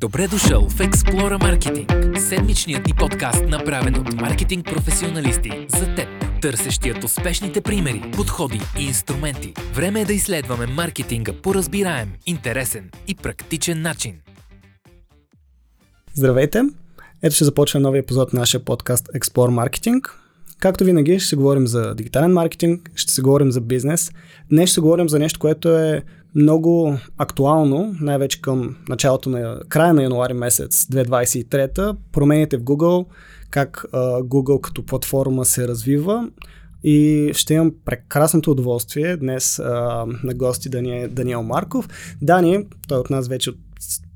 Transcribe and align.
Добре 0.00 0.28
дошъл 0.28 0.68
в 0.68 0.78
Explora 0.78 1.38
Marketing, 1.38 2.18
седмичният 2.18 2.86
ни 2.86 2.92
подкаст, 2.98 3.44
направен 3.48 3.94
от 3.94 4.12
маркетинг 4.20 4.66
професионалисти 4.66 5.66
за 5.78 5.94
теб, 5.94 6.08
търсещият 6.42 7.04
успешните 7.04 7.60
примери, 7.60 8.10
подходи 8.16 8.60
и 8.78 8.84
инструменти. 8.84 9.54
Време 9.74 10.00
е 10.00 10.04
да 10.04 10.12
изследваме 10.12 10.66
маркетинга 10.66 11.32
по 11.42 11.54
разбираем, 11.54 12.08
интересен 12.26 12.90
и 13.08 13.14
практичен 13.14 13.82
начин. 13.82 14.14
Здравейте! 16.14 16.62
Ето 17.22 17.34
ще 17.34 17.44
започва 17.44 17.80
новия 17.80 18.00
епизод 18.00 18.32
на 18.32 18.40
нашия 18.40 18.64
подкаст 18.64 19.08
Explore 19.08 19.68
Marketing. 19.68 20.10
Както 20.60 20.84
винаги 20.84 21.18
ще 21.18 21.28
се 21.28 21.36
говорим 21.36 21.66
за 21.66 21.94
дигитален 21.94 22.32
маркетинг, 22.32 22.90
ще 22.94 23.12
се 23.12 23.22
говорим 23.22 23.52
за 23.52 23.60
бизнес. 23.60 24.10
Днес 24.50 24.70
ще 24.70 24.80
говорим 24.80 25.08
за 25.08 25.18
нещо, 25.18 25.38
което 25.38 25.78
е 25.78 26.02
много 26.34 26.98
актуално, 27.18 27.94
най-вече 28.00 28.40
към 28.40 28.76
началото 28.88 29.30
на 29.30 29.60
края 29.68 29.94
на 29.94 30.02
януари 30.02 30.32
месец 30.32 30.84
2023, 30.84 31.96
промените 32.12 32.56
в 32.56 32.62
Google, 32.62 33.06
как 33.50 33.84
uh, 33.92 34.22
Google 34.22 34.60
като 34.60 34.86
платформа 34.86 35.44
се 35.44 35.68
развива 35.68 36.28
и 36.84 37.30
ще 37.34 37.54
имам 37.54 37.74
прекрасното 37.84 38.50
удоволствие 38.50 39.16
днес 39.16 39.56
uh, 39.56 40.24
на 40.24 40.34
гости 40.34 40.68
Дани, 40.68 41.08
Даниел 41.08 41.42
Марков. 41.42 41.88
Дани, 42.22 42.66
той 42.88 42.98
от 42.98 43.10
нас 43.10 43.28
вече 43.28 43.52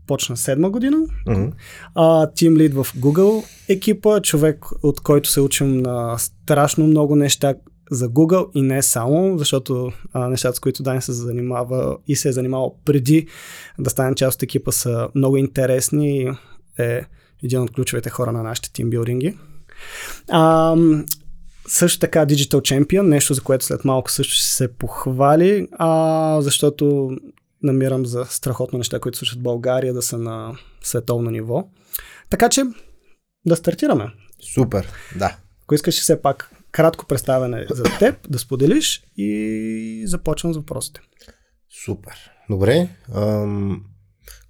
почна 0.07 0.37
седма 0.37 0.71
година. 0.71 0.97
Mm-hmm. 1.29 2.35
Тим 2.35 2.57
лид 2.57 2.75
в 2.75 2.87
Google 2.97 3.45
екипа, 3.69 4.21
човек 4.21 4.65
от 4.83 5.01
който 5.01 5.31
се 5.31 5.41
учим 5.41 5.79
на 5.79 6.19
страшно 6.19 6.87
много 6.87 7.17
неща, 7.17 7.55
за 7.93 8.09
Google 8.09 8.51
и 8.55 8.63
не 8.63 8.83
само, 8.83 9.39
защото 9.39 9.93
а, 10.13 10.29
нещата, 10.29 10.57
с 10.57 10.61
които 10.61 10.83
Дани 10.83 11.03
се 11.03 11.13
занимава 11.13 11.97
и 12.09 12.17
се 12.17 12.29
е 12.29 12.33
занимавал 12.33 12.77
преди 12.85 13.27
да 13.79 13.91
стане 13.91 14.15
част 14.15 14.35
от 14.35 14.43
екипа 14.43 14.73
са 14.73 15.09
много 15.15 15.37
интересни 15.37 16.19
и 16.19 16.31
е 16.79 17.07
един 17.43 17.61
от 17.61 17.73
ключовите 17.73 18.11
хора 18.11 18.33
на 18.33 18.43
нашите 18.43 18.73
тимбилдинги. 18.73 19.39
А, 20.29 20.77
също 21.69 21.99
така 21.99 22.27
Digital 22.27 22.61
Champion, 22.61 23.03
нещо 23.03 23.35
за 23.35 23.41
което 23.41 23.65
след 23.65 23.85
малко 23.85 24.11
също 24.11 24.35
ще 24.35 24.47
се 24.47 24.73
похвали, 24.73 25.69
а, 25.73 26.39
защото 26.41 27.11
намирам 27.63 28.07
за 28.07 28.25
страхотно 28.25 28.79
неща, 28.79 29.01
които 29.01 29.19
случват 29.19 29.39
в 29.39 29.43
България 29.43 29.95
да 29.95 30.03
са 30.03 30.19
на 30.19 30.57
световно 30.83 31.31
ниво. 31.31 31.69
Така 32.31 32.49
че 32.49 32.65
да 33.47 33.57
стартираме. 33.57 34.13
Супер, 34.55 34.89
да. 35.17 35.37
Ако 35.63 35.75
искаш 35.75 36.01
все 36.01 36.23
пак 36.23 36.51
кратко 36.73 37.07
представяне 37.07 37.67
за 37.71 37.85
теб, 37.99 38.17
да 38.31 38.39
споделиш 38.39 39.03
и 39.17 40.03
започвам 40.07 40.53
с 40.53 40.57
въпросите. 40.57 41.01
Супер. 41.85 42.31
Добре. 42.51 42.89
Ам, 43.15 43.85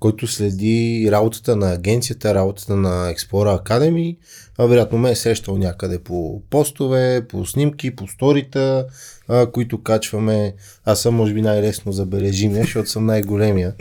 който 0.00 0.26
следи 0.26 1.08
работата 1.10 1.56
на 1.56 1.72
агенцията, 1.72 2.34
работата 2.34 2.76
на 2.76 3.14
Explora 3.14 3.62
Academy, 3.62 4.18
а, 4.58 4.66
вероятно 4.66 4.98
ме 4.98 5.10
е 5.10 5.16
сещал 5.16 5.58
някъде 5.58 5.98
по 5.98 6.42
постове, 6.50 7.26
по 7.28 7.46
снимки, 7.46 7.96
по 7.96 8.08
сторита, 8.08 8.86
а, 9.28 9.50
които 9.50 9.82
качваме. 9.82 10.54
Аз 10.84 11.02
съм, 11.02 11.14
може 11.14 11.34
би, 11.34 11.42
най-лесно 11.42 11.92
забележимия, 11.92 12.62
защото 12.62 12.88
съм 12.90 13.06
най-големия. 13.06 13.74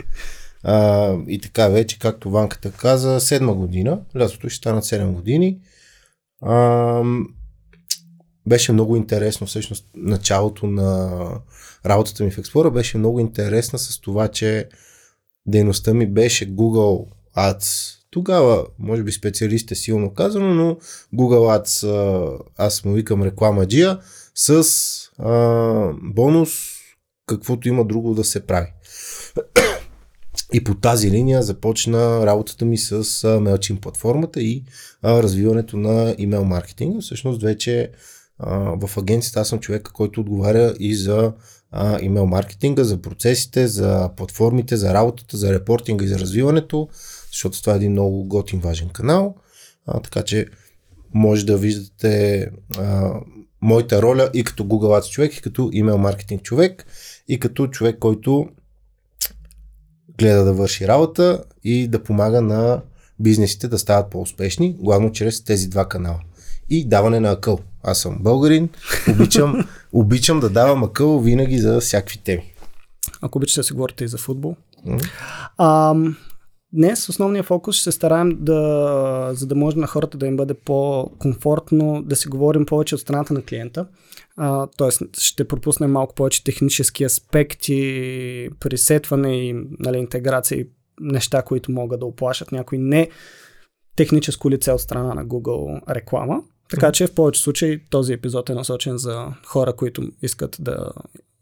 А, 0.62 1.12
и 1.28 1.40
така 1.40 1.68
вече, 1.68 1.98
както 1.98 2.30
Ванката 2.30 2.72
каза, 2.72 3.20
седма 3.20 3.54
година, 3.54 4.00
лятото 4.16 4.48
ще 4.48 4.58
станат 4.58 4.84
7 4.84 5.12
години. 5.12 5.58
А, 6.42 7.02
беше 8.46 8.72
много 8.72 8.96
интересно, 8.96 9.46
всъщност 9.46 9.86
началото 9.96 10.66
на 10.66 11.20
работата 11.86 12.24
ми 12.24 12.30
в 12.30 12.36
Explorer 12.36 12.70
беше 12.70 12.98
много 12.98 13.20
интересна 13.20 13.78
с 13.78 14.00
това, 14.00 14.28
че 14.28 14.68
дейността 15.46 15.94
ми 15.94 16.06
беше 16.06 16.54
Google 16.54 17.06
Ads. 17.36 17.98
Тогава, 18.10 18.66
може 18.78 19.02
би 19.02 19.12
специалист 19.12 19.70
е 19.70 19.74
силно 19.74 20.14
казано, 20.14 20.54
но 20.54 20.76
Google 21.14 21.60
Ads, 21.60 22.38
аз 22.56 22.84
му 22.84 22.92
викам 22.92 23.22
реклама 23.22 23.66
джия, 23.66 23.98
с 24.34 24.66
а, 25.18 25.92
бонус 26.02 26.50
каквото 27.26 27.68
има 27.68 27.84
друго 27.84 28.14
да 28.14 28.24
се 28.24 28.46
прави. 28.46 28.72
И 30.52 30.64
по 30.64 30.74
тази 30.74 31.10
линия 31.10 31.42
започна 31.42 32.26
работата 32.26 32.64
ми 32.64 32.78
с 32.78 33.04
MailChimp 33.22 33.80
платформата 33.80 34.40
и 34.40 34.64
а, 35.02 35.22
развиването 35.22 35.76
на 35.76 36.14
имейл 36.18 36.44
маркетинга. 36.44 37.00
Всъщност 37.00 37.42
вече 37.42 37.90
в 38.76 38.90
агенцията 38.98 39.40
аз 39.40 39.48
съм 39.48 39.60
човека, 39.60 39.92
който 39.92 40.20
отговаря 40.20 40.74
и 40.78 40.94
за 40.94 41.32
а, 41.70 42.00
имейл 42.00 42.26
маркетинга, 42.26 42.84
за 42.84 43.02
процесите, 43.02 43.66
за 43.66 44.10
платформите, 44.16 44.76
за 44.76 44.94
работата, 44.94 45.36
за 45.36 45.52
репортинга 45.52 46.04
и 46.04 46.08
за 46.08 46.18
развиването, 46.18 46.88
защото 47.30 47.60
това 47.60 47.72
е 47.72 47.76
един 47.76 47.92
много 47.92 48.24
готин 48.24 48.60
важен 48.60 48.88
канал. 48.88 49.34
А, 49.86 50.00
така 50.00 50.22
че 50.22 50.46
може 51.14 51.46
да 51.46 51.56
виждате 51.56 52.48
а, 52.78 53.12
моята 53.60 54.02
роля 54.02 54.30
и 54.34 54.44
като 54.44 54.64
Google 54.64 55.00
Ads 55.00 55.10
човек, 55.10 55.36
и 55.36 55.42
като 55.42 55.70
имейл 55.72 55.98
маркетинг 55.98 56.42
човек, 56.42 56.86
и 57.28 57.38
като 57.38 57.66
човек, 57.66 57.98
който 57.98 58.48
гледа 60.18 60.44
да 60.44 60.52
върши 60.52 60.88
работа 60.88 61.44
и 61.64 61.88
да 61.88 62.02
помага 62.02 62.42
на 62.42 62.82
бизнесите 63.20 63.68
да 63.68 63.78
стават 63.78 64.10
по-успешни, 64.10 64.76
главно 64.78 65.12
чрез 65.12 65.44
тези 65.44 65.68
два 65.68 65.88
канала. 65.88 66.20
И 66.68 66.88
даване 66.88 67.20
на 67.20 67.30
акъл. 67.30 67.58
Аз 67.82 68.00
съм 68.00 68.16
българин, 68.20 68.68
обичам, 69.10 69.68
обичам 69.92 70.40
да 70.40 70.50
давам 70.50 70.84
акъл 70.84 71.20
винаги 71.20 71.58
за 71.58 71.80
всякакви 71.80 72.18
теми. 72.18 72.52
Ако 73.20 73.38
обичате 73.38 73.60
да 73.60 73.64
си 73.64 73.72
говорите 73.72 74.04
и 74.04 74.08
за 74.08 74.18
футбол. 74.18 74.56
Mm-hmm. 74.86 75.10
А, 75.58 75.94
днес 76.72 77.08
основния 77.08 77.42
фокус 77.42 77.76
ще 77.76 77.84
се 77.84 77.92
стараем 77.92 78.36
да, 78.40 79.30
за 79.34 79.46
да 79.46 79.54
може 79.54 79.78
на 79.78 79.86
хората 79.86 80.18
да 80.18 80.26
им 80.26 80.36
бъде 80.36 80.54
по-комфортно, 80.54 82.02
да 82.02 82.16
си 82.16 82.28
говорим 82.28 82.66
повече 82.66 82.94
от 82.94 83.00
страната 83.00 83.34
на 83.34 83.42
клиента. 83.42 83.86
А, 84.36 84.66
тоест 84.76 85.02
ще 85.18 85.48
пропуснем 85.48 85.92
малко 85.92 86.14
повече 86.14 86.44
технически 86.44 87.04
аспекти, 87.04 88.48
присетване 88.60 89.48
и 89.48 89.54
нали, 89.78 89.98
интеграция 89.98 90.58
и 90.58 90.68
неща, 91.00 91.42
които 91.42 91.72
могат 91.72 92.00
да 92.00 92.06
оплашат 92.06 92.52
някой 92.52 92.78
не 92.78 93.08
техническо 93.96 94.50
лице 94.50 94.72
от 94.72 94.80
страна 94.80 95.14
на 95.14 95.26
Google 95.26 95.94
реклама. 95.94 96.42
Така 96.72 96.92
че 96.92 97.06
в 97.06 97.14
повече 97.14 97.42
случаи 97.42 97.80
този 97.90 98.12
епизод 98.12 98.50
е 98.50 98.54
насочен 98.54 98.98
за 98.98 99.26
хора, 99.46 99.72
които 99.72 100.02
искат 100.22 100.56
да 100.60 100.92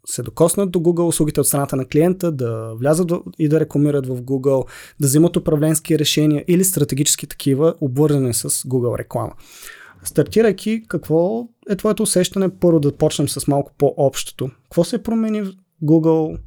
се 0.07 0.23
докоснат 0.23 0.71
до 0.71 0.79
Google 0.79 1.07
услугите 1.07 1.41
от 1.41 1.47
страната 1.47 1.77
на 1.77 1.85
клиента, 1.85 2.33
да 2.33 2.75
влязат 2.75 3.13
и 3.39 3.49
да 3.49 3.61
рекламират 3.61 4.07
в 4.07 4.23
Google, 4.23 4.67
да 5.01 5.07
взимат 5.07 5.37
управленски 5.37 5.99
решения 5.99 6.45
или 6.49 6.65
стратегически 6.65 7.27
такива, 7.27 7.75
обвързани 7.81 8.35
с 8.35 8.51
Google 8.51 8.99
реклама. 8.99 9.33
Стартирайки, 10.05 10.85
какво 10.89 11.49
е 11.71 11.77
твоето 11.77 12.03
усещане? 12.03 12.49
Първо 12.61 12.81
да 12.81 12.97
почнем 12.97 13.29
с 13.29 13.47
малко 13.47 13.73
по-общото. 13.79 14.51
Какво 14.65 14.85
се 14.85 15.03
промени 15.03 15.43
в 15.43 15.53
Google 15.85 16.39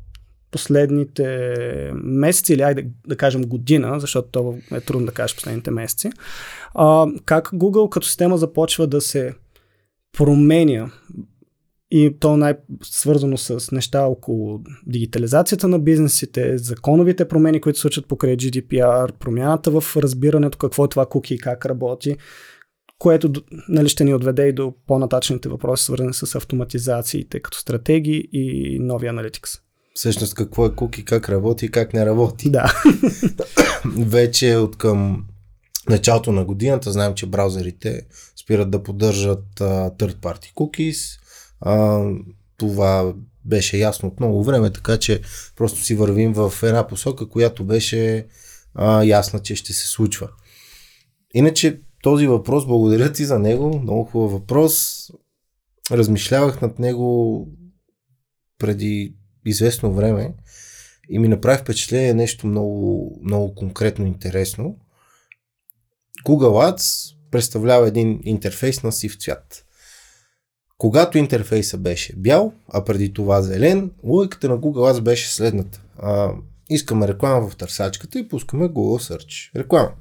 последните 0.53 1.47
месеци 1.93 2.53
или 2.53 2.61
айде 2.61 2.87
да 3.07 3.17
кажем 3.17 3.41
година, 3.41 3.99
защото 3.99 4.27
това 4.31 4.77
е 4.77 4.81
трудно 4.81 5.05
да 5.05 5.11
кажеш 5.11 5.35
последните 5.35 5.71
месеци, 5.71 6.09
а, 6.73 7.07
как 7.25 7.49
Google 7.51 7.89
като 7.89 8.07
система 8.07 8.37
започва 8.37 8.87
да 8.87 9.01
се 9.01 9.33
променя 10.17 10.91
и 11.91 12.15
то 12.19 12.37
най-свързано 12.37 13.37
с 13.37 13.71
неща 13.71 14.05
около 14.05 14.61
дигитализацията 14.85 15.67
на 15.67 15.79
бизнесите, 15.79 16.57
законовите 16.57 17.27
промени, 17.27 17.61
които 17.61 17.79
се 17.79 17.81
случат 17.81 18.07
покрай 18.07 18.37
GDPR, 18.37 19.11
промяната 19.11 19.81
в 19.81 19.97
разбирането 19.97 20.57
какво 20.57 20.85
е 20.85 20.89
това 20.89 21.05
куки 21.05 21.33
и 21.33 21.39
как 21.39 21.65
работи, 21.65 22.15
което 22.99 23.31
нали, 23.69 23.89
ще 23.89 24.03
ни 24.03 24.13
отведе 24.13 24.47
и 24.47 24.53
до 24.53 24.73
по-нататъчните 24.87 25.49
въпроси, 25.49 25.83
свързани 25.83 26.13
с 26.13 26.35
автоматизациите 26.35 27.39
като 27.39 27.57
стратегии 27.57 28.27
и 28.31 28.79
нови 28.79 29.07
аналитикс 29.07 29.62
всъщност 29.93 30.35
какво 30.35 30.65
е 30.65 30.75
куки, 30.75 31.05
как 31.05 31.29
работи 31.29 31.65
и 31.65 31.71
как 31.71 31.93
не 31.93 32.05
работи. 32.05 32.49
Да. 32.49 32.73
Вече 33.97 34.55
от 34.55 34.77
към 34.77 35.25
началото 35.89 36.31
на 36.31 36.45
годината 36.45 36.91
знаем, 36.91 37.13
че 37.15 37.25
браузърите 37.25 38.01
спират 38.43 38.71
да 38.71 38.83
поддържат 38.83 39.45
uh, 39.55 39.97
third 39.97 40.15
party 40.15 40.53
cookies. 40.53 41.19
Uh, 41.65 42.19
това 42.57 43.13
беше 43.45 43.77
ясно 43.77 44.09
от 44.09 44.19
много 44.19 44.43
време, 44.43 44.73
така 44.73 44.97
че 44.97 45.21
просто 45.55 45.79
си 45.79 45.95
вървим 45.95 46.33
в 46.33 46.53
една 46.63 46.87
посока, 46.87 47.29
която 47.29 47.63
беше 47.63 48.27
uh, 48.77 49.05
ясна, 49.05 49.39
че 49.39 49.55
ще 49.55 49.73
се 49.73 49.87
случва. 49.87 50.29
Иначе 51.33 51.81
този 52.01 52.27
въпрос, 52.27 52.65
благодаря 52.65 53.11
ти 53.11 53.25
за 53.25 53.39
него, 53.39 53.79
много 53.79 54.03
хубав 54.03 54.31
въпрос. 54.31 55.07
Размишлявах 55.91 56.61
над 56.61 56.79
него 56.79 57.47
преди 58.57 59.15
известно 59.45 59.93
време 59.93 60.33
и 61.09 61.19
ми 61.19 61.27
направи 61.27 61.57
впечатление 61.57 62.13
нещо 62.13 62.47
много, 62.47 63.11
много 63.23 63.55
конкретно 63.55 64.05
интересно. 64.05 64.77
Google 66.25 66.73
Ads 66.73 67.15
представлява 67.31 67.87
един 67.87 68.19
интерфейс 68.23 68.83
на 68.83 68.91
сив 68.91 69.17
цвят. 69.17 69.65
Когато 70.77 71.17
интерфейса 71.17 71.77
беше 71.77 72.15
бял, 72.15 72.53
а 72.69 72.83
преди 72.83 73.13
това 73.13 73.41
зелен, 73.41 73.91
логиката 74.03 74.49
на 74.49 74.57
Google 74.57 74.93
Ads 74.93 75.01
беше 75.01 75.33
следната. 75.33 75.81
А, 75.97 76.33
Искаме 76.69 77.07
реклама 77.07 77.49
в 77.49 77.55
търсачката 77.55 78.19
и 78.19 78.27
пускаме 78.27 78.69
Google 78.69 79.13
Search. 79.13 79.55
Реклама. 79.55 79.91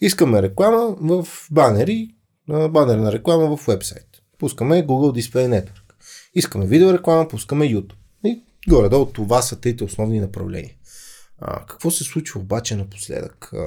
Искаме 0.00 0.42
реклама 0.42 0.96
в 1.00 1.26
банери, 1.50 2.08
банерна 2.48 3.12
реклама 3.12 3.56
в 3.56 3.66
вебсайт. 3.66 4.06
Пускаме 4.38 4.86
Google 4.86 5.20
Display 5.20 5.60
Network. 5.60 5.92
Искаме 6.34 6.66
видеореклама, 6.66 7.28
пускаме 7.28 7.64
YouTube. 7.64 8.01
Горе-долу 8.68 9.06
това 9.06 9.42
са 9.42 9.60
трите 9.60 9.84
основни 9.84 10.20
направления. 10.20 10.74
А, 11.38 11.66
какво 11.66 11.90
се 11.90 12.04
случва 12.04 12.40
обаче 12.40 12.76
напоследък? 12.76 13.52
А, 13.52 13.66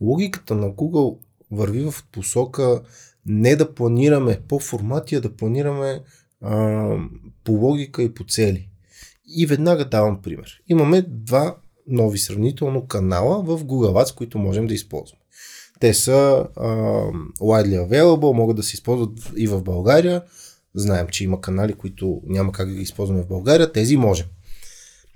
логиката 0.00 0.54
на 0.54 0.70
Google 0.70 1.18
върви 1.50 1.90
в 1.90 1.94
посока 2.12 2.82
не 3.26 3.56
да 3.56 3.74
планираме 3.74 4.40
по 4.48 4.58
формати, 4.58 5.14
а 5.14 5.20
да 5.20 5.36
планираме 5.36 6.00
а, 6.40 6.96
по 7.44 7.52
логика 7.52 8.02
и 8.02 8.14
по 8.14 8.24
цели. 8.24 8.68
И 9.36 9.46
веднага 9.46 9.84
давам 9.84 10.22
пример. 10.22 10.62
Имаме 10.68 11.02
два 11.02 11.56
нови 11.86 12.18
сравнително 12.18 12.86
канала 12.86 13.42
в 13.42 13.64
Google 13.64 14.04
Ads, 14.04 14.16
които 14.16 14.38
можем 14.38 14.66
да 14.66 14.74
използваме. 14.74 15.22
Те 15.80 15.94
са 15.94 16.46
uh, 16.56 17.12
widely 17.40 17.88
available, 17.88 18.32
могат 18.32 18.56
да 18.56 18.62
се 18.62 18.74
използват 18.74 19.32
и 19.36 19.46
в 19.46 19.62
България. 19.62 20.22
Знаем, 20.74 21.08
че 21.08 21.24
има 21.24 21.40
канали, 21.40 21.74
които 21.74 22.22
няма 22.26 22.52
как 22.52 22.68
да 22.68 22.74
ги 22.74 22.82
използваме 22.82 23.22
в 23.22 23.28
България. 23.28 23.72
Тези 23.72 23.96
можем. 23.96 24.26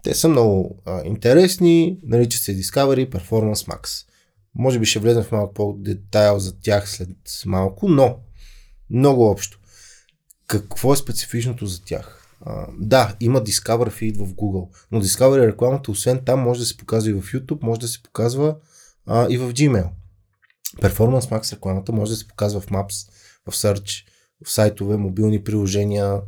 Те 0.02 0.14
са 0.14 0.28
много 0.28 0.82
uh, 0.86 1.04
интересни, 1.04 1.98
наричат 2.02 2.42
се 2.42 2.56
Discovery 2.56 3.10
Performance 3.10 3.68
Max. 3.68 4.06
Може 4.54 4.78
би 4.78 4.86
ще 4.86 4.98
влезем 4.98 5.22
в 5.22 5.32
малко 5.32 5.54
по-детайл 5.54 6.38
за 6.38 6.60
тях 6.60 6.90
след 6.90 7.08
малко, 7.46 7.88
но 7.88 8.16
много 8.90 9.30
общо. 9.30 9.58
Какво 10.46 10.92
е 10.92 10.96
специфичното 10.96 11.66
за 11.66 11.84
тях? 11.84 12.24
Uh, 12.46 12.66
да, 12.78 13.16
има 13.20 13.44
Discover 13.44 13.90
Feed 13.90 14.24
в 14.24 14.34
Google, 14.34 14.68
но 14.92 15.02
Discover 15.02 15.46
рекламата, 15.46 15.90
освен 15.90 16.24
там, 16.24 16.40
може 16.40 16.60
да 16.60 16.66
се 16.66 16.76
показва 16.76 17.10
и 17.10 17.14
в 17.14 17.22
YouTube, 17.22 17.62
може 17.62 17.80
да 17.80 17.88
се 17.88 18.02
показва 18.02 18.56
uh, 19.08 19.28
и 19.28 19.38
в 19.38 19.52
Gmail. 19.52 19.88
Performance 20.76 21.30
Max 21.30 21.52
рекламата 21.52 21.92
може 21.92 22.10
да 22.12 22.16
се 22.16 22.28
показва 22.28 22.60
в 22.60 22.66
Maps, 22.66 23.10
в 23.46 23.52
Search, 23.52 24.07
в 24.44 24.50
сайтове, 24.50 24.96
мобилни 24.96 25.44
приложения, 25.44 26.20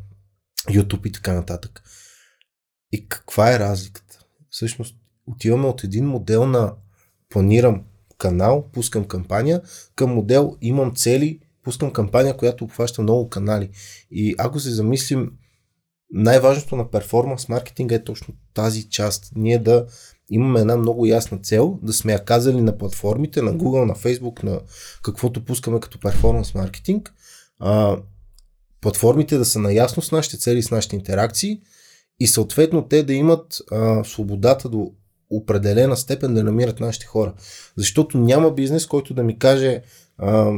YouTube 0.69 1.07
и 1.09 1.13
така 1.13 1.33
нататък. 1.33 1.83
И 2.93 3.09
каква 3.09 3.55
е 3.55 3.59
разликата? 3.59 4.25
Всъщност, 4.51 4.97
отиваме 5.27 5.67
от 5.67 5.85
един 5.85 6.07
модел 6.07 6.47
на 6.47 6.75
планирам 7.29 7.85
канал, 8.19 8.69
пускам 8.73 9.05
кампания, 9.05 9.63
към 9.95 10.15
модел 10.15 10.57
имам 10.61 10.95
цели, 10.95 11.41
пускам 11.63 11.93
кампания, 11.93 12.37
която 12.37 12.65
обхваща 12.65 13.03
много 13.03 13.29
канали. 13.29 13.71
И 14.11 14.35
ако 14.39 14.61
се 14.61 14.71
замислим, 14.71 15.33
най-важното 16.13 16.77
на 16.77 16.91
перформанс 16.91 17.49
маркетинга 17.49 17.95
е 17.95 18.05
точно 18.05 18.35
тази 18.55 18.89
част. 18.89 19.33
Ние 19.37 19.59
да 19.59 19.87
имаме 20.31 20.61
една 20.61 20.77
много 20.77 21.07
ясна 21.07 21.39
цел, 21.39 21.79
да 21.83 21.93
сме 21.93 22.13
я 22.13 22.25
казали 22.25 22.61
на 22.61 22.79
платформите, 22.79 23.43
на 23.43 23.55
Google, 23.55 23.85
на 23.85 23.95
Facebook, 23.95 24.45
на 24.45 24.61
каквото 25.03 25.45
пускаме 25.45 25.81
като 25.81 26.01
перформанс 26.01 26.55
маркетинг. 26.55 27.15
А, 27.61 27.97
платформите 28.81 29.39
да 29.39 29.45
са 29.45 29.59
наясно 29.59 30.03
с 30.03 30.13
нашите 30.13 30.39
цели, 30.39 30.63
с 30.63 30.71
нашите 30.71 30.97
интеракции 30.97 31.61
и 32.21 32.27
съответно 32.27 32.89
те 32.89 33.03
да 33.03 33.13
имат 33.13 33.59
а, 33.71 34.05
свободата 34.05 34.69
до 34.69 34.93
определена 35.31 35.97
степен 35.97 36.35
да 36.35 36.45
намират 36.45 36.81
нашите 36.81 37.07
хора. 37.07 37.35
Защото 37.77 38.19
няма 38.19 38.55
бизнес, 38.55 38.87
който 38.87 39.15
да 39.15 39.23
ми 39.23 39.39
каже 39.39 39.83
а, 40.19 40.53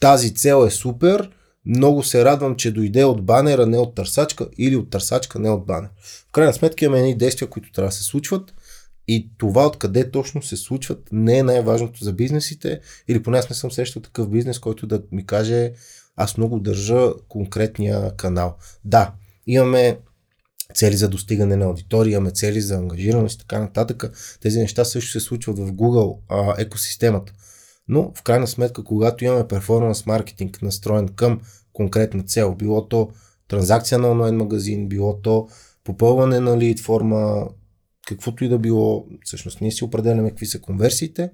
тази 0.00 0.34
цел 0.34 0.64
е 0.66 0.70
супер, 0.70 1.30
много 1.66 2.02
се 2.02 2.24
радвам, 2.24 2.56
че 2.56 2.72
дойде 2.72 3.04
от 3.04 3.24
банера, 3.24 3.66
не 3.66 3.78
от 3.78 3.94
търсачка, 3.94 4.48
или 4.58 4.76
от 4.76 4.90
търсачка, 4.90 5.38
не 5.38 5.50
от 5.50 5.66
банер. 5.66 5.90
В 6.28 6.32
крайна 6.32 6.54
сметка 6.54 6.84
имаме 6.84 6.98
едни 6.98 7.18
действия, 7.18 7.48
които 7.50 7.72
трябва 7.72 7.88
да 7.88 7.94
се 7.94 8.04
случват 8.04 8.54
и 9.08 9.30
това 9.38 9.66
откъде 9.66 10.10
точно 10.10 10.42
се 10.42 10.56
случват 10.56 11.08
не 11.12 11.38
е 11.38 11.42
най-важното 11.42 12.04
за 12.04 12.12
бизнесите, 12.12 12.80
или 13.08 13.22
поне 13.22 13.38
аз 13.38 13.50
не 13.50 13.56
съм 13.56 13.70
срещал 13.70 14.02
такъв 14.02 14.30
бизнес, 14.30 14.58
който 14.58 14.86
да 14.86 15.02
ми 15.12 15.26
каже 15.26 15.72
аз 16.16 16.36
много 16.36 16.60
държа 16.60 17.12
конкретния 17.28 18.16
канал. 18.16 18.56
Да, 18.84 19.12
имаме 19.46 19.98
цели 20.74 20.96
за 20.96 21.08
достигане 21.08 21.56
на 21.56 21.64
аудитория, 21.64 22.12
имаме 22.12 22.30
цели 22.30 22.60
за 22.60 22.74
ангажираност 22.74 23.34
и 23.34 23.38
така 23.38 23.58
нататък. 23.58 24.10
Тези 24.40 24.58
неща 24.58 24.84
също 24.84 25.10
се 25.10 25.20
случват 25.20 25.58
в 25.58 25.72
Google 25.72 26.18
а, 26.28 26.54
екосистемата. 26.58 27.32
Но 27.88 28.12
в 28.14 28.22
крайна 28.22 28.46
сметка, 28.46 28.84
когато 28.84 29.24
имаме 29.24 29.48
перформанс 29.48 30.06
маркетинг 30.06 30.62
настроен 30.62 31.08
към 31.08 31.40
конкретна 31.72 32.22
цел, 32.22 32.54
било 32.54 32.88
то 32.88 33.10
транзакция 33.48 33.98
на 33.98 34.10
онлайн 34.10 34.36
магазин, 34.36 34.88
било 34.88 35.20
то 35.20 35.48
попълване 35.84 36.40
на 36.40 36.58
лид 36.58 36.80
форма, 36.80 37.48
каквото 38.06 38.44
и 38.44 38.48
да 38.48 38.58
било, 38.58 39.06
всъщност 39.24 39.60
ние 39.60 39.72
си 39.72 39.84
определяме 39.84 40.30
какви 40.30 40.46
са 40.46 40.60
конверсиите, 40.60 41.30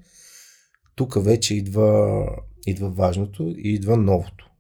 тук 0.94 1.24
вече 1.24 1.54
идва, 1.54 2.26
идва 2.66 2.90
важното 2.90 3.54
и 3.56 3.74
идва 3.74 3.96
новото. 3.96 4.50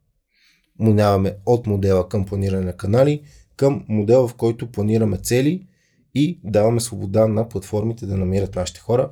Минаваме 0.78 1.36
от 1.46 1.66
модела 1.66 2.08
към 2.08 2.24
планиране 2.24 2.64
на 2.64 2.76
канали, 2.76 3.22
към 3.56 3.84
модела, 3.88 4.28
в 4.28 4.34
който 4.34 4.72
планираме 4.72 5.18
цели 5.18 5.66
и 6.14 6.40
даваме 6.44 6.80
свобода 6.80 7.26
на 7.26 7.48
платформите 7.48 8.06
да 8.06 8.16
намират 8.16 8.54
нашите 8.54 8.80
хора 8.80 9.10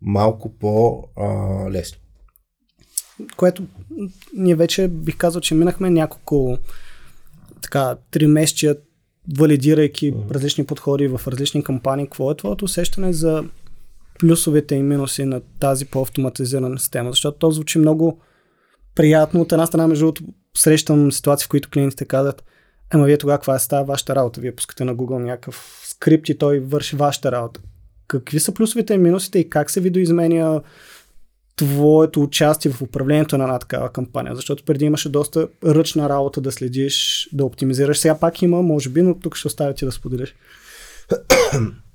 малко 0.00 0.58
по-лесно 0.58 2.00
което 3.36 3.66
ние 4.36 4.54
вече 4.54 4.88
бих 4.88 5.16
казал, 5.16 5.40
че 5.40 5.54
минахме 5.54 5.90
няколко 5.90 6.58
така, 7.62 7.96
три 8.10 8.26
месечия, 8.26 8.76
валидирайки 9.38 10.14
различни 10.30 10.66
подходи 10.66 11.08
в 11.08 11.20
различни 11.26 11.64
кампании. 11.64 12.06
Какво 12.06 12.30
е 12.30 12.36
твоето 12.36 12.64
усещане 12.64 13.12
за 13.12 13.44
плюсовете 14.18 14.74
и 14.74 14.82
минуси 14.82 15.24
на 15.24 15.40
тази 15.60 15.84
по-автоматизирана 15.84 16.78
система? 16.78 17.10
Защото 17.10 17.38
то 17.38 17.50
звучи 17.50 17.78
много 17.78 18.20
приятно. 18.94 19.40
От 19.40 19.52
една 19.52 19.66
страна, 19.66 19.88
между 19.88 20.04
другото, 20.04 20.24
срещам 20.56 21.12
ситуации, 21.12 21.44
в 21.44 21.48
които 21.48 21.70
клиентите 21.70 22.04
казват, 22.04 22.44
ама 22.90 23.04
вие 23.04 23.18
тогава 23.18 23.38
каква 23.38 23.54
е 23.54 23.58
става 23.58 23.84
вашата 23.84 24.14
работа? 24.14 24.40
Вие 24.40 24.56
пускате 24.56 24.84
на 24.84 24.96
Google 24.96 25.22
някакъв 25.22 25.82
скрипт 25.84 26.28
и 26.28 26.38
той 26.38 26.58
върши 26.58 26.96
вашата 26.96 27.32
работа. 27.32 27.60
Какви 28.08 28.40
са 28.40 28.54
плюсовете 28.54 28.94
и 28.94 28.98
минусите 28.98 29.38
и 29.38 29.50
как 29.50 29.70
се 29.70 29.80
видоизменя 29.80 30.62
твоето 31.60 32.22
участие 32.22 32.70
в 32.70 32.82
управлението 32.82 33.38
на 33.38 33.44
една 33.44 33.58
такава 33.58 33.92
кампания, 33.92 34.34
защото 34.34 34.64
преди 34.64 34.84
имаше 34.84 35.08
доста 35.08 35.48
ръчна 35.64 36.08
работа 36.08 36.40
да 36.40 36.52
следиш, 36.52 37.28
да 37.32 37.44
оптимизираш. 37.44 37.98
Сега 37.98 38.18
пак 38.18 38.42
има, 38.42 38.62
може 38.62 38.88
би, 38.88 39.02
но 39.02 39.14
тук 39.14 39.36
ще 39.36 39.48
оставя 39.48 39.74
ти 39.74 39.84
да 39.84 39.92
споделиш. 39.92 40.34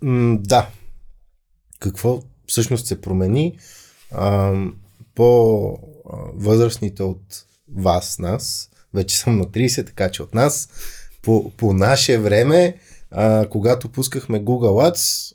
да. 0.40 0.68
Какво 1.80 2.22
всъщност 2.48 2.86
се 2.86 3.02
промени? 3.02 3.57
А, 4.12 4.54
по 5.16 5.80
възрастните 6.34 7.04
от 7.04 7.22
вас, 7.76 8.19
нас, 8.19 8.69
вече 8.94 9.18
съм 9.18 9.38
на 9.38 9.45
30, 9.45 9.86
така 9.86 10.12
че 10.12 10.24
от 10.24 10.34
нас, 10.34 10.69
по, 11.22 11.52
по 11.57 11.74
наше 11.74 12.18
време, 12.18 12.78
а, 13.12 13.48
когато 13.50 13.90
пускахме 13.90 14.42
Google 14.42 14.92
Ads, 14.92 15.34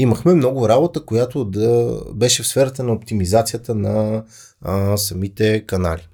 имахме 0.00 0.34
много 0.34 0.68
работа, 0.68 1.04
която 1.04 1.44
да 1.44 2.00
беше 2.14 2.42
в 2.42 2.46
сферата 2.46 2.84
на 2.84 2.92
оптимизацията 2.92 3.74
на 3.74 4.24
а, 4.60 4.96
самите 4.96 5.66
канали. 5.66 6.08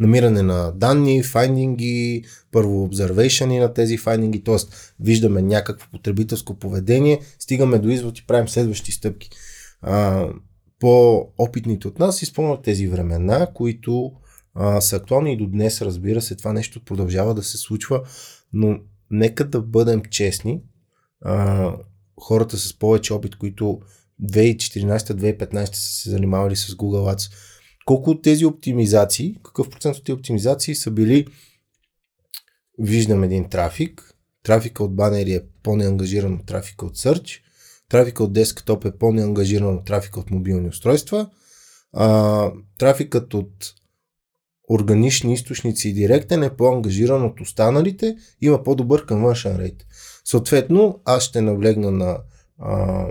Намиране 0.00 0.42
на 0.42 0.72
данни, 0.72 1.22
файндинги, 1.22 2.24
първо 2.52 2.84
обзервейшъни 2.84 3.58
на 3.58 3.74
тези 3.74 3.96
файндинги, 3.98 4.44
т.е. 4.44 4.56
виждаме 5.00 5.42
някакво 5.42 5.90
потребителско 5.90 6.58
поведение, 6.58 7.20
стигаме 7.38 7.78
до 7.78 7.88
извод 7.88 8.18
и 8.18 8.26
правим 8.26 8.48
следващи 8.48 8.92
стъпки. 8.92 9.30
А, 9.82 10.28
по-опитните 10.80 11.88
от 11.88 11.98
нас 11.98 12.22
изпълнят 12.22 12.62
тези 12.62 12.86
времена, 12.86 13.48
които 13.54 14.12
а, 14.54 14.80
са 14.80 14.96
актуални 14.96 15.32
и 15.32 15.36
до 15.36 15.46
днес, 15.46 15.82
разбира 15.82 16.22
се, 16.22 16.36
това 16.36 16.52
нещо 16.52 16.84
продължава 16.84 17.34
да 17.34 17.42
се 17.42 17.58
случва, 17.58 18.02
но 18.52 18.78
нека 19.10 19.44
да 19.44 19.60
бъдем 19.60 20.02
честни. 20.10 20.60
А, 21.20 21.72
хората 22.20 22.58
с 22.58 22.78
повече 22.78 23.14
опит, 23.14 23.36
които 23.36 23.80
2014-2015 24.22 25.74
са 25.74 26.02
се 26.02 26.10
занимавали 26.10 26.56
с 26.56 26.66
Google 26.66 27.14
Ads, 27.14 27.32
колко 27.84 28.10
от 28.10 28.22
тези 28.22 28.44
оптимизации, 28.44 29.36
какъв 29.44 29.70
процент 29.70 29.96
от 29.96 30.04
тези 30.04 30.14
оптимизации 30.14 30.74
са 30.74 30.90
били 30.90 31.26
виждам 32.78 33.24
един 33.24 33.48
трафик, 33.48 34.14
трафика 34.42 34.84
от 34.84 34.96
банери 34.96 35.32
е 35.32 35.42
по-неангажиран 35.62 36.34
от 36.34 36.46
трафика 36.46 36.86
от 36.86 36.96
Search, 36.96 37.40
трафика 37.88 38.24
от 38.24 38.32
десктоп 38.32 38.84
е 38.84 38.98
по-неангажиран 38.98 39.76
от 39.76 39.84
трафика 39.84 40.20
от 40.20 40.30
мобилни 40.30 40.68
устройства, 40.68 41.30
а, 41.92 42.50
трафикът 42.78 43.34
от 43.34 43.74
органични 44.70 45.32
източници 45.32 45.88
и 45.88 45.92
директен 45.92 46.42
е 46.42 46.56
по-ангажиран 46.56 47.24
от 47.24 47.40
останалите, 47.40 48.16
има 48.40 48.62
по-добър 48.62 49.06
conversion 49.06 49.56
rate. 49.56 49.82
Съответно, 50.24 51.00
аз 51.04 51.22
ще 51.22 51.40
навлегна 51.40 51.90
на 51.90 52.18
а, 52.58 53.06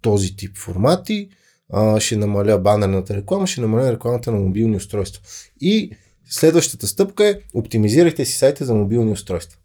този 0.00 0.36
тип 0.36 0.58
формати, 0.58 1.28
а, 1.72 2.00
ще 2.00 2.16
намаля 2.16 2.58
банерната 2.58 3.16
реклама, 3.16 3.46
ще 3.46 3.60
намаля 3.60 3.92
рекламата 3.92 4.32
на 4.32 4.38
мобилни 4.38 4.76
устройства. 4.76 5.22
И 5.60 5.96
следващата 6.24 6.86
стъпка 6.86 7.28
е 7.28 7.38
оптимизирайте 7.54 8.24
си 8.24 8.38
сайта 8.38 8.64
за 8.64 8.74
мобилни 8.74 9.12
устройства. 9.12 9.58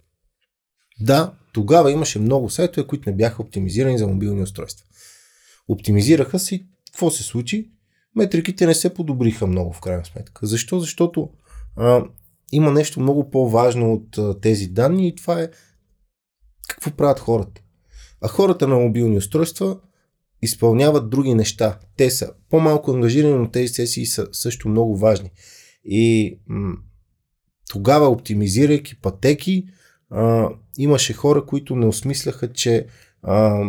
Да, 0.99 1.33
тогава 1.53 1.91
имаше 1.91 2.19
много 2.19 2.49
сайтове, 2.49 2.87
които 2.87 3.09
не 3.09 3.15
бяха 3.15 3.41
оптимизирани 3.41 3.97
за 3.97 4.07
мобилни 4.07 4.41
устройства. 4.41 4.85
Оптимизираха 5.67 6.39
се 6.39 6.55
и 6.55 6.65
какво 6.91 7.11
се 7.11 7.23
случи? 7.23 7.71
Метриките 8.15 8.65
не 8.65 8.73
се 8.73 8.93
подобриха 8.93 9.47
много 9.47 9.73
в 9.73 9.81
крайна 9.81 10.05
сметка. 10.05 10.45
Защо? 10.45 10.79
Защото 10.79 11.29
а, 11.75 12.03
има 12.51 12.71
нещо 12.71 12.99
много 12.99 13.29
по-важно 13.29 13.93
от 13.93 14.17
а, 14.17 14.39
тези 14.39 14.67
данни 14.67 15.07
и 15.07 15.15
това 15.15 15.41
е 15.41 15.49
какво 16.67 16.91
правят 16.91 17.19
хората. 17.19 17.61
А 18.21 18.27
хората 18.27 18.67
на 18.67 18.75
мобилни 18.75 19.17
устройства 19.17 19.77
изпълняват 20.41 21.09
други 21.09 21.33
неща. 21.33 21.79
Те 21.97 22.11
са 22.11 22.31
по-малко 22.49 22.91
ангажирани, 22.91 23.33
но 23.33 23.51
тези 23.51 23.73
сесии 23.73 24.05
са 24.05 24.27
също 24.31 24.69
много 24.69 24.97
важни. 24.97 25.31
И 25.85 26.39
м- 26.47 26.75
тогава, 27.69 28.07
оптимизирайки 28.07 29.01
пътеки, 29.01 29.67
а, 30.09 30.49
имаше 30.77 31.13
хора, 31.13 31.45
които 31.45 31.75
не 31.75 31.85
осмисляха, 31.85 32.53
че 32.53 32.87
а, 33.23 33.63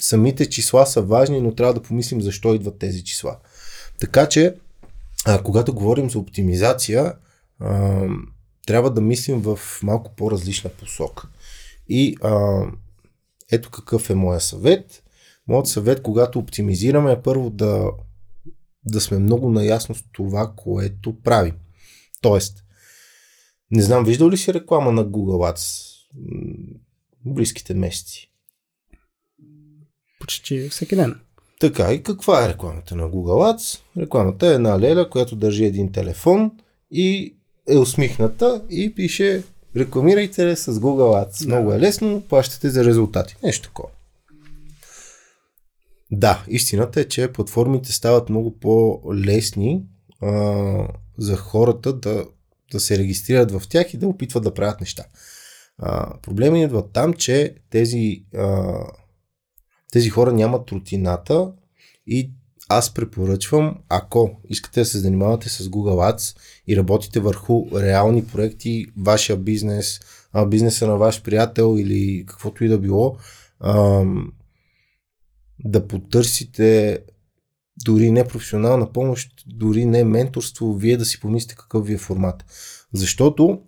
самите 0.00 0.46
числа 0.46 0.86
са 0.86 1.02
важни, 1.02 1.40
но 1.40 1.54
трябва 1.54 1.74
да 1.74 1.82
помислим 1.82 2.20
защо 2.20 2.54
идват 2.54 2.78
тези 2.78 3.04
числа. 3.04 3.36
Така 4.00 4.28
че, 4.28 4.54
а, 5.26 5.42
когато 5.42 5.74
говорим 5.74 6.10
за 6.10 6.18
оптимизация, 6.18 7.14
а, 7.60 8.02
трябва 8.66 8.90
да 8.90 9.00
мислим 9.00 9.40
в 9.40 9.58
малко 9.82 10.14
по-различна 10.16 10.70
посока. 10.70 11.28
И 11.88 12.16
а, 12.22 12.62
ето 13.52 13.70
какъв 13.70 14.10
е 14.10 14.14
моя 14.14 14.40
съвет. 14.40 15.02
Моят 15.48 15.66
съвет, 15.66 16.02
когато 16.02 16.38
оптимизираме, 16.38 17.12
е 17.12 17.22
първо 17.22 17.50
да, 17.50 17.90
да 18.84 19.00
сме 19.00 19.18
много 19.18 19.50
наясно 19.50 19.94
с 19.94 20.04
това, 20.12 20.52
което 20.56 21.20
правим. 21.20 21.54
Тоест, 22.20 22.64
не 23.70 23.82
знам, 23.82 24.04
виждал 24.04 24.30
ли 24.30 24.36
си 24.36 24.54
реклама 24.54 24.92
на 24.92 25.06
Google 25.06 25.54
Ads 25.54 25.88
близките 27.24 27.74
месеци? 27.74 28.30
Почти 30.20 30.68
всеки 30.68 30.96
ден. 30.96 31.20
Така, 31.60 31.92
и 31.92 32.02
каква 32.02 32.44
е 32.44 32.48
рекламата 32.48 32.96
на 32.96 33.04
Google 33.04 33.56
Ads? 33.56 33.80
Рекламата 33.96 34.46
е 34.46 34.54
една 34.54 34.80
леля, 34.80 35.10
която 35.10 35.36
държи 35.36 35.64
един 35.64 35.92
телефон 35.92 36.50
и 36.90 37.36
е 37.68 37.76
усмихната 37.76 38.64
и 38.70 38.94
пише 38.94 39.42
рекламирайте 39.76 40.56
с 40.56 40.74
Google 40.74 41.26
Ads. 41.26 41.46
Да. 41.46 41.54
Много 41.54 41.72
е 41.72 41.78
лесно, 41.80 42.22
плащате 42.28 42.70
за 42.70 42.84
резултати. 42.84 43.36
Нещо 43.42 43.68
такова. 43.68 43.88
Да, 46.10 46.44
истината 46.48 47.00
е, 47.00 47.04
че 47.04 47.32
платформите 47.32 47.92
стават 47.92 48.28
много 48.28 48.58
по-лесни 48.58 49.82
а, 50.20 50.88
за 51.18 51.36
хората 51.36 51.92
да, 51.92 52.26
да 52.72 52.80
се 52.80 52.98
регистрират 52.98 53.50
в 53.50 53.62
тях 53.68 53.94
и 53.94 53.96
да 53.96 54.08
опитват 54.08 54.44
да 54.44 54.54
правят 54.54 54.80
неща. 54.80 55.04
А, 55.78 56.20
проблемът 56.20 56.60
идва 56.60 56.88
там, 56.92 57.14
че 57.14 57.54
тези, 57.70 58.24
а, 58.36 58.74
тези 59.92 60.10
хора 60.10 60.32
нямат 60.32 60.72
рутината 60.72 61.52
и 62.06 62.32
аз 62.68 62.94
препоръчвам, 62.94 63.78
ако 63.88 64.40
искате 64.48 64.80
да 64.80 64.86
се 64.86 64.98
занимавате 64.98 65.48
с 65.48 65.64
Google 65.64 66.14
Ads 66.14 66.36
и 66.66 66.76
работите 66.76 67.20
върху 67.20 67.66
реални 67.74 68.24
проекти, 68.26 68.86
вашия 68.96 69.36
бизнес, 69.36 70.00
бизнеса 70.46 70.86
на 70.86 70.96
ваш 70.96 71.22
приятел 71.22 71.76
или 71.78 72.24
каквото 72.26 72.64
и 72.64 72.68
да 72.68 72.78
било, 72.78 73.16
да 75.64 75.88
потърсите 75.88 76.98
дори 77.84 78.10
не 78.10 78.28
професионална 78.28 78.92
помощ, 78.92 79.44
дори 79.46 79.84
не 79.84 80.04
менторство, 80.04 80.74
вие 80.74 80.96
да 80.96 81.04
си 81.04 81.20
помислите 81.20 81.54
какъв 81.54 81.86
ви 81.86 81.94
е 81.94 81.98
формат. 81.98 82.44
Защото 82.92 83.60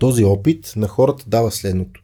този 0.00 0.24
опит 0.24 0.72
на 0.76 0.88
хората 0.88 1.24
дава 1.26 1.50
следното. 1.50 2.02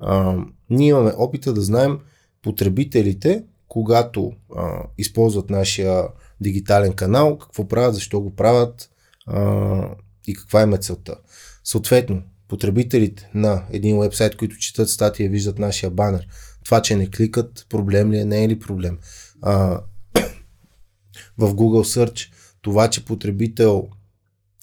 А, 0.00 0.36
ние 0.70 0.88
имаме 0.88 1.12
опита 1.16 1.52
да 1.52 1.60
знаем 1.60 1.98
потребителите, 2.42 3.44
когато 3.68 4.32
а, 4.56 4.82
използват 4.98 5.50
нашия 5.50 6.04
дигитален 6.40 6.92
канал, 6.92 7.38
какво 7.38 7.68
правят, 7.68 7.94
защо 7.94 8.20
го 8.20 8.34
правят 8.34 8.90
а, 9.26 9.88
и 10.26 10.34
каква 10.34 10.62
е 10.62 10.78
целта. 10.78 11.16
Съответно, 11.64 12.22
потребителите 12.48 13.30
на 13.34 13.64
един 13.70 14.00
вебсайт, 14.00 14.36
които 14.36 14.56
четат 14.56 14.90
статия, 14.90 15.30
виждат 15.30 15.58
нашия 15.58 15.90
банер, 15.90 16.28
това, 16.64 16.82
че 16.82 16.96
не 16.96 17.10
кликат, 17.10 17.66
проблем 17.68 18.12
ли 18.12 18.18
е, 18.18 18.24
не 18.24 18.44
е 18.44 18.48
ли 18.48 18.58
проблем. 18.58 18.98
А, 19.42 19.80
в 21.38 21.54
Google 21.54 22.04
Search, 22.04 22.32
това, 22.62 22.90
че 22.90 23.04
потребител 23.04 23.88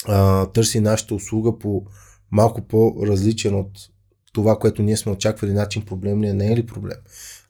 а, 0.08 0.46
търси 0.46 0.80
нашата 0.80 1.16
услуга 1.16 1.60
по 1.60 1.86
малко 2.32 2.62
по-различен 2.62 3.56
от 3.56 3.72
това, 4.34 4.60
което 4.60 4.82
ние 4.82 4.98
сме 4.98 5.12
очаквали 5.12 5.54
начин, 5.54 5.86
проблем 5.86 6.24
ли 6.24 6.28
е, 6.28 6.34
не 6.34 6.52
е 6.52 6.56
ли 6.56 6.66
проблем. 6.66 6.98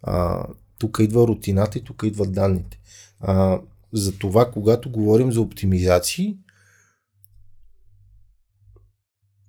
А, 0.02 0.46
тук 0.78 0.98
идва 1.02 1.28
рутината 1.28 1.78
и 1.78 1.84
тук 1.84 2.04
идват 2.06 2.34
данните. 2.34 2.80
А, 3.20 3.60
за 3.94 4.18
това, 4.18 4.52
когато 4.52 4.92
говорим 4.92 5.32
за 5.32 5.42
оптимизации, 5.42 6.38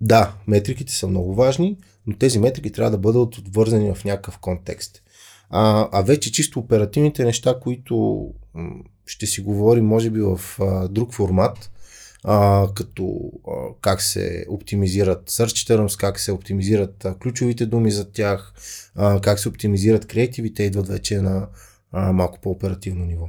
да, 0.00 0.34
метриките 0.46 0.92
са 0.92 1.06
много 1.08 1.34
важни, 1.34 1.78
но 2.06 2.16
тези 2.16 2.38
метрики 2.38 2.72
трябва 2.72 2.90
да 2.90 2.98
бъдат 2.98 3.38
отвързани 3.38 3.94
в 3.94 4.04
някакъв 4.04 4.38
контекст. 4.38 5.02
А, 5.50 5.88
а 5.92 6.02
вече 6.02 6.32
чисто 6.32 6.58
оперативните 6.58 7.24
неща, 7.24 7.60
които 7.60 8.28
ще 9.06 9.26
си 9.26 9.40
говорим, 9.40 9.86
може 9.86 10.10
би 10.10 10.20
в 10.20 10.40
а, 10.60 10.88
друг 10.88 11.14
формат, 11.14 11.70
а, 12.24 12.68
като 12.74 13.32
а, 13.48 13.52
как 13.80 14.02
се 14.02 14.46
оптимизират 14.48 15.30
search 15.30 15.74
terms, 15.74 16.00
как 16.00 16.20
се 16.20 16.32
оптимизират 16.32 17.04
а, 17.04 17.14
ключовите 17.18 17.66
думи 17.66 17.90
за 17.90 18.12
тях, 18.12 18.52
а, 18.94 19.20
как 19.20 19.38
се 19.38 19.48
оптимизират 19.48 20.06
креативите, 20.06 20.62
идват 20.62 20.88
вече 20.88 21.20
на 21.20 21.48
а, 21.92 22.12
малко 22.12 22.38
по-оперативно 22.40 23.04
ниво. 23.04 23.28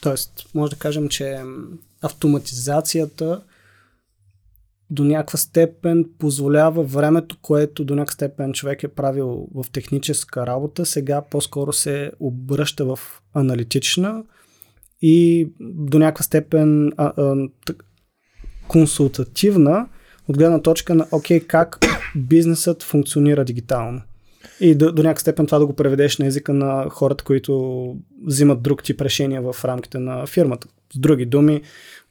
Тоест, 0.00 0.46
може 0.54 0.70
да 0.70 0.78
кажем, 0.78 1.08
че 1.08 1.42
автоматизацията 2.02 3.42
до 4.90 5.04
някаква 5.04 5.38
степен 5.38 6.04
позволява 6.18 6.82
времето, 6.84 7.36
което 7.42 7.84
до 7.84 7.94
някаква 7.94 8.12
степен 8.12 8.52
човек 8.52 8.82
е 8.82 8.88
правил 8.88 9.48
в 9.54 9.66
техническа 9.72 10.46
работа, 10.46 10.86
сега 10.86 11.22
по-скоро 11.30 11.72
се 11.72 12.12
обръща 12.20 12.84
в 12.84 12.98
аналитична 13.34 14.24
и 15.02 15.48
до 15.60 15.98
някаква 15.98 16.22
степен 16.22 16.92
а, 16.96 17.12
а, 17.16 17.48
консултативна 18.68 19.88
от 20.28 20.38
гледна 20.38 20.62
точка 20.62 20.94
на 20.94 21.06
окей, 21.12 21.40
как 21.40 21.78
бизнесът 22.16 22.82
функционира 22.82 23.44
дигитално. 23.44 24.02
И 24.60 24.74
до, 24.74 24.92
до 24.92 25.02
някаква 25.02 25.20
степен 25.20 25.46
това 25.46 25.58
да 25.58 25.66
го 25.66 25.72
преведеш 25.72 26.18
на 26.18 26.26
езика 26.26 26.54
на 26.54 26.90
хората, 26.90 27.24
които 27.24 27.96
взимат 28.26 28.62
друг 28.62 28.82
тип 28.82 29.00
решения 29.00 29.42
в 29.42 29.64
рамките 29.64 29.98
на 29.98 30.26
фирмата. 30.26 30.68
С 30.94 30.98
други 30.98 31.26
думи, 31.26 31.62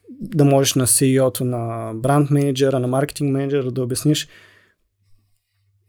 да 0.09 0.45
можеш 0.45 0.75
на 0.75 0.87
CEO-то, 0.87 1.45
на 1.45 1.91
бранд 1.95 2.29
менеджера, 2.29 2.79
на 2.79 2.87
маркетинг 2.87 3.31
менеджера 3.31 3.71
да 3.71 3.83
обясниш 3.83 4.27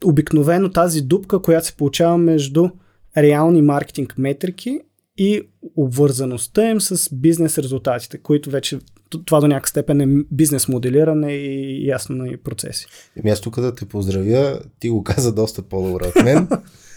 обикновено 0.05 0.71
тази 0.71 1.01
дупка, 1.01 1.41
която 1.41 1.67
се 1.67 1.75
получава 1.75 2.17
между 2.17 2.69
реални 3.17 3.61
маркетинг 3.61 4.17
метрики 4.17 4.79
и 5.19 5.41
обвързаността 5.75 6.69
им 6.69 6.81
с 6.81 7.15
бизнес 7.15 7.57
резултатите, 7.57 8.17
които 8.17 8.49
вече 8.49 8.79
това 9.25 9.39
до 9.39 9.47
някакъв 9.47 9.69
степен 9.69 10.01
е 10.01 10.23
бизнес 10.31 10.67
моделиране 10.67 11.33
и 11.33 11.87
ясно 11.87 12.25
и 12.25 12.37
процеси. 12.37 12.87
Еми 13.17 13.29
аз 13.29 13.41
тук 13.41 13.59
да 13.59 13.75
те 13.75 13.85
поздравя, 13.85 14.61
ти 14.79 14.89
го 14.89 15.03
каза 15.03 15.33
доста 15.33 15.61
по-добре 15.61 16.07
от 16.07 16.23
мен. 16.23 16.47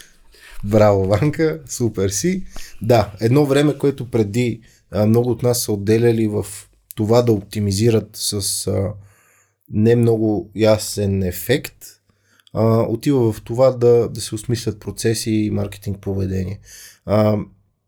Браво, 0.65 1.05
Ванка, 1.05 1.61
супер 1.67 2.09
си. 2.09 2.45
Да, 2.83 3.13
едно 3.21 3.47
време, 3.47 3.79
което 3.79 4.11
преди 4.11 4.61
а, 4.91 5.07
много 5.07 5.31
от 5.31 5.43
нас 5.43 5.63
са 5.63 5.73
отделяли 5.73 6.27
в 6.27 6.47
това 6.95 7.23
да 7.23 7.33
оптимизират 7.33 8.09
с 8.13 8.67
а, 8.67 8.93
не 9.71 9.97
много 9.97 10.51
ясен 10.57 11.23
ефект, 11.23 11.77
а, 12.53 12.83
отива 12.89 13.33
в 13.33 13.43
това 13.43 13.71
да, 13.71 14.09
да 14.09 14.21
се 14.21 14.35
осмислят 14.35 14.81
процеси 14.81 15.31
и 15.31 15.51
маркетинг 15.51 16.01
поведение. 16.01 16.61
А, 17.07 17.39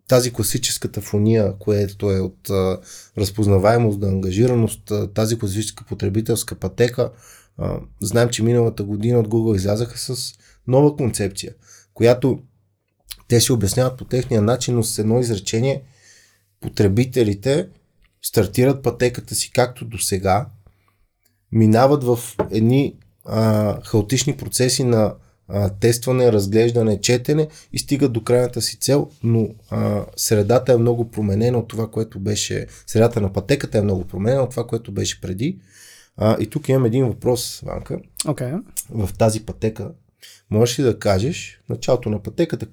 тази 0.09 0.33
класическата 0.33 1.01
фония, 1.01 1.55
което 1.59 2.11
е 2.11 2.21
от 2.21 2.51
а, 2.51 2.81
разпознаваемост 3.19 4.01
до 4.01 4.07
ангажираност, 4.07 4.91
а, 4.91 5.13
тази 5.13 5.39
класическа 5.39 5.85
потребителска 5.85 6.55
пътека, 6.55 7.11
а, 7.59 7.81
знаем, 8.01 8.29
че 8.29 8.43
миналата 8.43 8.83
година 8.85 9.19
от 9.19 9.29
Google 9.29 9.57
излязаха 9.57 9.99
с 9.99 10.35
нова 10.67 10.97
концепция, 10.97 11.55
която 11.95 12.39
те 13.29 13.41
си 13.41 13.53
обясняват 13.53 13.99
по 13.99 14.05
техния 14.05 14.43
начин, 14.43 14.75
но 14.75 14.83
с 14.83 14.99
едно 14.99 15.21
изречение 15.21 15.83
потребителите 16.61 17.69
стартират 18.23 18.83
пътеката 18.83 19.35
си 19.35 19.51
както 19.53 19.85
до 19.85 19.99
сега, 19.99 20.47
минават 21.53 22.05
в 22.05 22.19
едни 22.51 22.97
а, 23.25 23.81
хаотични 23.85 24.37
процеси 24.37 24.85
на 24.85 25.15
а, 25.49 25.69
тестване, 25.69 26.33
разглеждане, 26.33 27.01
четене 27.01 27.49
и 27.73 27.79
стигат 27.79 28.13
до 28.13 28.23
крайната 28.23 28.63
си 28.63 28.77
цел, 28.77 29.11
но 29.23 29.49
а, 29.71 30.05
средата 30.17 30.73
е 30.73 30.77
много 30.77 31.11
променена 31.11 31.59
от 31.59 31.69
това, 31.69 31.91
което 31.91 32.21
беше, 32.21 32.67
средата 32.87 33.21
на 33.21 33.33
пътеката 33.33 33.79
е 33.79 33.83
много 33.83 34.05
променена 34.05 34.43
от 34.43 34.51
това, 34.51 34.67
което 34.67 34.93
беше 34.93 35.21
преди. 35.21 35.59
А, 36.17 36.37
и 36.41 36.47
тук 36.47 36.69
имам 36.69 36.85
един 36.85 37.07
въпрос, 37.07 37.61
Ванка. 37.61 38.01
Okay. 38.25 38.63
В 38.91 39.11
тази 39.19 39.47
пътека 39.47 39.91
Можеш 40.51 40.79
ли 40.79 40.83
да 40.83 40.99
кажеш 40.99 41.61
началото 41.69 42.11
на 42.11 42.23
пътеката, 42.23 42.67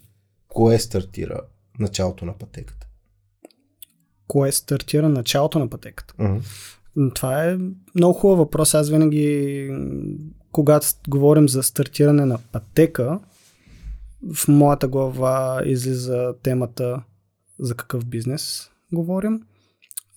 кое 0.48 0.80
стартира 0.80 1.42
началото 1.80 2.26
на 2.26 2.38
пътеката? 2.38 2.88
Кое 4.28 4.52
стартира 4.52 5.10
началото 5.10 5.60
на 5.60 5.70
пътеката? 5.70 6.14
Uh-huh. 6.20 7.14
Това 7.14 7.46
е 7.46 7.58
много 7.96 8.14
хубав 8.14 8.38
въпрос. 8.38 8.74
Аз 8.74 8.90
винаги, 8.90 9.70
когато 10.52 10.88
говорим 11.08 11.50
за 11.50 11.64
стартиране 11.64 12.26
на 12.26 12.40
пътека, 12.52 13.20
в 14.34 14.48
моята 14.48 14.88
глава 14.88 15.62
излиза 15.66 16.34
темата 16.44 17.04
за 17.60 17.76
какъв 17.76 18.06
бизнес 18.06 18.70
говорим, 18.94 19.42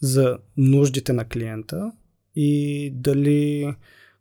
за 0.01 0.39
нуждите 0.57 1.13
на 1.13 1.25
клиента 1.25 1.93
и 2.37 2.91
дали 2.95 3.75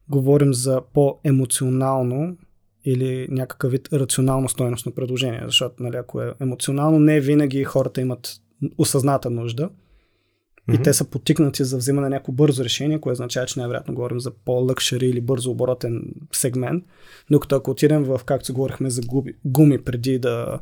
говорим 0.10 0.54
за 0.54 0.82
по-емоционално 0.94 2.38
или 2.86 3.28
някакъв 3.30 3.72
вид 3.72 3.94
рационално 3.94 4.50
стойностно 4.50 4.92
предложение, 4.92 5.42
защото 5.46 5.84
нали, 5.84 5.96
ако 5.96 6.22
е 6.22 6.34
емоционално, 6.42 7.00
не 7.00 7.20
винаги 7.20 7.64
хората 7.64 8.02
имат 8.02 8.42
осъзната 8.78 9.30
нужда 9.30 9.70
и 10.70 10.72
mm-hmm. 10.72 10.84
те 10.84 10.94
са 10.94 11.06
потикнати 11.06 11.64
за 11.64 11.78
взимане 11.78 12.06
на 12.06 12.10
някакво 12.10 12.32
бързо 12.32 12.64
решение, 12.64 13.00
което 13.00 13.14
означава, 13.14 13.46
че 13.46 13.60
най-вероятно 13.60 13.94
говорим 13.94 14.20
за 14.20 14.32
по-лъкшери 14.32 15.06
или 15.08 15.22
бързо 15.22 15.52
оборотен 15.52 16.02
сегмент. 16.32 16.84
Докато 17.32 17.56
ако 17.56 17.72
отидем 17.72 18.04
в, 18.04 18.22
както 18.26 18.46
се 18.46 18.54
говорихме 18.54 18.90
за 18.90 19.02
гуми, 19.02 19.34
гуми 19.46 19.84
преди 19.84 20.20
да 20.20 20.60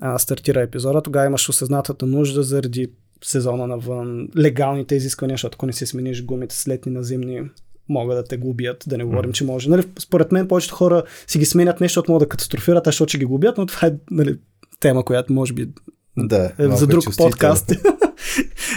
а, 0.00 0.18
стартира 0.18 0.60
епизода, 0.60 1.02
тогава 1.02 1.26
имаш 1.26 1.48
осъзнатата 1.48 2.06
нужда 2.06 2.42
заради 2.42 2.88
сезона 3.24 3.66
навън, 3.66 4.28
легалните 4.36 4.94
изисквания, 4.94 5.34
защото 5.34 5.56
ако 5.56 5.66
не 5.66 5.72
си 5.72 5.86
смениш 5.86 6.24
гумите 6.24 6.54
с 6.54 6.68
летни 6.68 6.92
на 6.92 7.02
зимни, 7.02 7.42
могат 7.88 8.16
да 8.16 8.24
те 8.24 8.36
губят, 8.36 8.84
да 8.86 8.98
не 8.98 9.04
говорим, 9.04 9.32
че 9.32 9.44
може. 9.44 9.70
Нали, 9.70 9.82
според 9.98 10.32
мен 10.32 10.48
повечето 10.48 10.74
хора 10.74 11.02
си 11.26 11.38
ги 11.38 11.44
сменят 11.44 11.80
нещо, 11.80 11.92
защото 11.92 12.12
могат 12.12 12.26
да 12.26 12.28
катастрофират, 12.28 12.86
а 12.86 12.88
защото 12.88 13.08
ще 13.08 13.18
ги 13.18 13.24
губят, 13.24 13.58
но 13.58 13.66
това 13.66 13.88
е 13.88 13.92
нали, 14.10 14.38
тема, 14.80 15.04
която 15.04 15.32
може 15.32 15.52
би 15.52 15.68
да, 16.16 16.52
е 16.58 16.68
за 16.68 16.86
друг 16.86 17.04
подкаст. 17.16 17.72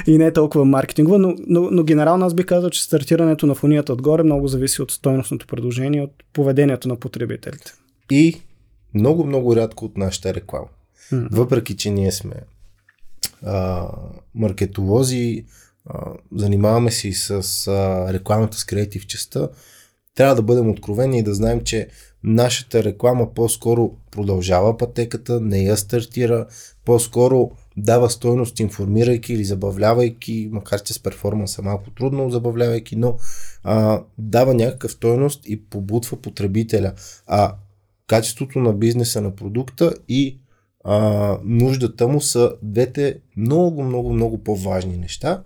и 0.08 0.17
не 0.17 0.25
е 0.25 0.34
толкова 0.34 0.65
маркетингова, 0.65 1.20
но, 1.20 1.36
но, 1.48 1.72
но 1.72 1.84
генерално 1.84 2.25
аз 2.25 2.34
бих 2.34 2.46
казал, 2.46 2.70
че 2.70 2.84
стартирането 2.84 3.46
на 3.46 3.55
фунията 3.55 3.93
отгоре 3.93 4.24
много 4.24 4.48
зависи 4.48 4.81
от 4.81 4.91
стойностното 4.91 5.48
предложение, 5.48 6.01
от 6.01 6.12
поведението 6.34 6.88
на 6.88 6.96
потребителите. 6.96 7.74
И 8.12 8.41
много, 8.93 9.25
много 9.25 9.55
рядко 9.55 9.86
от 9.86 9.98
нашата 9.98 10.34
реклама. 10.34 10.67
Въпреки, 11.12 11.77
че 11.77 11.89
ние 11.89 12.12
сме 12.12 12.36
а, 13.46 13.88
маркетолози, 14.36 15.46
а, 15.86 16.12
занимаваме 16.36 16.91
се 16.91 17.08
и 17.08 17.13
с 17.13 17.31
а, 17.67 18.13
рекламата 18.13 18.58
с 18.58 18.65
креатив 18.65 19.08
частта, 19.08 19.50
трябва 20.15 20.36
да 20.36 20.41
бъдем 20.41 20.70
откровени 20.70 21.20
и 21.20 21.24
да 21.24 21.34
знаем, 21.34 21.62
че 21.62 21.88
нашата 22.24 22.84
реклама 22.84 23.34
по-скоро 23.34 23.91
продължава 24.12 24.77
пътеката, 24.77 25.41
не 25.41 25.60
я 25.60 25.77
стартира, 25.77 26.48
по-скоро 26.86 27.51
дава 27.78 28.10
стойност, 28.10 28.60
информирайки 28.60 29.34
или 29.34 29.46
забавлявайки, 29.46 30.50
макар 30.51 30.84
че 30.84 30.94
с 30.94 31.04
перформанса 31.04 31.62
малко 31.62 31.92
трудно 31.92 32.30
забавлявайки, 32.30 32.96
но 32.96 33.18
а, 33.63 34.04
дава 34.18 34.54
някакъв 34.54 34.92
стойност 34.92 35.42
и 35.46 35.66
побутва 35.66 36.18
потребителя. 36.18 36.94
А 37.28 37.56
качеството 38.08 38.60
на 38.60 38.74
бизнеса 38.74 39.22
на 39.22 39.36
продукта 39.36 39.94
и 40.08 40.40
а, 40.84 41.38
нуждата 41.44 42.08
му 42.08 42.22
са 42.22 42.54
двете 42.62 43.20
много, 43.38 43.84
много, 43.84 44.13
много 44.13 44.44
по-важни 44.44 44.98
неща. 44.98 45.44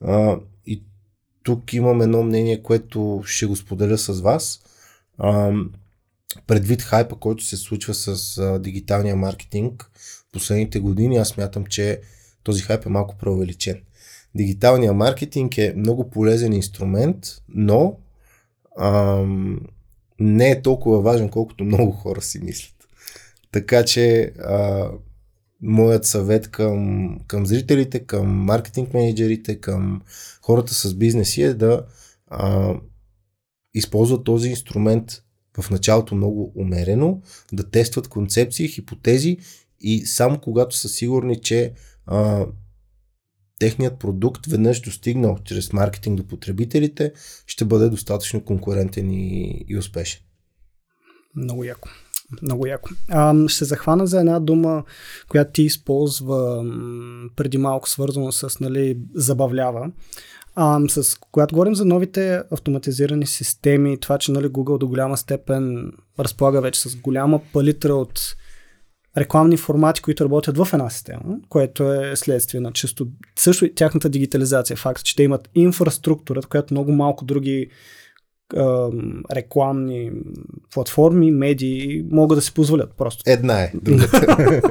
А, 0.00 0.36
и 0.66 0.82
тук 1.42 1.72
имам 1.72 2.02
едно 2.02 2.22
мнение, 2.22 2.62
което 2.62 3.22
ще 3.26 3.46
го 3.46 3.56
споделя 3.56 3.98
с 3.98 4.20
вас. 4.20 4.60
А, 5.18 5.52
предвид 6.46 6.82
хайпа, 6.82 7.16
който 7.16 7.44
се 7.44 7.56
случва 7.56 7.94
с 7.94 8.38
а, 8.38 8.58
дигиталния 8.58 9.16
маркетинг 9.16 9.90
последните 10.36 10.78
години, 10.80 11.16
аз 11.16 11.28
смятам, 11.28 11.66
че 11.66 12.00
този 12.42 12.62
хайп 12.62 12.86
е 12.86 12.88
малко 12.88 13.16
преувеличен. 13.18 13.80
Дигиталният 14.34 14.96
маркетинг 14.96 15.58
е 15.58 15.74
много 15.76 16.10
полезен 16.10 16.52
инструмент, 16.52 17.26
но 17.48 17.96
ам, 18.78 19.60
не 20.20 20.50
е 20.50 20.62
толкова 20.62 21.00
важен, 21.00 21.28
колкото 21.28 21.64
много 21.64 21.92
хора 21.92 22.22
си 22.22 22.38
мислят. 22.38 22.88
Така 23.52 23.84
че 23.84 24.32
а, 24.38 24.90
моят 25.62 26.04
съвет 26.04 26.50
към, 26.50 27.10
към 27.26 27.46
зрителите, 27.46 27.98
към 27.98 28.26
маркетинг 28.28 28.94
менеджерите, 28.94 29.60
към 29.60 30.02
хората 30.42 30.74
с 30.74 30.94
бизнеси 30.94 31.42
е 31.42 31.54
да 31.54 31.86
а, 32.26 32.74
използват 33.74 34.24
този 34.24 34.48
инструмент 34.48 35.22
в 35.60 35.70
началото 35.70 36.14
много 36.14 36.52
умерено, 36.54 37.20
да 37.52 37.70
тестват 37.70 38.08
концепции, 38.08 38.68
хипотези 38.68 39.38
и 39.80 40.06
само 40.06 40.38
когато 40.38 40.76
са 40.76 40.88
сигурни, 40.88 41.40
че 41.40 41.72
а, 42.06 42.46
техният 43.58 43.98
продукт 43.98 44.46
веднъж 44.46 44.80
достигнал 44.80 45.38
чрез 45.44 45.72
маркетинг 45.72 46.16
до 46.16 46.24
потребителите, 46.24 47.12
ще 47.46 47.64
бъде 47.64 47.88
достатъчно 47.88 48.44
конкурентен 48.44 49.10
и, 49.10 49.64
и 49.68 49.78
успешен. 49.78 50.20
Много 51.36 51.64
яко. 51.64 51.88
Много 52.42 52.66
яко. 52.66 52.90
А, 53.08 53.48
ще 53.48 53.64
захвана 53.64 54.06
за 54.06 54.20
една 54.20 54.40
дума, 54.40 54.84
която 55.28 55.52
ти 55.52 55.62
използва 55.62 56.64
преди 57.36 57.58
малко 57.58 57.88
свързано 57.88 58.32
с 58.32 58.60
нали, 58.60 58.98
забавлява. 59.14 59.90
А, 60.54 60.80
с, 60.88 61.18
когато 61.30 61.54
говорим 61.54 61.74
за 61.74 61.84
новите 61.84 62.42
автоматизирани 62.50 63.26
системи, 63.26 64.00
това, 64.00 64.18
че 64.18 64.32
нали, 64.32 64.46
Google 64.46 64.78
до 64.78 64.88
голяма 64.88 65.16
степен 65.16 65.92
разполага 66.18 66.60
вече 66.60 66.80
с 66.80 66.96
голяма 66.96 67.40
палитра 67.52 67.94
от 67.94 68.36
рекламни 69.18 69.56
формати, 69.56 70.02
които 70.02 70.24
работят 70.24 70.58
в 70.58 70.68
една 70.72 70.90
система, 70.90 71.38
което 71.48 71.92
е 71.92 72.16
следствие 72.16 72.60
на 72.60 72.72
чисто 72.72 73.08
също 73.38 73.64
и 73.64 73.74
тяхната 73.74 74.08
дигитализация. 74.08 74.76
Факт, 74.76 75.04
че 75.04 75.16
те 75.16 75.22
имат 75.22 75.48
инфраструктура, 75.54 76.42
която 76.42 76.74
много 76.74 76.92
малко 76.92 77.24
други 77.24 77.70
рекламни 79.32 80.12
платформи, 80.74 81.30
медии 81.30 82.04
могат 82.10 82.38
да 82.38 82.42
се 82.42 82.54
позволят 82.54 82.92
просто. 82.96 83.22
Една 83.26 83.62
е, 83.62 83.72
другата. 83.74 84.62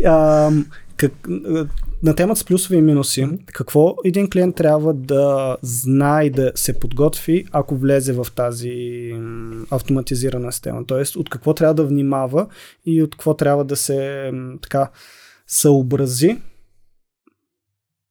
как, 1.02 1.28
на 2.02 2.14
темата 2.16 2.40
с 2.40 2.44
плюсови 2.44 2.76
и 2.76 2.82
минуси, 2.82 3.28
какво 3.46 3.94
един 4.04 4.30
клиент 4.30 4.56
трябва 4.56 4.94
да 4.94 5.56
знае 5.62 6.24
и 6.24 6.30
да 6.30 6.52
се 6.54 6.78
подготви, 6.78 7.46
ако 7.52 7.76
влезе 7.76 8.12
в 8.12 8.26
тази 8.34 9.10
автоматизирана 9.70 10.52
система? 10.52 10.86
Тоест, 10.86 11.16
от 11.16 11.30
какво 11.30 11.54
трябва 11.54 11.74
да 11.74 11.84
внимава 11.84 12.46
и 12.86 13.02
от 13.02 13.10
какво 13.10 13.34
трябва 13.34 13.64
да 13.64 13.76
се 13.76 14.30
така 14.62 14.90
съобрази, 15.46 16.38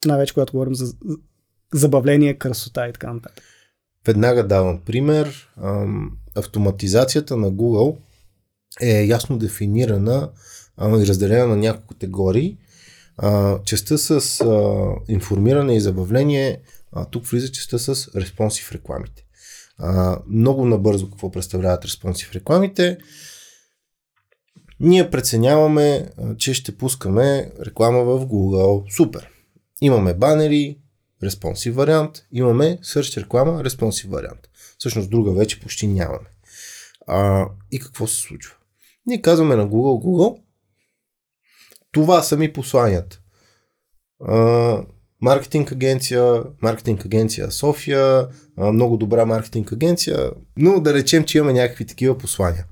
най-вече 0.06 0.34
когато 0.34 0.54
говорим 0.54 0.76
за 0.76 0.94
забавление, 1.74 2.38
красота 2.38 2.88
и 2.88 2.94
така 2.94 3.14
нататък. 3.14 3.44
Веднага 4.06 4.48
давам 4.48 4.80
пример. 4.86 5.50
Автоматизацията 6.36 7.38
на 7.38 7.52
Google 7.52 7.98
е 8.82 9.06
ясно 9.06 9.38
дефинирана 9.38 10.30
и 10.82 11.08
разделена 11.08 11.48
на 11.48 11.58
няколко 11.58 11.88
категории. 11.88 12.58
Частта 13.66 13.98
с 13.98 14.46
информиране 15.08 15.76
и 15.76 15.80
забавление, 15.80 16.62
тук 17.12 17.26
влиза 17.26 17.52
частта 17.52 17.78
с 17.78 18.16
респонсив 18.16 18.72
рекламите. 18.72 19.26
Много 20.28 20.66
набързо 20.66 21.10
какво 21.10 21.32
представляват 21.32 21.86
респонсив 21.86 22.32
рекламите. 22.36 22.98
Ние 24.80 25.10
преценяваме, 25.10 26.10
че 26.38 26.54
ще 26.54 26.78
пускаме 26.78 27.52
реклама 27.66 28.04
в 28.04 28.26
Google. 28.26 28.96
Супер! 28.96 29.30
Имаме 29.82 30.14
банери, 30.14 30.78
респонсив 31.24 31.76
вариант, 31.76 32.24
имаме 32.32 32.78
search 32.84 33.22
реклама, 33.24 33.64
респонсив 33.64 34.10
вариант. 34.10 34.50
Всъщност 34.78 35.10
друга 35.10 35.32
вече 35.32 35.60
почти 35.60 35.88
нямаме. 35.88 36.28
А, 37.08 37.48
и 37.72 37.80
какво 37.80 38.08
се 38.08 38.16
случва? 38.16 38.56
Ние 39.06 39.22
казваме 39.22 39.56
на 39.56 39.68
Google, 39.68 40.06
Google, 40.06 40.40
това 41.92 42.22
са 42.22 42.38
ми 42.38 42.54
посланията. 42.54 43.20
Маркетинг 45.22 45.72
агенция, 45.72 46.44
маркетинг 46.62 47.06
агенция 47.06 47.52
София, 47.52 48.28
много 48.58 48.98
добра 48.98 49.26
маркетинг 49.26 49.72
агенция, 49.72 50.32
но 50.58 50.80
да 50.80 50.94
речем, 50.94 51.24
че 51.24 51.38
имаме 51.38 51.54
някакви 51.54 51.86
такива 51.86 52.18
послания. 52.18 52.66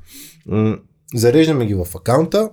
Зареждаме 1.15 1.65
ги 1.65 1.73
в 1.73 1.87
акаунта, 1.95 2.49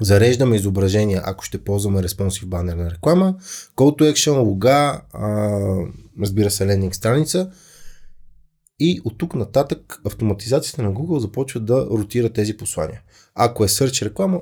Зареждаме 0.00 0.56
изображения, 0.56 1.22
ако 1.24 1.44
ще 1.44 1.64
ползваме 1.64 2.02
респонсив 2.02 2.48
банерна 2.48 2.90
реклама, 2.90 3.36
call 3.76 4.00
to 4.00 4.12
action, 4.12 4.38
лога, 4.38 5.00
разбира 6.20 6.50
се, 6.50 6.66
лендинг 6.66 6.94
страница 6.94 7.50
и 8.80 9.00
от 9.04 9.18
тук 9.18 9.34
нататък 9.34 10.00
автоматизацията 10.06 10.82
на 10.82 10.92
Google 10.92 11.18
започва 11.18 11.60
да 11.60 11.86
ротира 11.90 12.32
тези 12.32 12.56
послания. 12.56 13.02
Ако 13.34 13.64
е 13.64 13.68
search 13.68 14.04
реклама, 14.04 14.40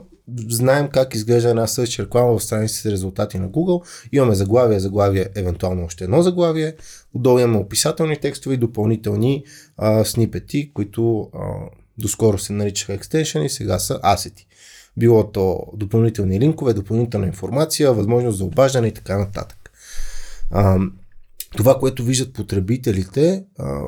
знаем 0.48 0.88
как 0.88 1.14
изглежда 1.14 1.50
една 1.50 1.66
search 1.66 2.02
реклама 2.02 2.38
в 2.38 2.44
страниците 2.44 2.90
резултати 2.90 3.38
на 3.38 3.48
Google. 3.48 3.86
Имаме 4.12 4.34
заглавие, 4.34 4.80
заглавие, 4.80 5.28
евентуално 5.34 5.84
още 5.84 6.04
едно 6.04 6.22
заглавие. 6.22 6.74
Отдолу 7.14 7.38
имаме 7.38 7.58
описателни 7.58 8.16
текстове 8.16 8.54
и 8.54 8.58
допълнителни 8.58 9.44
а, 9.76 10.04
снипети, 10.04 10.72
които 10.72 11.20
а, 11.34 11.38
доскоро 11.98 12.38
се 12.38 12.52
наричаха 12.52 12.92
екстеншъни, 12.92 13.48
сега 13.48 13.78
са 13.78 14.00
асети. 14.02 14.46
Било 14.96 15.30
то 15.30 15.60
допълнителни 15.74 16.40
линкове, 16.40 16.74
допълнителна 16.74 17.26
информация, 17.26 17.92
възможност 17.92 18.38
за 18.38 18.44
обаждане 18.44 18.86
и 18.86 18.94
така 18.94 19.18
нататък. 19.18 19.70
А, 20.50 20.78
това, 21.56 21.78
което 21.78 22.04
виждат 22.04 22.32
потребителите, 22.32 23.44
а, 23.58 23.80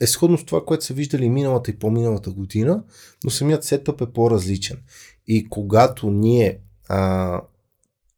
е 0.00 0.06
сходно 0.06 0.38
с 0.38 0.44
това, 0.44 0.64
което 0.64 0.84
са 0.84 0.94
виждали 0.94 1.28
миналата 1.28 1.70
и 1.70 1.78
по-миналата 1.78 2.30
година, 2.30 2.82
но 3.24 3.30
самият 3.30 3.64
сетъп 3.64 4.00
е 4.00 4.06
по-различен. 4.06 4.78
И 5.26 5.48
когато 5.48 6.10
ние 6.10 6.58
а, 6.88 7.40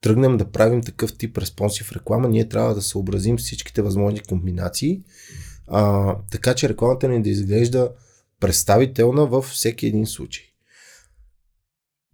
тръгнем 0.01 0.37
да 0.37 0.51
правим 0.51 0.83
такъв 0.83 1.19
тип 1.19 1.39
респонсив 1.39 1.93
реклама, 1.93 2.29
ние 2.29 2.49
трябва 2.49 2.75
да 2.75 2.83
съобразим 2.83 3.37
всичките 3.37 3.83
възможни 3.83 4.21
комбинации, 4.21 5.03
а, 5.69 6.15
така 6.31 6.55
че 6.55 6.69
рекламата 6.69 7.09
ни 7.09 7.23
да 7.23 7.31
изглежда 7.31 7.91
представителна 8.41 9.27
във 9.27 9.45
всеки 9.45 9.87
един 9.87 10.07
случай. 10.07 10.45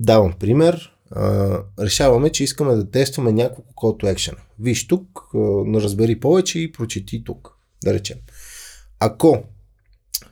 Давам 0.00 0.32
пример. 0.32 0.96
А, 1.10 1.58
решаваме, 1.78 2.30
че 2.30 2.44
искаме 2.44 2.74
да 2.74 2.90
тестваме 2.90 3.32
няколко 3.32 3.74
call 3.74 4.02
to 4.02 4.14
action. 4.14 4.36
Виж 4.58 4.86
тук, 4.86 5.28
а, 5.34 5.38
разбери 5.80 6.20
повече 6.20 6.58
и 6.58 6.72
прочети 6.72 7.24
тук, 7.24 7.56
да 7.84 7.94
речем. 7.94 8.18
Ако 9.00 9.44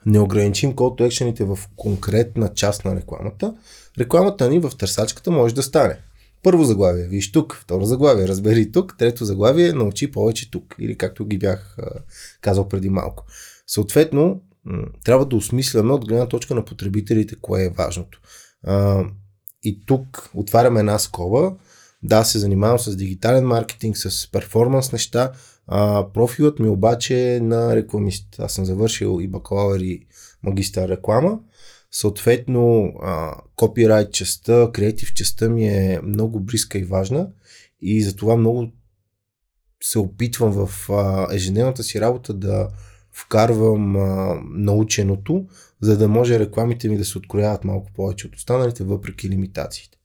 не 0.07 0.21
ограничим 0.21 0.75
call 0.75 1.01
to 1.01 1.09
action 1.09 1.45
в 1.45 1.69
конкретна 1.77 2.55
част 2.55 2.85
на 2.85 2.97
рекламата, 2.97 3.55
рекламата 3.99 4.51
ни 4.51 4.59
в 4.59 4.71
търсачката 4.79 5.31
може 5.31 5.55
да 5.55 5.63
стане. 5.63 5.99
Първо 6.43 6.65
заглавие, 6.65 7.05
виж 7.05 7.33
тук, 7.33 7.59
второ 7.63 7.85
заглавие, 7.85 8.29
разбери 8.29 8.73
тук, 8.73 8.95
трето 8.99 9.25
заглавие, 9.25 9.73
научи 9.73 10.11
повече 10.11 10.51
тук, 10.51 10.75
или 10.79 10.99
както 10.99 11.27
ги 11.27 11.39
бях 11.39 11.77
казал 12.41 12.69
преди 12.69 12.91
малко. 12.91 13.25
Съответно, 13.67 14.41
трябва 15.05 15.27
да 15.27 15.37
осмисляме 15.37 15.93
от 15.93 16.09
гледна 16.09 16.27
точка 16.27 16.55
на 16.55 16.65
потребителите 16.65 17.37
кое 17.41 17.65
е 17.65 17.71
важното. 17.71 18.21
И 19.63 19.87
тук 19.87 20.31
отваряме 20.35 20.81
една 20.81 20.99
скоба. 20.99 21.53
Да, 22.03 22.25
се 22.25 22.39
занимавам 22.39 22.79
с 22.79 22.97
дигитален 22.97 23.47
маркетинг, 23.47 23.97
с 23.97 24.31
перформанс 24.33 24.93
неща. 24.93 25.33
А, 25.69 26.07
профилът 26.15 26.59
ми 26.59 26.69
обаче 26.69 27.35
е 27.35 27.41
на 27.41 27.77
рекламист. 27.77 28.27
Аз 28.39 28.53
съм 28.53 28.65
завършил 28.65 29.19
и 29.21 29.29
бакалавър 29.29 29.81
и 29.81 30.07
магистър 30.43 30.89
реклама. 30.89 31.41
Съответно, 31.91 32.93
копирайт 33.57 34.13
частта, 34.13 34.71
креатив 34.73 35.15
частта 35.15 35.49
ми 35.49 35.69
е 35.69 36.01
много 36.03 36.41
близка 36.41 36.79
и 36.79 36.85
важна 36.85 37.29
и 37.81 38.03
затова 38.03 38.37
много 38.37 38.73
се 39.83 39.99
опитвам 39.99 40.67
в 40.67 40.91
а, 40.91 41.35
ежедневната 41.35 41.83
си 41.83 42.01
работа 42.01 42.35
да 42.35 42.69
вкарвам 43.13 43.97
а, 43.97 44.41
наученото, 44.45 45.47
за 45.81 45.99
да 45.99 46.09
може 46.09 46.39
рекламите 46.39 46.89
ми 46.89 46.97
да 46.97 47.05
се 47.05 47.19
открояват 47.19 47.65
малко 47.65 47.91
повече 47.95 48.27
от 48.27 48.37
останалите, 48.37 48.85
въпреки 48.85 49.29
лимитациите. 49.29 49.99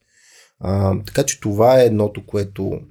А, 0.59 0.99
така 1.05 1.23
че 1.23 1.39
това 1.39 1.81
е 1.81 1.85
едното, 1.85 2.25
което, 2.25 2.81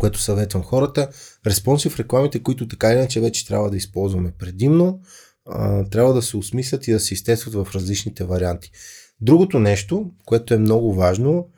което 0.00 0.20
съветвам 0.20 0.62
хората. 0.62 1.08
Респонсив 1.46 2.00
рекламите, 2.00 2.42
които 2.42 2.68
така 2.68 2.90
или 2.90 2.98
иначе 2.98 3.20
вече 3.20 3.46
трябва 3.46 3.70
да 3.70 3.76
използваме 3.76 4.32
предимно, 4.38 5.00
трябва 5.90 6.14
да 6.14 6.22
се 6.22 6.36
осмислят 6.36 6.88
и 6.88 6.92
да 6.92 7.00
се 7.00 7.14
изтестват 7.14 7.54
в 7.54 7.74
различните 7.74 8.24
варианти. 8.24 8.70
Другото 9.20 9.58
нещо, 9.58 10.10
което 10.24 10.54
е 10.54 10.58
много 10.58 10.94
важно, 10.94 11.48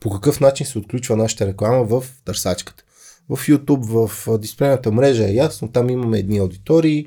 по 0.00 0.10
какъв 0.10 0.40
начин 0.40 0.66
се 0.66 0.78
отключва 0.78 1.16
нашата 1.16 1.46
реклама 1.46 1.84
в 1.84 2.04
търсачката. 2.24 2.84
В 3.28 3.36
YouTube, 3.36 4.08
в 4.08 4.38
дисплейната 4.38 4.92
мрежа 4.92 5.28
е 5.28 5.34
ясно, 5.34 5.72
там 5.72 5.90
имаме 5.90 6.18
едни 6.18 6.38
аудитории, 6.38 7.06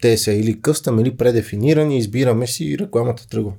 те 0.00 0.18
са 0.18 0.32
или 0.32 0.60
къстъм, 0.60 1.00
или 1.00 1.16
предефинирани, 1.16 1.98
избираме 1.98 2.46
си 2.46 2.64
и 2.64 2.78
рекламата 2.78 3.28
тръгва. 3.28 3.52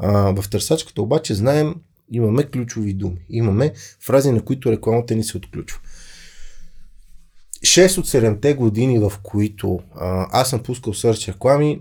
В 0.00 0.44
търсачката 0.50 1.02
обаче 1.02 1.34
знаем, 1.34 1.74
имаме 2.12 2.44
ключови 2.44 2.94
думи, 2.94 3.26
имаме 3.30 3.72
фрази, 4.00 4.32
на 4.32 4.42
които 4.42 4.72
рекламата 4.72 5.14
ни 5.14 5.24
се 5.24 5.36
отключва. 5.36 5.80
6 7.64 7.98
от 7.98 8.06
7-те 8.06 8.54
години, 8.54 8.98
в 8.98 9.12
които 9.22 9.80
а, 9.94 10.28
аз 10.40 10.50
съм 10.50 10.62
пускал 10.62 10.92
search 10.92 11.28
реклами, 11.28 11.80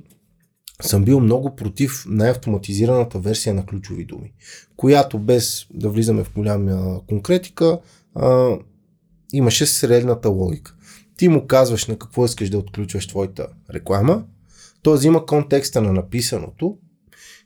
съм 0.82 1.06
бил 1.06 1.20
много 1.20 1.56
против 1.56 2.06
най-автоматизираната 2.08 3.20
версия 3.20 3.54
на 3.54 3.66
ключови 3.66 4.06
думи, 4.06 4.34
която 4.76 5.20
без 5.20 5.66
да 5.74 5.90
влизаме 5.90 6.24
в 6.24 6.34
голяма 6.34 7.02
конкретика, 7.08 7.80
а, 8.16 8.58
имаше 9.34 9.66
средната 9.66 10.30
логика. 10.30 10.76
Ти 11.18 11.28
му 11.28 11.48
казваш 11.48 11.88
на 11.88 11.98
какво 11.98 12.26
искаш 12.26 12.50
да 12.50 12.58
отключваш 12.58 13.08
твоята 13.08 13.48
реклама, 13.74 14.24
той 14.82 14.98
взима 14.98 15.26
контекста 15.26 15.82
на 15.82 15.94
написаното 15.94 16.78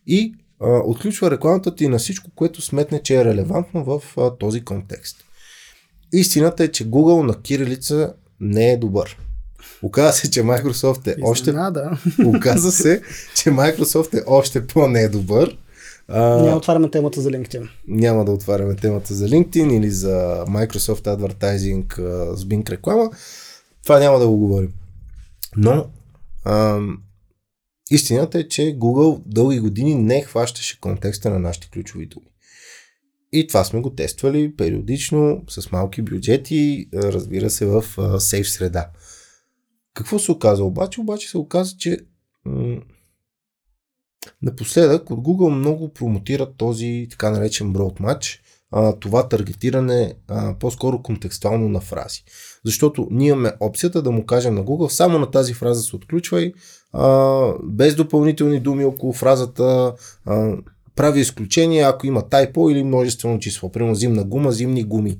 и 0.07 0.33
а, 0.61 0.81
отключва 0.85 1.31
рекламата 1.31 1.75
ти 1.75 1.87
на 1.87 1.97
всичко, 1.97 2.31
което 2.35 2.61
сметне, 2.61 3.03
че 3.03 3.15
е 3.15 3.25
релевантно 3.25 3.83
в 3.83 4.01
а, 4.17 4.35
този 4.37 4.61
контекст. 4.65 5.17
Истината 6.13 6.63
е, 6.63 6.67
че 6.67 6.89
Google 6.89 7.25
на 7.25 7.41
кирилица 7.41 8.13
не 8.39 8.71
е 8.71 8.77
добър. 8.77 9.17
Оказва 9.81 10.13
се, 10.13 10.31
че 10.31 10.43
Microsoft 10.43 11.07
е 11.07 11.15
още... 11.23 11.51
да. 11.51 11.97
Оказва 12.25 12.71
се, 12.71 13.01
че 13.35 13.49
Microsoft 13.49 14.19
е 14.19 14.23
още 14.27 14.67
по-не 14.67 15.01
е 15.01 15.09
добър. 15.09 15.57
А, 16.07 16.19
няма 16.19 16.57
отваряме 16.57 16.89
темата 16.91 17.21
за 17.21 17.29
LinkedIn. 17.29 17.69
Няма 17.87 18.25
да 18.25 18.31
отваряме 18.31 18.75
темата 18.75 19.13
за 19.13 19.27
LinkedIn 19.27 19.77
или 19.77 19.91
за 19.91 20.45
Microsoft 20.49 21.03
Advertising 21.03 21.95
с 22.35 22.45
Bing 22.45 22.69
реклама. 22.69 23.09
Това 23.83 23.99
няма 23.99 24.19
да 24.19 24.27
го 24.27 24.37
говорим. 24.37 24.73
Но 25.57 25.85
ам, 26.45 27.01
истината 27.91 28.39
е, 28.39 28.47
че 28.47 28.61
Google 28.61 29.21
дълги 29.25 29.59
години 29.59 29.95
не 29.95 30.21
хващаше 30.21 30.79
контекста 30.79 31.29
на 31.29 31.39
нашите 31.39 31.69
ключови 31.69 32.05
думи. 32.05 32.27
И 33.31 33.47
това 33.47 33.63
сме 33.63 33.81
го 33.81 33.95
тествали 33.95 34.55
периодично, 34.55 35.43
с 35.49 35.71
малки 35.71 36.01
бюджети, 36.01 36.89
разбира 36.93 37.49
се, 37.49 37.65
в 37.65 37.83
сейф 38.19 38.49
среда. 38.49 38.89
Какво 39.93 40.19
се 40.19 40.31
оказа 40.31 40.63
обаче? 40.63 41.01
Обаче 41.01 41.29
се 41.29 41.37
оказа, 41.37 41.75
че 41.77 41.99
м- 42.45 42.81
напоследък 44.41 45.11
от 45.11 45.19
Google 45.19 45.49
много 45.49 45.93
промотират 45.93 46.57
този 46.57 47.07
така 47.09 47.29
наречен 47.29 47.73
broad 47.73 48.01
match, 48.01 48.39
а, 48.71 48.99
това 48.99 49.29
таргетиране 49.29 50.13
а, 50.27 50.59
по-скоро 50.59 51.01
контекстуално 51.01 51.69
на 51.69 51.81
фрази. 51.81 52.23
Защото 52.65 53.07
ние 53.11 53.29
имаме 53.29 53.51
опцията 53.59 54.01
да 54.01 54.11
му 54.11 54.25
кажем 54.25 54.55
на 54.55 54.63
Google 54.63 54.87
само 54.87 55.19
на 55.19 55.31
тази 55.31 55.53
фраза 55.53 55.81
се 55.81 55.95
отключвай, 55.95 56.53
без 57.63 57.95
допълнителни 57.95 58.59
думи 58.59 58.85
около 58.85 59.13
фразата, 59.13 59.93
а, 60.25 60.57
прави 60.95 61.19
изключение, 61.19 61.81
ако 61.81 62.07
има 62.07 62.29
тайпо 62.29 62.69
или 62.69 62.83
множествено 62.83 63.39
число. 63.39 63.71
Примерно 63.71 63.95
зимна 63.95 64.23
гума, 64.23 64.51
зимни 64.51 64.83
гуми. 64.83 65.19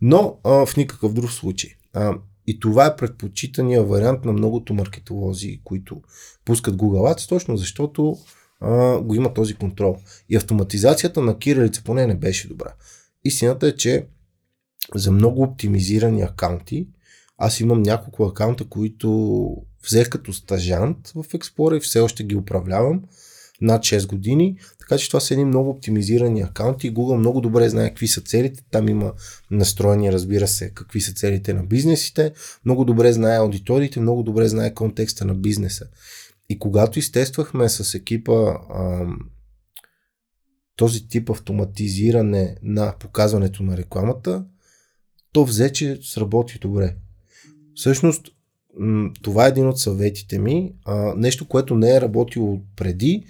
Но 0.00 0.38
а, 0.44 0.66
в 0.66 0.76
никакъв 0.76 1.12
друг 1.12 1.30
случай. 1.30 1.70
А, 1.94 2.14
и 2.46 2.60
това 2.60 2.86
е 2.86 2.96
предпочитания 2.96 3.84
вариант 3.84 4.24
на 4.24 4.32
многото 4.32 4.74
маркетолози, 4.74 5.60
които 5.64 6.02
пускат 6.44 6.76
Google 6.76 7.14
Ads, 7.14 7.28
точно 7.28 7.56
защото 7.56 8.16
а, 8.60 9.00
го 9.00 9.14
има 9.14 9.34
този 9.34 9.54
контрол. 9.54 9.96
И 10.28 10.36
автоматизацията 10.36 11.20
на 11.20 11.38
кирилица 11.38 11.82
поне 11.84 12.06
не 12.06 12.14
беше 12.14 12.48
добра. 12.48 12.74
Истината 13.24 13.66
е, 13.66 13.76
че 13.76 14.06
за 14.94 15.12
много 15.12 15.42
оптимизирани 15.42 16.22
акаунти, 16.22 16.88
аз 17.38 17.60
имам 17.60 17.82
няколко 17.82 18.24
акаунта, 18.24 18.64
които 18.64 19.56
взех 19.86 20.08
като 20.08 20.32
стажант 20.32 21.08
в 21.08 21.24
Explorer 21.24 21.76
и 21.76 21.80
все 21.80 22.00
още 22.00 22.24
ги 22.24 22.36
управлявам 22.36 23.02
над 23.60 23.82
6 23.82 24.06
години. 24.06 24.56
Така 24.78 24.98
че 24.98 25.08
това 25.08 25.20
са 25.20 25.34
едни 25.34 25.44
много 25.44 25.70
оптимизирани 25.70 26.40
акаунти. 26.40 26.94
Google 26.94 27.16
много 27.16 27.40
добре 27.40 27.68
знае 27.68 27.88
какви 27.88 28.08
са 28.08 28.20
целите. 28.20 28.62
Там 28.70 28.88
има 28.88 29.12
настроени, 29.50 30.12
разбира 30.12 30.48
се, 30.48 30.70
какви 30.70 31.00
са 31.00 31.12
целите 31.12 31.54
на 31.54 31.62
бизнесите. 31.62 32.32
Много 32.64 32.84
добре 32.84 33.12
знае 33.12 33.36
аудиториите, 33.36 34.00
много 34.00 34.22
добре 34.22 34.48
знае 34.48 34.74
контекста 34.74 35.24
на 35.24 35.34
бизнеса. 35.34 35.86
И 36.48 36.58
когато 36.58 36.98
изтествахме 36.98 37.68
с 37.68 37.94
екипа 37.94 38.54
ам, 38.74 39.18
този 40.76 41.08
тип 41.08 41.30
автоматизиране 41.30 42.56
на 42.62 42.94
показването 43.00 43.62
на 43.62 43.76
рекламата, 43.76 44.44
то 45.32 45.44
взе, 45.44 45.72
че 45.72 45.98
сработи 46.02 46.58
добре. 46.58 46.96
Всъщност, 47.74 48.28
това 49.22 49.46
е 49.46 49.48
един 49.48 49.68
от 49.68 49.78
съветите 49.78 50.38
ми. 50.38 50.72
А, 50.84 51.14
нещо, 51.16 51.48
което 51.48 51.74
не 51.74 51.96
е 51.96 52.00
работило 52.00 52.60
преди, 52.76 53.24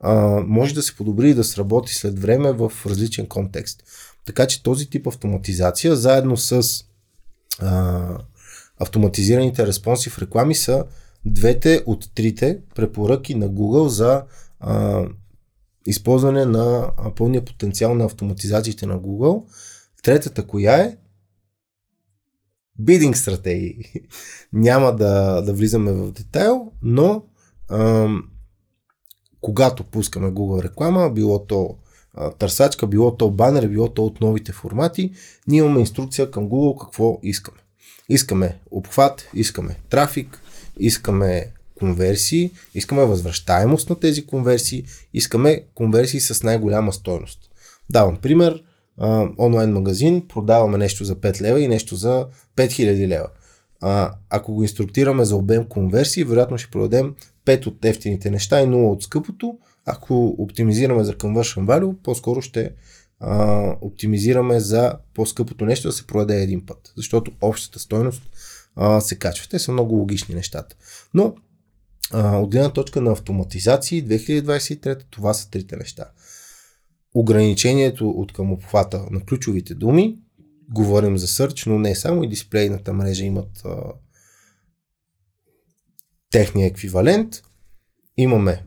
а, 0.00 0.14
може 0.46 0.74
да 0.74 0.82
се 0.82 0.96
подобри 0.96 1.30
и 1.30 1.34
да 1.34 1.44
сработи 1.44 1.94
след 1.94 2.18
време 2.18 2.52
в 2.52 2.72
различен 2.86 3.26
контекст. 3.26 3.82
Така 4.26 4.46
че 4.46 4.62
този 4.62 4.90
тип 4.90 5.06
автоматизация, 5.06 5.96
заедно 5.96 6.36
с 6.36 6.84
а, 7.60 8.18
автоматизираните 8.78 9.66
в 10.10 10.18
реклами 10.18 10.54
са 10.54 10.84
двете 11.24 11.82
от 11.86 12.14
трите 12.14 12.58
препоръки 12.74 13.34
на 13.34 13.48
Google 13.48 13.86
за 13.86 14.22
а, 14.60 15.04
използване 15.86 16.44
на 16.44 16.90
пълния 17.16 17.44
потенциал 17.44 17.94
на 17.94 18.04
автоматизациите 18.04 18.86
на 18.86 18.98
Google. 18.98 19.44
Третата 20.02 20.46
коя 20.46 20.76
е? 20.76 20.96
Бидинг 22.78 23.16
стратегии. 23.16 23.84
Няма 24.52 24.96
да, 24.96 25.42
да 25.42 25.52
влизаме 25.52 25.92
в 25.92 26.12
детайл, 26.12 26.72
но 26.82 27.22
ам, 27.70 28.24
когато 29.40 29.84
пускаме 29.84 30.28
Google 30.28 30.64
реклама, 30.64 31.10
било 31.10 31.46
то 31.46 31.76
а, 32.14 32.30
търсачка, 32.30 32.86
било 32.86 33.16
то 33.16 33.30
банер, 33.30 33.68
било 33.68 33.88
то 33.88 34.04
от 34.04 34.20
новите 34.20 34.52
формати, 34.52 35.12
ние 35.48 35.58
имаме 35.58 35.80
инструкция 35.80 36.30
към 36.30 36.48
Google 36.48 36.84
какво 36.84 37.18
искаме. 37.22 37.58
Искаме 38.08 38.58
обхват, 38.70 39.28
искаме 39.34 39.76
трафик, 39.90 40.40
искаме 40.78 41.52
конверсии, 41.78 42.50
искаме 42.74 43.04
възвръщаемост 43.04 43.90
на 43.90 44.00
тези 44.00 44.26
конверсии, 44.26 44.84
искаме 45.14 45.64
конверсии 45.74 46.20
с 46.20 46.42
най-голяма 46.42 46.92
стойност. 46.92 47.38
Давам 47.90 48.16
пример, 48.16 48.62
а, 48.98 49.28
онлайн 49.38 49.72
магазин, 49.72 50.28
продаваме 50.28 50.78
нещо 50.78 51.04
за 51.04 51.16
5 51.16 51.40
лева 51.40 51.60
и 51.60 51.68
нещо 51.68 51.96
за 51.96 52.26
5000 52.56 53.08
лева. 53.08 53.28
А, 53.80 54.12
ако 54.30 54.54
го 54.54 54.62
инструктираме 54.62 55.24
за 55.24 55.36
обем 55.36 55.64
конверсии, 55.64 56.24
вероятно 56.24 56.58
ще 56.58 56.70
продадем 56.70 57.14
5 57.44 57.66
от 57.66 57.84
ефтините 57.84 58.30
неща 58.30 58.62
и 58.62 58.66
0 58.66 58.92
от 58.92 59.02
скъпото. 59.02 59.58
Ако 59.86 60.34
оптимизираме 60.38 61.04
за 61.04 61.12
conversion 61.12 61.64
value, 61.64 61.96
по-скоро 62.02 62.42
ще 62.42 62.70
а, 63.20 63.76
оптимизираме 63.80 64.60
за 64.60 64.94
по-скъпото 65.14 65.64
нещо 65.64 65.88
да 65.88 65.92
се 65.92 66.06
продаде 66.06 66.42
един 66.42 66.66
път, 66.66 66.92
защото 66.96 67.32
общата 67.40 67.78
стойност 67.78 68.22
а, 68.76 69.00
се 69.00 69.18
качва. 69.18 69.46
Те 69.50 69.58
са 69.58 69.72
много 69.72 69.94
логични 69.94 70.34
нещата. 70.34 70.76
Но 71.14 71.34
а, 72.12 72.38
от 72.38 72.50
гледна 72.50 72.70
точка 72.70 73.00
на 73.00 73.12
автоматизации 73.12 74.04
2023 74.04 75.02
това 75.10 75.34
са 75.34 75.50
трите 75.50 75.76
неща. 75.76 76.04
Ограничението 77.18 78.10
от 78.10 78.32
към 78.32 78.52
обхвата 78.52 79.06
на 79.10 79.20
ключовите 79.20 79.74
думи, 79.74 80.18
говорим 80.68 81.18
за 81.18 81.26
сърч, 81.26 81.66
но 81.66 81.78
не 81.78 81.94
само 81.94 82.24
и 82.24 82.28
дисплейната 82.28 82.92
мрежа 82.92 83.24
имат 83.24 83.62
а, 83.64 83.76
техния 86.30 86.66
еквивалент. 86.66 87.42
Имаме 88.16 88.64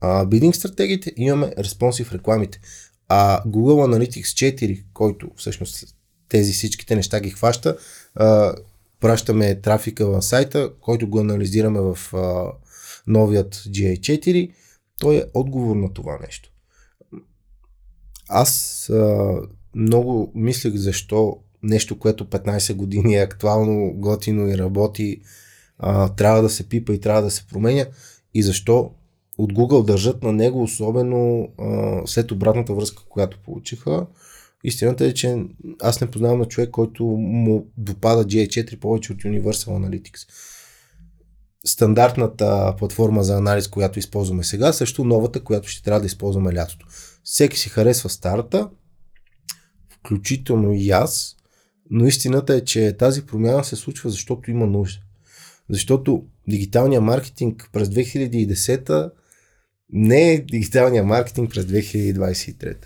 а, 0.00 0.26
бидинг 0.26 0.56
стратегиите, 0.56 1.12
имаме 1.16 1.52
респонсив 1.58 2.12
рекламите. 2.12 2.60
А 3.08 3.42
Google 3.44 3.96
Analytics 3.96 4.56
4, 4.56 4.84
който 4.94 5.30
всъщност 5.36 5.96
тези 6.28 6.52
всичките 6.52 6.96
неща 6.96 7.20
ги 7.20 7.30
хваща, 7.30 7.76
а, 8.14 8.54
пращаме 9.00 9.60
трафика 9.60 10.06
в 10.06 10.22
сайта, 10.22 10.72
който 10.80 11.08
го 11.08 11.20
анализираме 11.20 11.80
в 11.80 12.14
а, 12.14 12.52
новият 13.06 13.54
GA4, 13.54 14.52
той 14.98 15.16
е 15.16 15.24
отговор 15.34 15.76
на 15.76 15.92
това 15.92 16.18
нещо. 16.22 16.52
Аз 18.28 18.88
а, 18.90 19.34
много 19.74 20.32
мислех 20.34 20.74
защо 20.74 21.36
нещо, 21.62 21.98
което 21.98 22.24
15 22.24 22.74
години 22.74 23.16
е 23.16 23.22
актуално, 23.22 23.92
готино 23.94 24.48
и 24.48 24.58
работи, 24.58 25.20
а, 25.78 26.08
трябва 26.08 26.42
да 26.42 26.50
се 26.50 26.68
пипа 26.68 26.92
и 26.92 27.00
трябва 27.00 27.22
да 27.22 27.30
се 27.30 27.46
променя 27.46 27.86
и 28.34 28.42
защо 28.42 28.90
от 29.38 29.52
Google 29.52 29.84
държат 29.84 30.22
на 30.22 30.32
него, 30.32 30.62
особено 30.62 31.48
а, 31.58 32.00
след 32.06 32.32
обратната 32.32 32.74
връзка, 32.74 33.02
която 33.08 33.38
получиха. 33.44 34.06
Истината 34.64 35.04
е, 35.04 35.14
че 35.14 35.44
аз 35.82 36.00
не 36.00 36.10
познавам 36.10 36.38
на 36.38 36.44
човек, 36.44 36.70
който 36.70 37.04
му 37.04 37.66
допада 37.76 38.24
GA4 38.24 38.78
повече 38.78 39.12
от 39.12 39.18
Universal 39.18 39.68
Analytics. 39.68 40.28
Стандартната 41.66 42.74
платформа 42.78 43.24
за 43.24 43.36
анализ, 43.36 43.68
която 43.68 43.98
използваме 43.98 44.44
сега, 44.44 44.72
също 44.72 45.04
новата, 45.04 45.44
която 45.44 45.68
ще 45.68 45.82
трябва 45.82 46.00
да 46.00 46.06
използваме 46.06 46.54
лятото. 46.54 46.86
Всеки 47.28 47.58
си 47.58 47.68
харесва 47.68 48.10
старата, 48.10 48.70
включително 49.90 50.72
и 50.72 50.90
аз, 50.90 51.36
но 51.90 52.06
истината 52.06 52.54
е, 52.54 52.64
че 52.64 52.96
тази 52.98 53.26
промяна 53.26 53.64
се 53.64 53.76
случва, 53.76 54.10
защото 54.10 54.50
има 54.50 54.66
нужда. 54.66 55.00
Защото 55.70 56.24
дигиталния 56.48 57.00
маркетинг 57.00 57.70
през 57.72 57.88
2010 57.88 59.10
не 59.92 60.32
е 60.32 60.40
дигиталния 60.40 61.04
маркетинг 61.04 61.50
през 61.50 61.64
2023. 61.64 62.76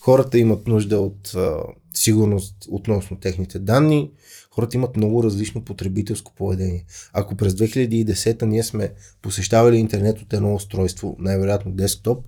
Хората 0.00 0.38
имат 0.38 0.66
нужда 0.66 1.00
от 1.00 1.34
а, 1.34 1.56
сигурност 1.94 2.56
относно 2.68 3.18
техните 3.20 3.58
данни, 3.58 4.10
хората 4.50 4.76
имат 4.76 4.96
много 4.96 5.22
различно 5.22 5.64
потребителско 5.64 6.34
поведение. 6.34 6.84
Ако 7.12 7.36
през 7.36 7.52
2010 7.52 8.42
ние 8.42 8.62
сме 8.62 8.92
посещавали 9.22 9.76
интернет 9.76 10.20
от 10.20 10.32
едно 10.32 10.54
устройство, 10.54 11.16
най-вероятно 11.18 11.72
десктоп, 11.72 12.26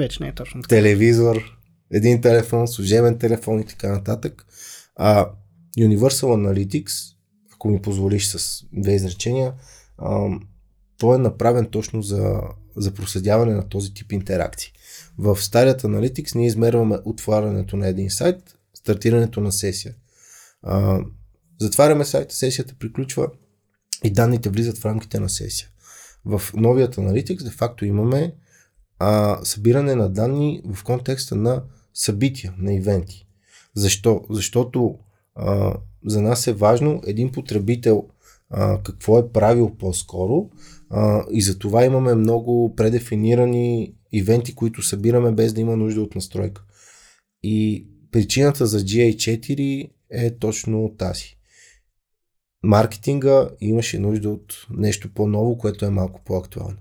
вече 0.00 0.22
не 0.22 0.28
е 0.28 0.34
точно 0.34 0.62
така. 0.62 0.76
Телевизор, 0.76 1.58
един 1.90 2.20
телефон, 2.20 2.68
служебен 2.68 3.18
телефон 3.18 3.60
и 3.60 3.66
така 3.66 3.92
нататък. 3.92 4.46
А 4.96 5.30
Universal 5.78 6.24
Analytics, 6.24 7.14
ако 7.54 7.68
ми 7.68 7.82
позволиш 7.82 8.26
с 8.26 8.64
две 8.72 8.94
изречения, 8.94 9.52
а, 9.98 10.28
той 10.98 11.14
е 11.14 11.18
направен 11.18 11.66
точно 11.66 12.02
за, 12.02 12.40
за 12.76 12.94
проследяване 12.94 13.54
на 13.54 13.68
този 13.68 13.94
тип 13.94 14.12
интеракции. 14.12 14.72
В 15.18 15.36
старият 15.36 15.82
Analytics 15.82 16.34
ние 16.34 16.46
измерваме 16.46 16.98
отварянето 17.04 17.76
на 17.76 17.86
един 17.88 18.10
сайт, 18.10 18.56
стартирането 18.74 19.40
на 19.40 19.52
сесия. 19.52 19.94
А, 20.62 21.00
затваряме 21.60 22.04
сайта, 22.04 22.34
сесията 22.34 22.74
приключва 22.78 23.28
и 24.04 24.10
данните 24.10 24.50
влизат 24.50 24.78
в 24.78 24.84
рамките 24.84 25.20
на 25.20 25.28
сесия. 25.28 25.68
В 26.24 26.42
новият 26.54 26.96
Analytics 26.96 27.44
де 27.44 27.50
факто 27.50 27.84
имаме 27.84 28.34
а, 29.00 29.38
събиране 29.44 29.94
на 29.94 30.08
данни 30.08 30.62
в 30.72 30.84
контекста 30.84 31.36
на 31.36 31.62
събития, 31.94 32.54
на 32.58 32.74
ивенти. 32.74 33.26
Защо? 33.74 34.24
Защото 34.30 34.98
а, 35.34 35.74
за 36.06 36.22
нас 36.22 36.46
е 36.46 36.52
важно 36.52 37.02
един 37.06 37.32
потребител 37.32 38.08
а, 38.50 38.82
какво 38.82 39.18
е 39.18 39.32
правил 39.32 39.74
по-скоро 39.78 40.50
а, 40.90 41.24
и 41.30 41.42
за 41.42 41.58
това 41.58 41.84
имаме 41.84 42.14
много 42.14 42.74
предефинирани 42.76 43.94
ивенти, 44.12 44.54
които 44.54 44.82
събираме 44.82 45.32
без 45.32 45.52
да 45.52 45.60
има 45.60 45.76
нужда 45.76 46.02
от 46.02 46.14
настройка. 46.14 46.62
И 47.42 47.86
причината 48.10 48.66
за 48.66 48.80
GA4 48.80 49.90
е 50.10 50.38
точно 50.38 50.94
тази. 50.98 51.36
Маркетинга 52.62 53.48
имаше 53.60 53.98
нужда 53.98 54.30
от 54.30 54.66
нещо 54.70 55.14
по-ново, 55.14 55.58
което 55.58 55.84
е 55.84 55.90
малко 55.90 56.20
по-актуално. 56.24 56.76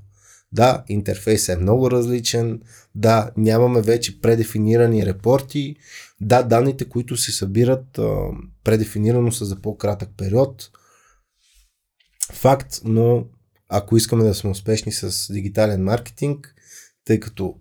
Да, 0.52 0.84
интерфейс 0.88 1.50
е 1.50 1.56
много 1.56 1.92
различен, 1.92 2.62
да, 2.96 3.32
нямаме 3.38 3.82
вече 3.82 4.22
предефинирани 4.22 5.06
репорти, 5.06 5.76
да, 6.22 6.44
данните, 6.44 6.90
които 6.90 7.18
се 7.18 7.32
събират 7.32 8.00
предефинирано 8.64 9.32
са 9.32 9.46
за 9.46 9.62
по-кратък 9.62 10.10
период. 10.18 10.70
Факт, 12.34 12.82
но 12.84 13.26
ако 13.70 13.98
искаме 13.98 14.24
да 14.24 14.36
сме 14.36 14.50
успешни 14.50 14.92
с 14.92 15.34
дигитален 15.34 15.84
маркетинг, 15.84 16.56
тъй 17.06 17.20
като 17.20 17.56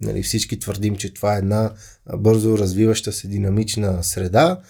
нали, 0.00 0.22
всички 0.22 0.58
твърдим, 0.58 0.96
че 0.96 1.14
това 1.14 1.34
е 1.34 1.38
една 1.38 1.74
бързо 2.18 2.58
развиваща 2.58 3.12
се 3.12 3.28
динамична 3.28 4.04
среда, 4.04 4.60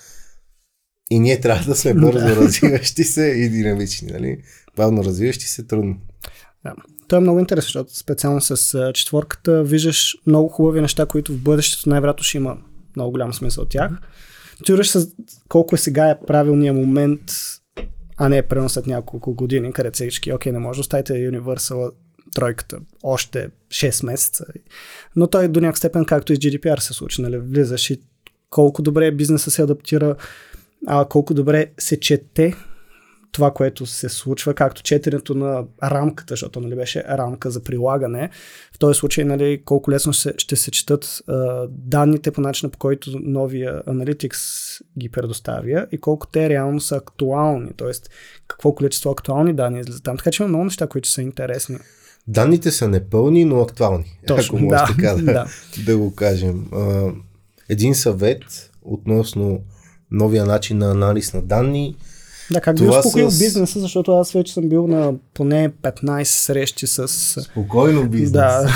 и 1.10 1.18
ние 1.18 1.40
трябва 1.40 1.64
да 1.64 1.76
сме 1.76 1.94
бързо 1.94 2.36
развиващи 2.36 3.04
се 3.04 3.24
и 3.26 3.48
динамични. 3.48 4.12
Нали? 4.12 4.42
Бавно 4.76 5.04
развиващи 5.04 5.44
се 5.44 5.66
трудно. 5.66 6.00
Да. 6.64 6.74
То 7.08 7.16
е 7.16 7.20
много 7.20 7.38
интересно, 7.38 7.66
защото 7.66 7.96
специално 7.98 8.40
с 8.40 8.92
четворката 8.94 9.64
виждаш 9.64 10.16
много 10.26 10.48
хубави 10.48 10.80
неща, 10.80 11.06
които 11.06 11.32
в 11.32 11.42
бъдещето 11.42 11.88
най-вероятно 11.88 12.24
ще 12.24 12.36
има 12.36 12.56
много 12.96 13.10
голям 13.10 13.34
смисъл 13.34 13.62
от 13.62 13.68
тях. 13.68 13.90
Тюраш 14.66 14.90
с 14.90 15.08
колко 15.48 15.74
е 15.74 15.78
сега 15.78 16.10
е 16.10 16.20
правилният 16.26 16.76
момент, 16.76 17.20
а 18.16 18.28
не 18.28 18.36
е 18.38 18.42
прено 18.42 18.68
след 18.68 18.86
няколко 18.86 19.34
години, 19.34 19.72
където 19.72 19.94
всички, 19.94 20.32
окей, 20.32 20.52
не 20.52 20.58
може 20.58 20.76
да 20.76 20.80
оставите 20.80 21.12
Universal 21.12 21.90
тройката 22.34 22.78
още 23.02 23.48
6 23.68 24.06
месеца. 24.06 24.44
Но 25.16 25.26
той 25.26 25.48
до 25.48 25.60
някакъв 25.60 25.78
степен, 25.78 26.04
както 26.04 26.32
и 26.32 26.36
GDPR 26.36 26.78
се 26.78 26.92
случи, 26.92 27.22
нали, 27.22 27.38
влизаш 27.38 27.90
и 27.90 28.00
колко 28.50 28.82
добре 28.82 29.10
бизнеса 29.10 29.50
се 29.50 29.62
адаптира, 29.62 30.16
а 30.86 31.04
колко 31.04 31.34
добре 31.34 31.66
се 31.78 32.00
чете 32.00 32.54
това, 33.32 33.50
което 33.50 33.86
се 33.86 34.08
случва, 34.08 34.54
както 34.54 34.82
четенето 34.82 35.34
на 35.34 35.64
рамката, 35.82 36.32
защото 36.32 36.60
нали, 36.60 36.76
беше 36.76 37.04
рамка 37.04 37.50
за 37.50 37.62
прилагане. 37.62 38.30
В 38.72 38.78
този 38.78 38.98
случай 38.98 39.24
нали, 39.24 39.62
колко 39.64 39.90
лесно 39.90 40.12
се, 40.12 40.34
ще 40.38 40.56
се 40.56 40.70
четат 40.70 41.22
а, 41.28 41.66
данните 41.70 42.30
по 42.30 42.40
начина 42.40 42.70
по 42.70 42.78
който 42.78 43.10
новия 43.22 43.82
Analytics 43.82 44.38
ги 44.98 45.08
предоставя 45.08 45.86
и 45.92 45.98
колко 45.98 46.26
те 46.26 46.48
реално 46.48 46.80
са 46.80 46.96
актуални, 46.96 47.70
т.е. 47.76 47.90
какво 48.48 48.74
количество 48.74 49.10
актуални 49.10 49.54
данни 49.54 49.80
излизат 49.80 50.02
там. 50.04 50.16
Така 50.16 50.30
че 50.30 50.42
има 50.42 50.48
много 50.48 50.64
неща, 50.64 50.86
които 50.86 51.08
са 51.08 51.22
интересни. 51.22 51.78
Данните 52.28 52.70
са 52.70 52.88
непълни, 52.88 53.44
но 53.44 53.60
актуални. 53.60 54.18
Точно, 54.26 54.56
ако 54.56 54.64
може 54.64 54.76
да, 54.76 54.86
така 54.86 55.14
да, 55.14 55.32
да. 55.32 55.46
да 55.86 55.98
го 55.98 56.14
кажем. 56.14 56.66
Един 57.68 57.94
съвет 57.94 58.70
относно 58.82 59.60
новия 60.10 60.44
начин 60.44 60.78
на 60.78 60.90
анализ 60.90 61.34
на 61.34 61.42
данни– 61.42 61.96
да, 62.50 62.60
как 62.60 62.76
би 62.76 62.88
успокоил 62.88 63.30
с... 63.30 63.38
бизнеса, 63.38 63.80
защото 63.80 64.12
аз 64.12 64.32
вече 64.32 64.52
съм 64.52 64.68
бил 64.68 64.86
на 64.86 65.14
поне 65.34 65.72
15 65.82 66.24
срещи 66.24 66.86
с... 66.86 67.08
Спокойно 67.42 68.08
бизнес. 68.08 68.32
Да. 68.32 68.68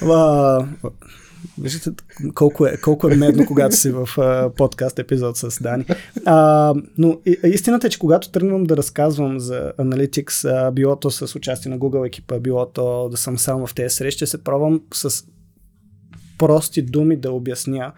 Виждате 1.58 1.90
колко 2.34 2.66
е, 2.66 2.76
колко 2.76 3.08
е 3.08 3.16
медно, 3.16 3.46
когато 3.46 3.76
си 3.76 3.90
в 3.90 4.08
а, 4.18 4.50
подкаст 4.56 4.98
епизод 4.98 5.36
с 5.36 5.62
Дани. 5.62 5.84
А, 6.26 6.74
но 6.98 7.20
и, 7.26 7.38
истината 7.44 7.86
е, 7.86 7.90
че 7.90 7.98
когато 7.98 8.30
тръгвам 8.30 8.64
да 8.64 8.76
разказвам 8.76 9.40
за 9.40 9.72
Analytics, 9.78 10.50
а, 10.50 10.70
било 10.70 10.96
то 10.96 11.10
с 11.10 11.34
участие 11.34 11.70
на 11.70 11.78
Google 11.78 12.06
екипа, 12.06 12.40
било 12.40 12.66
то 12.66 13.08
да 13.08 13.16
съм 13.16 13.38
сам 13.38 13.66
в 13.66 13.74
тези 13.74 13.94
срещи, 13.94 14.26
се 14.26 14.44
пробвам 14.44 14.80
с 14.94 15.24
прости 16.38 16.82
думи 16.82 17.16
да 17.16 17.32
обясня 17.32 17.92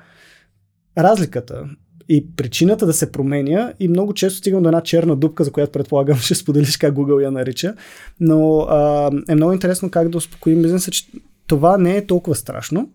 разликата 0.98 1.64
и 2.12 2.26
причината 2.36 2.86
да 2.86 2.92
се 2.92 3.12
променя 3.12 3.72
и 3.80 3.88
много 3.88 4.14
често 4.14 4.38
стигам 4.38 4.62
до 4.62 4.68
една 4.68 4.80
черна 4.80 5.16
дупка, 5.16 5.44
за 5.44 5.52
която 5.52 5.72
предполагам 5.72 6.16
ще 6.18 6.34
споделиш 6.34 6.76
как 6.76 6.94
Google 6.94 7.22
я 7.22 7.30
нарича, 7.30 7.74
но 8.20 8.58
а, 8.58 9.10
е 9.28 9.34
много 9.34 9.52
интересно 9.52 9.90
как 9.90 10.08
да 10.08 10.18
успокоим 10.18 10.62
бизнеса, 10.62 10.90
че 10.90 11.06
това 11.46 11.78
не 11.78 11.96
е 11.96 12.06
толкова 12.06 12.36
страшно, 12.36 12.90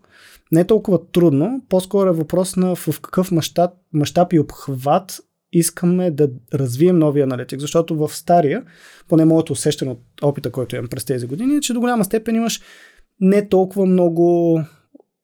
не 0.52 0.60
е 0.60 0.68
толкова 0.68 1.12
трудно, 1.12 1.62
по-скоро 1.70 2.10
е 2.10 2.14
въпрос 2.14 2.56
на 2.56 2.76
в 2.76 3.02
какъв 3.02 3.32
мащаб, 3.32 3.72
мащаб 3.94 4.34
и 4.34 4.40
обхват 4.40 5.20
искаме 5.54 6.12
да 6.12 6.30
развием 6.54 7.00
новия 7.00 7.24
аналитик, 7.24 7.60
защото 7.60 7.96
в 7.96 8.10
стария, 8.16 8.64
поне 9.08 9.26
моето 9.26 9.54
усещане 9.54 9.92
от 9.92 10.02
опита, 10.22 10.52
който 10.52 10.76
имам 10.76 10.88
през 10.88 11.06
тези 11.06 11.28
години, 11.28 11.56
е, 11.56 11.62
че 11.62 11.74
до 11.74 11.80
голяма 11.80 12.06
степен 12.06 12.36
имаш 12.36 12.62
не 13.20 13.50
толкова 13.50 13.86
много 13.86 14.60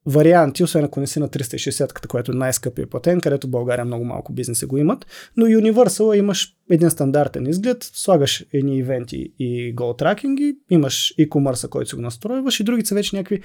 варианти, 0.06 0.64
освен 0.64 0.86
ако 0.86 1.00
не 1.00 1.08
си 1.08 1.20
на 1.20 1.30
360-ката, 1.30 2.08
което 2.08 2.32
е 2.32 2.36
най-скъпия 2.36 2.88
платен, 2.88 3.22
където 3.22 3.48
в 3.48 3.50
България 3.50 3.86
много 3.86 4.06
малко 4.06 4.34
бизнеси 4.34 4.66
го 4.66 4.78
имат. 4.78 5.06
Но 5.38 5.46
Universal 5.46 6.16
имаш 6.16 6.56
един 6.72 6.90
стандартен 6.90 7.48
изглед, 7.48 7.78
слагаш 7.94 8.46
едни 8.54 8.78
ивенти 8.78 9.34
и 9.40 9.74
гол 9.74 9.94
тракинги, 9.94 10.56
имаш 10.70 11.14
e-commerce, 11.20 11.70
който 11.70 11.90
си 11.90 11.96
го 11.96 12.02
настройваш 12.02 12.60
и 12.60 12.64
другите 12.64 12.88
са 12.88 12.96
вече 12.96 13.16
някакви 13.16 13.42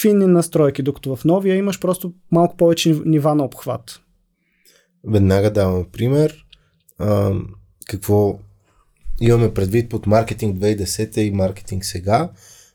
финни 0.00 0.26
настройки, 0.26 0.82
докато 0.82 1.16
в 1.16 1.24
новия 1.24 1.56
имаш 1.56 1.80
просто 1.80 2.12
малко 2.30 2.56
повече 2.56 3.00
нива 3.04 3.34
на 3.34 3.44
обхват. 3.44 4.00
Веднага 5.04 5.50
давам 5.50 5.86
пример. 5.92 6.44
А, 6.98 7.32
какво 7.88 8.38
имаме 9.20 9.54
предвид 9.54 9.90
под 9.90 10.06
маркетинг 10.06 10.58
2010 10.58 11.18
и 11.18 11.30
маркетинг 11.30 11.84
сега. 11.84 12.30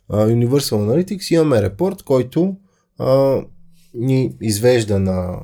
Universal 0.10 0.60
Analytics 0.60 1.34
имаме 1.34 1.62
репорт, 1.62 2.04
който 2.04 2.56
а, 3.00 3.42
ни 3.94 4.36
извежда 4.42 5.00
на 5.00 5.40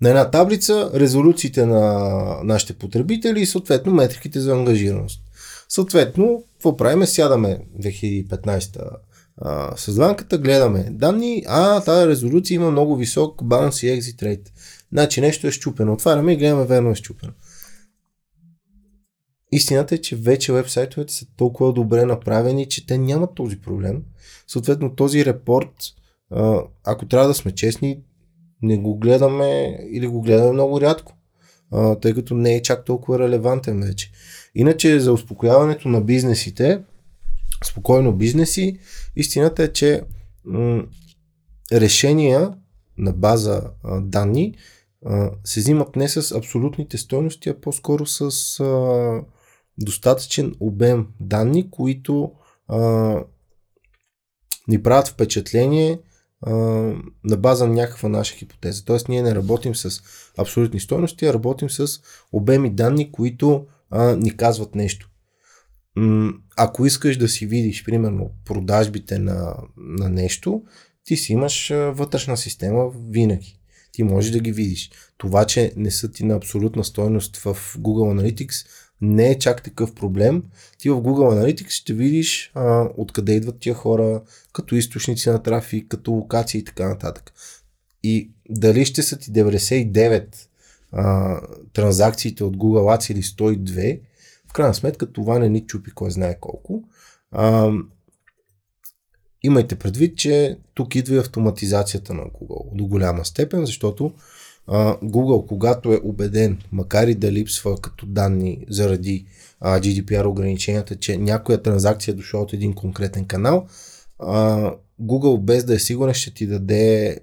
на 0.00 0.08
една 0.08 0.30
таблица 0.30 0.90
резолюциите 0.94 1.66
на 1.66 2.14
нашите 2.44 2.72
потребители 2.72 3.40
и 3.40 3.46
съответно 3.46 3.92
метриките 3.92 4.40
за 4.40 4.52
ангажираност. 4.52 5.20
Съответно, 5.68 6.44
какво 6.52 6.76
правиме? 6.76 7.06
Сядаме 7.06 7.58
2015 7.80 8.96
а, 9.40 9.76
с 9.76 9.96
банката, 9.96 10.38
гледаме 10.38 10.88
данни, 10.90 11.44
а 11.48 11.80
тази 11.80 12.08
резолюция 12.08 12.54
има 12.54 12.70
много 12.70 12.96
висок 12.96 13.42
bounce 13.42 13.86
и 13.86 14.00
exit 14.00 14.22
rate. 14.22 14.48
Значи 14.92 15.20
нещо 15.20 15.46
е 15.46 15.50
щупено. 15.50 15.92
Отваряме 15.92 16.32
и 16.32 16.36
гледаме 16.36 16.64
верно 16.64 16.90
е 16.90 16.94
щупено. 16.94 17.32
Истината 19.52 19.94
е, 19.94 19.98
че 19.98 20.16
вече 20.16 20.52
вебсайтовете 20.52 21.14
са 21.14 21.26
толкова 21.36 21.72
добре 21.72 22.04
направени, 22.04 22.68
че 22.68 22.86
те 22.86 22.98
нямат 22.98 23.34
този 23.34 23.60
проблем. 23.60 24.02
Съответно, 24.46 24.94
този 24.94 25.24
репорт, 25.24 25.74
ако 26.84 27.06
трябва 27.06 27.28
да 27.28 27.34
сме 27.34 27.52
честни, 27.52 28.00
не 28.62 28.78
го 28.78 28.98
гледаме 28.98 29.78
или 29.90 30.06
го 30.06 30.20
гледаме 30.20 30.52
много 30.52 30.80
рядко, 30.80 31.12
тъй 32.00 32.14
като 32.14 32.34
не 32.34 32.54
е 32.54 32.62
чак 32.62 32.84
толкова 32.84 33.18
релевантен 33.18 33.80
вече. 33.80 34.10
Иначе 34.54 35.00
за 35.00 35.12
успокояването 35.12 35.88
на 35.88 36.00
бизнесите, 36.00 36.82
спокойно 37.64 38.12
бизнеси, 38.12 38.78
истината 39.16 39.62
е, 39.62 39.72
че 39.72 40.02
решения 41.72 42.54
на 42.98 43.12
база 43.12 43.62
данни 44.00 44.54
се 45.44 45.60
взимат 45.60 45.96
не 45.96 46.08
с 46.08 46.36
абсолютните 46.36 46.98
стойности, 46.98 47.48
а 47.48 47.60
по-скоро 47.60 48.06
с 48.06 48.50
достатъчен 49.78 50.54
обем 50.60 51.06
данни, 51.20 51.70
които 51.70 52.32
а, 52.68 52.78
ни 54.68 54.82
правят 54.82 55.08
впечатление 55.08 56.00
а, 56.42 56.52
на 57.24 57.36
база 57.36 57.66
на 57.66 57.74
някаква 57.74 58.08
наша 58.08 58.34
хипотеза. 58.34 58.84
Тоест 58.84 59.08
ние 59.08 59.22
не 59.22 59.34
работим 59.34 59.74
с 59.74 60.02
абсолютни 60.38 60.80
стойности, 60.80 61.26
а 61.26 61.34
работим 61.34 61.70
с 61.70 62.00
обеми 62.32 62.70
данни, 62.70 63.12
които 63.12 63.66
а, 63.90 64.16
ни 64.16 64.36
казват 64.36 64.74
нещо. 64.74 65.10
М- 65.96 66.32
ако 66.56 66.86
искаш 66.86 67.16
да 67.16 67.28
си 67.28 67.46
видиш, 67.46 67.84
примерно, 67.84 68.30
продажбите 68.44 69.18
на, 69.18 69.56
на 69.76 70.08
нещо, 70.08 70.62
ти 71.04 71.16
си 71.16 71.32
имаш 71.32 71.68
вътрешна 71.70 72.36
система 72.36 72.90
винаги. 73.10 73.58
Ти 73.92 74.02
можеш 74.02 74.30
да 74.30 74.40
ги 74.40 74.52
видиш. 74.52 74.90
Това, 75.16 75.44
че 75.44 75.72
не 75.76 75.90
са 75.90 76.10
ти 76.10 76.24
на 76.24 76.34
абсолютна 76.34 76.84
стойност 76.84 77.36
в 77.36 77.56
Google 77.78 78.34
Analytics, 78.34 78.66
не 79.00 79.30
е 79.30 79.38
чак 79.38 79.62
такъв 79.62 79.94
проблем. 79.94 80.42
Ти 80.78 80.90
в 80.90 80.94
Google 80.94 81.34
Analytics 81.34 81.70
ще 81.70 81.92
видиш 81.92 82.50
а, 82.54 82.88
откъде 82.96 83.32
идват 83.32 83.58
тия 83.60 83.74
хора, 83.74 84.22
като 84.52 84.74
източници 84.74 85.30
на 85.30 85.42
трафик, 85.42 85.88
като 85.88 86.10
локации 86.10 86.58
и 86.58 86.64
така 86.64 86.88
нататък. 86.88 87.32
И 88.02 88.30
дали 88.50 88.84
ще 88.84 89.02
са 89.02 89.18
ти 89.18 89.32
99 89.32 90.26
а, 90.92 91.36
транзакциите 91.72 92.44
от 92.44 92.56
Google 92.56 92.98
Ads 92.98 93.12
или 93.12 93.22
102, 93.22 94.00
в 94.48 94.52
крайна 94.52 94.74
сметка 94.74 95.12
това 95.12 95.38
не 95.38 95.48
ни 95.48 95.66
чупи 95.66 95.90
кой 95.90 96.10
знае 96.10 96.40
колко. 96.40 96.84
А, 97.30 97.72
имайте 99.42 99.76
предвид, 99.76 100.18
че 100.18 100.58
тук 100.74 100.94
идва 100.94 101.14
и 101.14 101.18
автоматизацията 101.18 102.14
на 102.14 102.22
Google 102.22 102.76
до 102.76 102.86
голяма 102.86 103.24
степен, 103.24 103.66
защото 103.66 104.12
Google, 105.02 105.46
когато 105.46 105.92
е 105.92 106.00
убеден, 106.04 106.58
макар 106.72 107.06
и 107.06 107.14
да 107.14 107.32
липсва 107.32 107.80
като 107.80 108.06
данни 108.06 108.66
заради 108.70 109.26
GDPR 109.62 110.26
ограниченията, 110.26 110.96
че 110.96 111.16
някоя 111.16 111.62
транзакция 111.62 112.12
е 112.12 112.14
дошла 112.14 112.40
от 112.40 112.52
един 112.52 112.74
конкретен 112.74 113.24
канал, 113.24 113.66
Google 115.02 115.40
без 115.40 115.64
да 115.64 115.74
е 115.74 115.78
сигурен 115.78 116.14
ще 116.14 116.34
ти 116.34 116.46
даде 116.46 117.18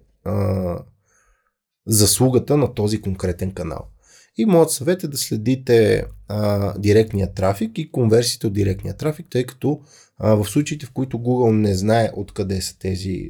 заслугата 1.87 2.57
на 2.57 2.73
този 2.73 3.01
конкретен 3.01 3.51
канал. 3.51 3.87
И 4.37 4.45
моят 4.45 4.71
съвет 4.71 5.03
е 5.03 5.07
да 5.07 5.17
следите 5.17 6.05
директния 6.77 7.33
трафик 7.33 7.77
и 7.77 7.91
конверсиите 7.91 8.47
от 8.47 8.53
директния 8.53 8.93
трафик, 8.97 9.25
тъй 9.29 9.45
като 9.45 9.81
в 10.19 10.45
случаите, 10.45 10.85
в 10.85 10.91
които 10.91 11.17
Google 11.17 11.51
не 11.51 11.75
знае 11.75 12.11
откъде 12.15 12.61
са 12.61 12.79
тези 12.79 13.29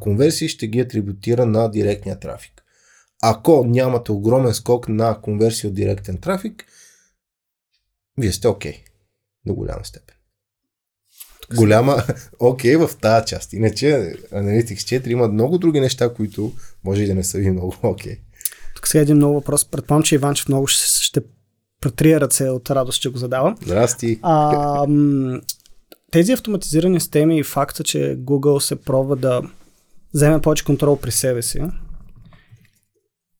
конверсии, 0.00 0.48
ще 0.48 0.66
ги 0.66 0.80
атрибутира 0.80 1.46
на 1.46 1.70
директния 1.70 2.20
трафик. 2.20 2.53
Ако 3.26 3.64
нямате 3.66 4.12
огромен 4.12 4.54
скок 4.54 4.88
на 4.88 5.20
конверсия 5.20 5.68
от 5.68 5.74
директен 5.74 6.18
трафик, 6.18 6.64
вие 8.18 8.32
сте 8.32 8.48
окей. 8.48 8.72
Okay, 8.72 8.82
до 9.46 9.54
голяма 9.54 9.84
степен. 9.84 10.16
Голяма 11.56 12.02
окей 12.38 12.76
okay 12.76 12.86
в 12.86 12.96
тази 12.96 13.26
част. 13.26 13.52
Иначе 13.52 14.14
Analytics 14.32 15.02
4 15.02 15.06
има 15.06 15.28
много 15.28 15.58
други 15.58 15.80
неща, 15.80 16.14
които 16.14 16.52
може 16.84 17.02
и 17.02 17.06
да 17.06 17.14
не 17.14 17.24
са 17.24 17.38
ви 17.38 17.50
много 17.50 17.76
окей. 17.82 18.12
Okay. 18.12 18.18
Тук 18.76 18.88
сега 18.88 19.02
един 19.02 19.16
много 19.16 19.34
въпрос. 19.34 19.64
Предполагам, 19.64 20.02
че 20.02 20.14
Иванчев 20.14 20.48
много 20.48 20.66
ще, 20.66 21.04
ще 21.04 21.20
претрия 21.80 22.20
ръце 22.20 22.48
от 22.48 22.70
радост, 22.70 23.02
че 23.02 23.10
го 23.10 23.18
задавам. 23.18 23.56
Здрасти. 23.62 24.18
А, 24.22 24.86
тези 26.10 26.32
автоматизирани 26.32 27.00
системи 27.00 27.38
и 27.38 27.42
факта, 27.42 27.84
че 27.84 28.18
Google 28.18 28.58
се 28.58 28.76
пробва 28.76 29.16
да 29.16 29.42
вземе 30.14 30.40
повече 30.40 30.64
контрол 30.64 30.96
при 30.96 31.10
себе 31.10 31.42
си, 31.42 31.60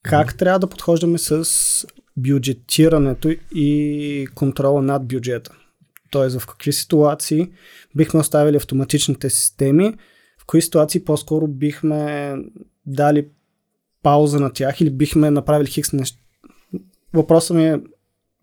как 0.04 0.36
трябва 0.36 0.58
да 0.58 0.66
подхождаме 0.66 1.18
с 1.18 1.46
бюджетирането 2.16 3.34
и 3.54 4.26
контрола 4.34 4.82
над 4.82 5.06
бюджета? 5.06 5.52
Тоест 6.10 6.40
в 6.40 6.46
какви 6.46 6.72
ситуации 6.72 7.50
бихме 7.96 8.20
оставили 8.20 8.56
автоматичните 8.56 9.30
системи, 9.30 9.94
в 10.38 10.46
кои 10.46 10.62
ситуации 10.62 11.04
по-скоро 11.04 11.46
бихме 11.46 12.34
дали 12.86 13.26
пауза 14.02 14.40
на 14.40 14.52
тях 14.52 14.80
или 14.80 14.90
бихме 14.90 15.30
направили 15.30 15.70
хикс 15.70 15.92
неща. 15.92 16.18
Въпросът 17.12 17.56
ми 17.56 17.66
е 17.66 17.80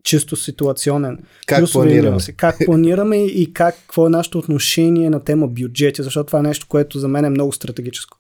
чисто 0.04 0.36
ситуационен. 0.36 1.20
Как 1.48 1.60
Плюсове 1.60 1.88
планираме? 1.88 2.20
Се. 2.20 2.34
Как 2.34 2.56
планираме 2.66 3.26
и 3.26 3.54
как, 3.54 3.76
какво 3.76 4.08
е 4.08 4.10
нашето 4.10 4.40
отношение 4.40 5.10
на 5.10 5.24
тема 5.24 5.48
бюджети, 5.48 6.04
защото 6.04 6.28
това 6.28 6.40
е 6.40 6.44
нещо, 6.44 6.66
което 6.70 7.00
за 7.00 7.08
мен 7.08 7.26
е 7.26 7.30
много 7.30 7.52
стратегическо. 7.52 8.18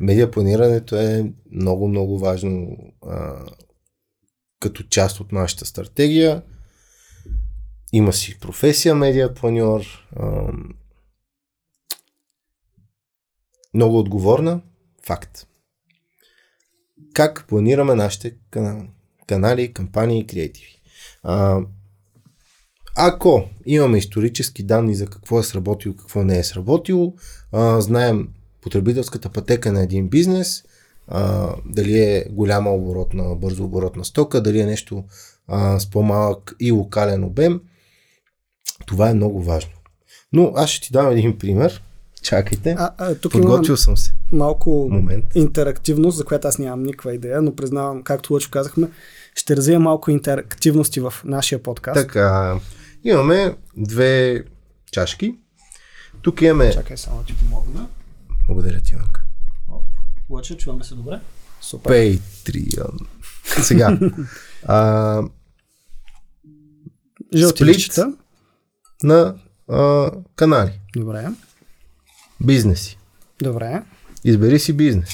Медиа 0.00 0.30
планирането 0.30 0.96
е 0.96 1.32
много, 1.52 1.88
много 1.88 2.18
важно 2.18 2.76
а, 3.06 3.44
като 4.60 4.82
част 4.82 5.20
от 5.20 5.32
нашата 5.32 5.66
стратегия. 5.66 6.42
Има 7.92 8.12
си 8.12 8.38
професия 8.40 8.94
медиа 8.94 9.34
планьор. 9.34 9.82
Много 13.74 13.98
отговорна. 13.98 14.60
Факт. 15.06 15.46
Как 17.14 17.44
планираме 17.48 17.94
нашите 17.94 18.36
канали, 18.50 18.90
канали 19.26 19.72
кампании 19.72 20.20
и 20.20 20.26
креативи? 20.26 20.80
А, 21.22 21.60
ако 22.96 23.48
имаме 23.66 23.98
исторически 23.98 24.62
данни 24.62 24.94
за 24.94 25.06
какво 25.06 25.40
е 25.40 25.42
сработило, 25.42 25.96
какво 25.96 26.24
не 26.24 26.38
е 26.38 26.44
сработило, 26.44 27.14
а, 27.52 27.80
знаем 27.80 28.28
потребителската 28.68 29.28
пътека 29.28 29.72
на 29.72 29.82
един 29.82 30.08
бизнес, 30.08 30.64
а, 31.08 31.48
дали 31.66 31.98
е 31.98 32.24
голяма 32.30 32.70
оборотна, 32.70 33.34
бързо 33.34 33.64
оборотна 33.64 34.04
стока, 34.04 34.42
дали 34.42 34.60
е 34.60 34.66
нещо 34.66 35.04
а, 35.48 35.80
с 35.80 35.90
по-малък 35.90 36.54
и 36.60 36.72
локален 36.72 37.24
обем. 37.24 37.60
Това 38.86 39.10
е 39.10 39.14
много 39.14 39.42
важно. 39.42 39.72
Но 40.32 40.52
аз 40.56 40.70
ще 40.70 40.86
ти 40.86 40.92
дам 40.92 41.10
един 41.10 41.38
пример. 41.38 41.82
Чакайте. 42.22 42.76
А, 42.78 42.90
а, 42.98 43.14
тук 43.14 43.32
Подготвил 43.32 43.76
съм 43.76 43.96
се. 43.96 44.14
малко 44.32 44.88
Момент. 44.90 45.24
интерактивност, 45.34 46.16
за 46.16 46.24
която 46.24 46.48
аз 46.48 46.58
нямам 46.58 46.82
никаква 46.82 47.14
идея, 47.14 47.42
но 47.42 47.56
признавам, 47.56 48.02
както 48.02 48.32
лъчо 48.32 48.50
казахме, 48.50 48.88
ще 49.34 49.56
развия 49.56 49.80
малко 49.80 50.10
интерактивности 50.10 51.00
в 51.00 51.14
нашия 51.24 51.62
подкаст. 51.62 52.00
Така, 52.06 52.60
имаме 53.04 53.54
две 53.76 54.44
чашки. 54.92 55.34
Тук 56.22 56.42
имаме... 56.42 56.72
Чакай 56.72 56.96
само 56.96 57.22
ти 57.22 57.34
помогна. 57.36 57.86
Благодаря 58.48 58.80
ти, 58.80 58.94
Иванка. 58.94 59.22
Лъчо, 60.30 60.56
чуваме 60.56 60.84
се 60.84 60.94
добре? 60.94 61.20
Супер. 61.60 61.90
Patreon. 61.90 63.06
Сега. 63.62 63.98
а, 64.66 65.22
Жълти 67.36 67.56
Сплит. 67.62 67.76
личета. 67.76 68.12
на 69.02 69.34
а, 69.68 70.10
канали. 70.36 70.80
Добре. 70.96 71.28
Бизнеси. 72.40 72.98
Добре. 73.42 73.82
Избери 74.24 74.58
си 74.58 74.72
бизнес. 74.72 75.10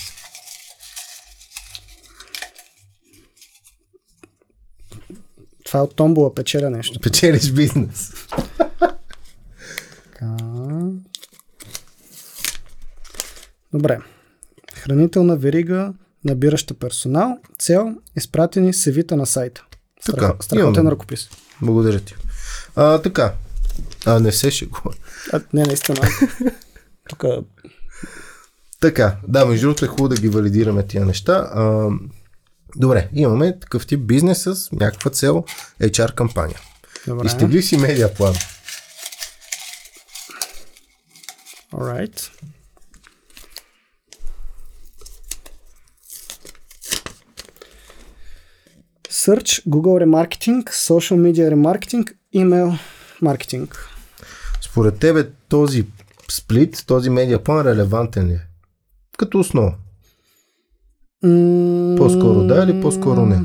Това 5.65 5.81
е 5.81 5.83
от 5.83 5.97
томбола 5.97 6.35
печеля 6.35 6.71
нещо. 6.71 7.01
Печелиш 7.01 7.53
бизнес. 7.53 8.13
Така. 10.05 10.37
Добре. 13.75 13.99
Хранителна 14.75 15.37
верига, 15.37 15.93
набираща 16.25 16.75
персонал. 16.75 17.39
Цел 17.59 17.87
изпратени 18.17 18.75
севита 18.75 19.17
на 19.17 19.27
сайта. 19.27 19.65
Така, 20.07 20.19
Страхо- 20.19 20.43
Страхотен 20.43 20.75
имаме. 20.75 20.91
ръкопис. 20.91 21.29
Благодаря 21.63 22.01
ти. 22.01 22.15
А, 22.77 22.99
така. 22.99 23.33
А, 24.07 24.21
не 24.21 24.33
се 24.33 24.51
шегува. 24.51 24.91
А, 25.33 25.41
не, 25.53 25.63
наистина. 25.63 26.01
Тук 27.09 27.25
Така, 28.81 29.17
да, 29.29 29.47
между 29.47 29.67
другото 29.67 29.85
е 29.85 29.89
хубаво 29.89 30.09
да 30.09 30.17
ги 30.17 30.29
валидираме 30.29 30.87
тия 30.87 31.05
неща. 31.05 31.33
А, 31.55 31.89
добре, 32.77 33.09
имаме 33.13 33.59
такъв 33.61 33.87
тип 33.87 34.01
бизнес 34.01 34.43
с 34.43 34.73
някаква 34.73 35.11
цел 35.11 35.45
HR 35.83 36.15
кампания. 36.15 36.61
Добре. 37.07 37.27
Изтегли 37.27 37.63
си 37.63 37.77
медиа 37.77 38.15
план. 38.15 38.35
Alright. 41.73 42.31
Search, 49.25 49.53
Google 49.67 49.99
Remarketing, 50.05 50.65
Social 50.89 51.19
Media 51.27 51.47
Remarketing, 51.55 52.05
Email 52.35 52.79
маркетинг. 53.23 53.89
Според 54.61 54.99
тебе 54.99 55.31
този 55.49 55.87
сплит, 56.31 56.85
този 56.87 57.11
медиа 57.11 57.45
план 57.45 57.67
релевантен 57.67 58.27
ли 58.29 58.33
е? 58.33 58.41
Като 59.19 59.39
основа. 59.39 59.75
М- 61.23 61.95
По-скоро 61.99 62.47
да 62.47 62.67
или 62.69 62.83
по-скоро 62.83 63.27
не? 63.27 63.41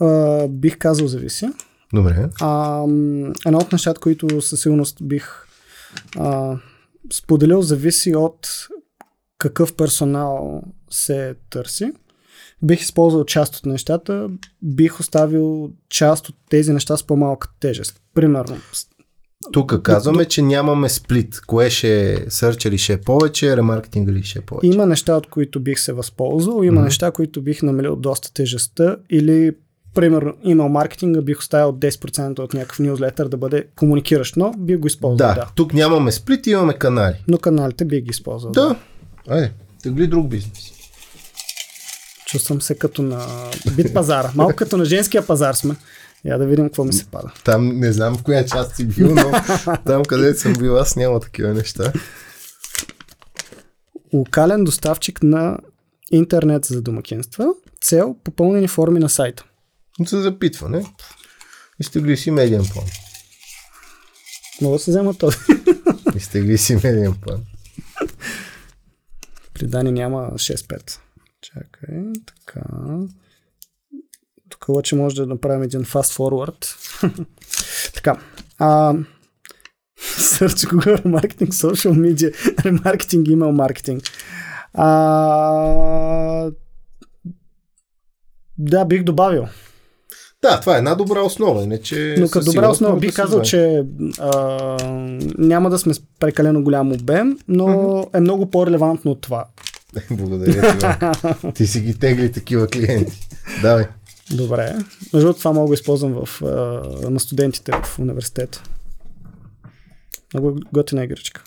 А, 0.00 0.48
бих 0.48 0.78
казал 0.78 1.06
зависи. 1.06 1.48
Добре. 1.94 2.28
А, 2.40 2.80
едно 3.46 3.58
от 3.58 3.72
нещата, 3.72 4.00
които 4.00 4.40
със 4.40 4.60
сигурност 4.60 4.98
бих 5.02 5.46
а, 6.18 6.56
споделил, 7.12 7.62
зависи 7.62 8.14
от 8.14 8.68
какъв 9.38 9.76
персонал 9.76 10.62
се 10.94 11.34
търси. 11.50 11.92
Бих 12.62 12.80
използвал 12.80 13.24
част 13.24 13.56
от 13.56 13.66
нещата, 13.66 14.28
бих 14.62 15.00
оставил 15.00 15.70
част 15.88 16.28
от 16.28 16.36
тези 16.50 16.72
неща 16.72 16.96
с 16.96 17.02
по-малка 17.02 17.48
тежест. 17.60 18.00
Примерно, 18.14 18.56
Тук 19.52 19.82
казваме, 19.82 20.24
че 20.24 20.42
нямаме 20.42 20.88
сплит. 20.88 21.40
Кое 21.40 21.70
ще 21.70 22.12
е 22.12 22.30
сърча 22.30 22.70
ли 22.70 22.78
ще 22.78 22.92
е 22.92 23.00
повече, 23.00 23.56
ремаркетинга 23.56 24.12
ли 24.12 24.22
ще 24.22 24.38
е 24.38 24.42
повече. 24.42 24.66
има 24.66 24.86
неща, 24.86 25.16
от 25.16 25.26
които 25.26 25.60
бих 25.60 25.78
се 25.78 25.92
възползвал, 25.92 26.62
има 26.62 26.72
Мгм. 26.72 26.84
неща, 26.84 27.10
които 27.10 27.42
бих 27.42 27.62
намалил 27.62 27.96
доста 27.96 28.32
тежестта 28.32 28.96
или 29.10 29.52
Примерно, 29.94 30.34
имейл 30.42 30.68
маркетинга 30.68 31.20
бих 31.22 31.38
оставил 31.38 31.72
10% 31.72 32.38
от 32.38 32.54
някакъв 32.54 32.78
нюзлетър 32.78 33.28
да 33.28 33.36
бъде 33.36 33.64
комуникиращ, 33.76 34.36
но 34.36 34.52
бих 34.52 34.78
го 34.78 34.86
използвал. 34.86 35.16
Да, 35.18 35.28
Да. 35.28 35.34
да, 35.34 35.50
тук 35.54 35.74
нямаме 35.74 36.12
сплит, 36.12 36.46
имаме 36.46 36.74
канали. 36.74 37.24
Но 37.28 37.38
каналите 37.38 37.84
бих 37.84 38.00
ги 38.00 38.10
използвал. 38.10 38.52
Да. 38.52 38.76
Айде, 39.28 39.52
тегли 39.82 40.06
друг 40.06 40.28
бизнес. 40.28 40.72
Чувствам 42.34 42.62
се 42.62 42.74
като 42.74 43.02
на 43.02 43.50
бит 43.76 43.94
пазара. 43.94 44.32
Малко 44.34 44.56
като 44.56 44.76
на 44.76 44.84
женския 44.84 45.26
пазар 45.26 45.54
сме. 45.54 45.76
Я 46.24 46.38
да 46.38 46.46
видим 46.46 46.64
какво 46.64 46.84
ми 46.84 46.92
се 46.92 47.04
пада. 47.04 47.32
Там 47.44 47.78
не 47.80 47.92
знам 47.92 48.18
в 48.18 48.22
коя 48.22 48.46
част 48.46 48.76
си 48.76 48.86
бил, 48.86 49.14
но 49.14 49.32
там 49.86 50.02
където 50.04 50.40
съм 50.40 50.52
бил 50.52 50.76
аз 50.76 50.96
няма 50.96 51.20
такива 51.20 51.54
неща. 51.54 51.92
Локален 54.12 54.64
доставчик 54.64 55.22
на 55.22 55.58
интернет 56.10 56.64
за 56.64 56.82
домакинства. 56.82 57.46
Цел 57.80 58.16
попълнени 58.24 58.68
форми 58.68 59.00
на 59.00 59.08
сайта. 59.08 59.44
За 60.06 60.22
запитване. 60.22 60.84
Изтегли 61.80 62.16
си 62.16 62.30
медиан 62.30 62.64
план. 62.72 62.86
Мога 64.60 64.76
да 64.76 64.82
се 64.82 64.90
взема 64.90 65.14
този. 65.14 65.36
Изтегли 66.16 66.58
си 66.58 66.74
медиан 66.84 67.14
план. 67.20 67.44
При 69.54 69.66
Дани 69.66 69.92
няма 69.92 70.30
6-5. 70.30 70.98
Чакай, 71.44 72.12
така. 72.26 72.62
Тук 74.48 74.68
лъче 74.68 74.96
може 74.96 75.14
да 75.16 75.26
направим 75.26 75.62
един 75.62 75.84
fast 75.84 76.18
forward. 76.18 76.76
така. 77.94 78.20
А, 78.58 78.94
Search 80.00 80.72
Google 80.72 81.02
Remarketing, 81.02 81.50
Social 81.50 81.92
Media, 81.92 82.34
Remarketing, 82.56 83.22
Email 83.22 83.72
Marketing. 83.72 84.10
А, 84.74 86.50
да, 88.58 88.84
бих 88.84 89.02
добавил. 89.02 89.46
Да, 90.42 90.60
това 90.60 90.74
е 90.74 90.78
една 90.78 90.94
добра 90.94 91.20
основа, 91.20 91.62
иначе... 91.62 92.16
Но 92.18 92.28
като 92.28 92.44
добра 92.44 92.68
основа 92.68 92.94
да 92.94 93.00
бих 93.00 93.10
се 93.10 93.16
казал, 93.16 93.38
знае. 93.38 93.44
че 93.44 93.84
а, 94.18 94.76
няма 95.38 95.70
да 95.70 95.78
сме 95.78 95.94
с 95.94 96.00
прекалено 96.20 96.62
голям 96.62 96.92
обем, 96.92 97.38
но 97.48 98.06
е 98.14 98.20
много 98.20 98.50
по-релевантно 98.50 99.10
от 99.10 99.20
това. 99.20 99.44
Благодаря 100.10 100.78
ти. 100.78 101.52
Ти 101.54 101.66
си 101.66 101.80
ги 101.80 101.98
тегли 101.98 102.32
такива 102.32 102.68
клиенти. 102.68 103.28
Давай. 103.62 103.84
Добре. 104.30 104.74
Между 105.12 105.26
другото, 105.26 105.38
това 105.38 105.52
мога 105.52 105.68
да 105.68 105.74
използвам 105.74 106.24
в, 106.26 106.40
на 107.10 107.20
студентите 107.20 107.72
в 107.84 107.98
университета. 107.98 108.62
Много 110.34 110.60
готина 110.72 111.04
игричка. 111.04 111.42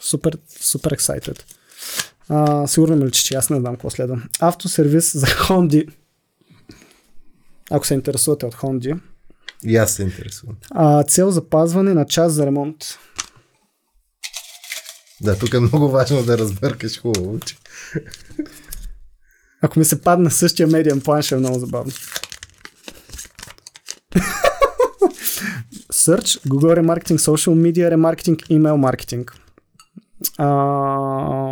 Супер, 0.00 0.38
супер 0.60 0.96
excited. 0.96 1.42
А, 2.28 2.66
сигурно 2.66 2.96
ме 2.96 3.06
личи, 3.06 3.24
че 3.24 3.34
аз 3.34 3.50
не 3.50 3.60
знам 3.60 3.74
какво 3.74 3.90
следвам. 3.90 4.22
Автосервис 4.40 5.16
за 5.16 5.26
Хонди. 5.26 5.86
Ако 7.70 7.86
се 7.86 7.94
интересувате 7.94 8.46
от 8.46 8.54
Хонди. 8.54 8.94
И 9.64 9.76
аз 9.76 9.92
се 9.92 10.02
интересувам. 10.02 10.56
А, 10.70 11.02
цел 11.02 11.30
запазване 11.30 11.94
на 11.94 12.06
час 12.06 12.32
за 12.32 12.46
ремонт. 12.46 12.76
Да, 15.20 15.38
тук 15.38 15.54
е 15.54 15.60
много 15.60 15.88
важно 15.88 16.22
да 16.22 16.38
разбъркаш 16.38 17.00
хубаво, 17.00 17.40
че 17.40 17.56
Ако 19.62 19.78
ми 19.78 19.84
се 19.84 20.02
падне 20.02 20.30
същия 20.30 20.66
медиан 20.66 21.00
план, 21.00 21.22
ще 21.22 21.34
е 21.34 21.38
много 21.38 21.58
забавно. 21.58 21.92
Search, 25.92 26.48
Google 26.48 26.80
Remarketing, 26.80 27.18
Social 27.18 27.54
Media 27.54 27.94
Remarketing, 27.94 28.36
Email 28.50 28.76
Marketing. 28.86 29.30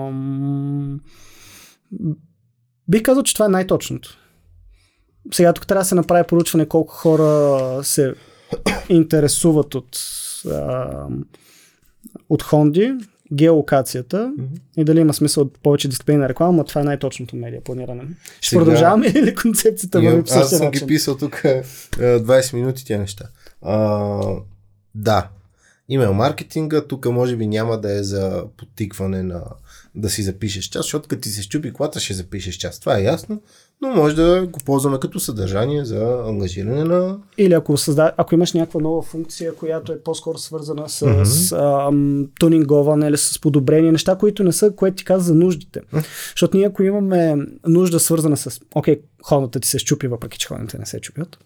Ам... 0.06 1.00
Бих 2.88 3.02
казал, 3.02 3.22
че 3.22 3.34
това 3.34 3.46
е 3.46 3.48
най-точното. 3.48 4.18
Сега 5.32 5.52
тук 5.52 5.66
трябва 5.66 5.82
да 5.82 5.88
се 5.88 5.94
направи 5.94 6.26
поручване 6.26 6.68
колко 6.68 6.94
хора 6.94 7.80
се 7.84 8.14
интересуват 8.88 9.74
от, 9.74 9.98
ам, 10.52 11.24
от 12.28 12.42
Хонди, 12.42 12.94
геолокацията 13.34 14.32
и 14.76 14.84
дали 14.84 15.00
има 15.00 15.14
смисъл 15.14 15.42
от 15.42 15.58
повече 15.58 15.88
дисциплина 15.88 16.28
реклама, 16.28 16.52
но 16.52 16.64
това 16.64 16.80
е 16.80 16.84
най-точното 16.84 17.36
медиа 17.36 17.60
планиране. 17.60 18.02
Ще 18.40 18.50
Сега- 18.50 18.60
продължаваме 18.60 19.06
или 19.16 19.34
концепцията 19.34 20.00
върви 20.00 20.22
по 20.22 20.30
аз 20.30 20.38
същия 20.40 20.58
съм 20.58 20.66
начин? 20.66 20.80
ги 20.80 20.86
писал 20.86 21.16
тук 21.16 21.40
е, 21.44 21.62
20 21.92 22.54
минути 22.54 22.84
тия 22.84 22.98
неща. 22.98 23.24
А, 23.62 24.20
да, 24.94 25.28
имейл 25.88 26.12
маркетинга, 26.14 26.80
тук 26.80 27.06
може 27.06 27.36
би 27.36 27.46
няма 27.46 27.80
да 27.80 27.98
е 27.98 28.02
за 28.02 28.44
подтикване 28.56 29.22
на 29.22 29.42
да 29.94 30.10
си 30.10 30.22
запишеш 30.22 30.64
час, 30.64 30.82
защото 30.84 31.08
като 31.08 31.22
ти 31.22 31.28
се 31.28 31.42
щупи 31.42 31.72
колата 31.72 32.00
ще 32.00 32.14
запишеш 32.14 32.54
час. 32.54 32.80
Това 32.80 32.98
е 32.98 33.02
ясно, 33.02 33.42
но 33.80 33.88
може 33.88 34.16
да 34.16 34.46
го 34.46 34.58
ползваме 34.64 34.98
като 35.00 35.20
съдържание 35.20 35.84
за 35.84 36.22
ангажиране 36.26 36.84
на... 36.84 37.18
Или 37.38 37.54
ако, 37.54 37.76
създа... 37.76 38.12
ако 38.16 38.34
имаш 38.34 38.52
някаква 38.52 38.80
нова 38.80 39.02
функция, 39.02 39.54
която 39.54 39.92
е 39.92 40.00
по-скоро 40.00 40.38
свързана 40.38 40.88
с 40.88 41.00
mm-hmm. 41.00 41.88
ам, 41.88 42.28
тунинговане 42.40 43.06
или 43.06 43.16
с 43.16 43.40
подобрение, 43.40 43.92
неща, 43.92 44.16
които 44.16 44.44
не 44.44 44.52
са, 44.52 44.70
което 44.70 44.96
ти 44.96 45.04
каза 45.04 45.24
за 45.24 45.34
нуждите. 45.34 45.80
Mm-hmm. 45.80 46.06
Защото 46.30 46.56
ние 46.56 46.66
ако 46.66 46.82
имаме 46.82 47.36
нужда 47.66 48.00
свързана 48.00 48.36
с, 48.36 48.60
окей, 48.74 49.00
ходната 49.22 49.60
ти 49.60 49.68
се 49.68 49.78
щупи, 49.78 50.08
въпреки 50.08 50.38
че 50.38 50.48
ходните 50.48 50.78
не 50.78 50.86
се 50.86 51.00
чупят, 51.00 51.38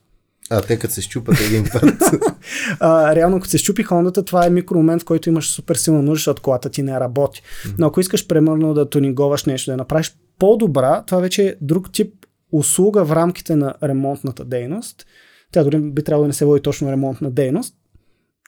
а, 0.50 0.62
те 0.62 0.78
като 0.78 0.94
се 0.94 1.02
щупат 1.02 1.40
един 1.40 1.64
път. 1.72 1.84
а, 2.80 3.14
реално, 3.14 3.40
като 3.40 3.50
се 3.50 3.58
щупи 3.58 3.82
хондата, 3.82 4.24
това 4.24 4.46
е 4.46 4.50
микромомент, 4.50 5.02
в 5.02 5.04
който 5.04 5.28
имаш 5.28 5.50
супер 5.50 5.74
силна 5.74 6.02
нужда, 6.02 6.14
защото 6.14 6.42
колата 6.42 6.70
ти 6.70 6.82
не 6.82 7.00
работи. 7.00 7.42
Но 7.78 7.86
ако 7.86 8.00
искаш, 8.00 8.26
примерно, 8.26 8.74
да 8.74 8.90
тунинговаш 8.90 9.44
нещо, 9.44 9.70
да 9.70 9.76
направиш 9.76 10.16
по-добра, 10.38 11.02
това 11.06 11.20
вече 11.20 11.42
е 11.46 11.54
друг 11.60 11.92
тип 11.92 12.14
услуга 12.52 13.04
в 13.04 13.12
рамките 13.12 13.56
на 13.56 13.74
ремонтната 13.82 14.44
дейност. 14.44 15.06
Тя 15.52 15.64
дори 15.64 15.80
би 15.80 16.04
трябвало 16.04 16.24
да 16.24 16.28
не 16.28 16.34
се 16.34 16.44
води 16.44 16.62
точно 16.62 16.90
ремонтна 16.90 17.30
дейност. 17.30 17.74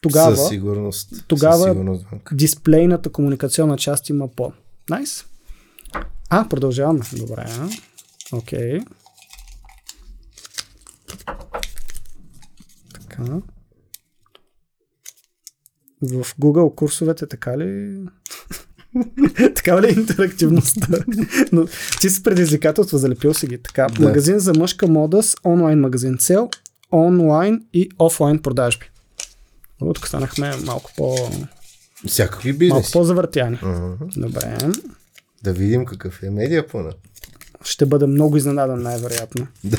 Тогава, 0.02 0.36
Със 0.36 0.48
сигурност. 0.48 1.24
Тогава 1.28 1.57
Със 1.57 1.64
сигурност. 1.64 2.07
дисплейната 2.32 3.12
комуникационна 3.12 3.76
част 3.76 4.09
има 4.09 4.28
по. 4.28 4.52
Найс. 4.90 5.22
Nice. 5.22 5.26
А, 6.30 6.48
продължаваме. 6.48 7.00
Добре. 7.16 7.46
Окей. 8.32 8.78
Okay. 8.78 8.86
Така. 12.92 13.22
В 16.02 16.24
Google 16.40 16.74
курсовете 16.74 17.26
така 17.26 17.59
ли? 17.59 17.98
така 19.55 19.82
ли 19.82 19.86
е 19.86 19.92
интерактивността? 19.92 20.99
Но 21.53 21.66
ти 22.01 22.11
си 22.11 22.22
предизвикателство, 22.22 22.99
залепил 22.99 23.34
си 23.34 23.47
ги. 23.47 23.59
Така, 23.59 23.86
да. 23.86 24.03
магазин 24.03 24.38
за 24.38 24.53
мъжка 24.55 24.86
мода 24.86 25.22
с 25.22 25.36
онлайн 25.45 25.80
магазин 25.80 26.16
цел, 26.18 26.49
онлайн 26.92 27.64
и 27.72 27.88
офлайн 27.99 28.38
продажби. 28.38 28.86
тук 29.78 30.09
станахме 30.09 30.53
малко 30.64 30.90
по... 30.97 31.16
Всякакви 32.07 32.53
бизнеси. 32.53 32.72
Малко 32.72 32.88
по-завъртяни. 32.92 33.57
Uh-huh. 33.57 34.20
Добре. 34.20 34.59
Да 35.42 35.53
видим 35.53 35.84
какъв 35.84 36.22
е 36.22 36.30
медиа 36.30 36.66
плана. 36.66 36.92
Ще 37.64 37.86
бъда 37.86 38.07
много 38.07 38.36
изненадан 38.36 38.82
най-вероятно. 38.82 39.47
Да. 39.64 39.78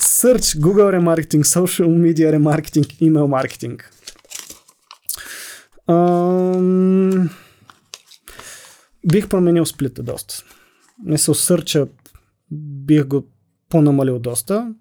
Search, 0.00 0.58
Google 0.60 0.92
ремаркетинг, 0.92 1.44
social 1.44 1.86
media 1.86 2.32
ремаркетинг, 2.32 2.86
email 2.86 3.26
маркетинг. 3.26 3.90
Ам... 5.88 7.30
Бих 9.12 9.28
променил 9.28 9.66
сплита 9.66 10.02
доста. 10.02 10.34
Не 11.04 11.18
се 11.18 11.34
сърча, 11.34 11.86
бих 12.50 13.04
го 13.04 13.26
по-намалил 13.68 14.18
доста. 14.18 14.74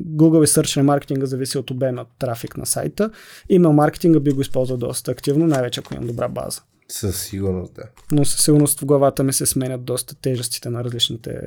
Google 0.00 0.44
и 0.44 0.46
Search 0.46 0.76
ремаркетинга 0.76 1.26
зависи 1.26 1.58
от 1.58 1.70
обема 1.70 2.06
трафик 2.18 2.56
на 2.56 2.66
сайта. 2.66 3.10
Email 3.50 3.70
маркетинга 3.70 4.20
би 4.20 4.30
го 4.30 4.40
използвал 4.40 4.78
доста 4.78 5.10
активно, 5.10 5.46
най-вече 5.46 5.80
ако 5.80 5.94
имам 5.94 6.06
добра 6.06 6.28
база. 6.28 6.60
Със 6.88 7.22
сигурност, 7.22 7.74
да. 7.74 7.82
Но 8.12 8.24
със 8.24 8.44
сигурност 8.44 8.80
в 8.80 8.84
главата 8.84 9.24
ми 9.24 9.32
се 9.32 9.46
сменят 9.46 9.84
доста 9.84 10.14
тежестите 10.14 10.70
на 10.70 10.84
различните 10.84 11.40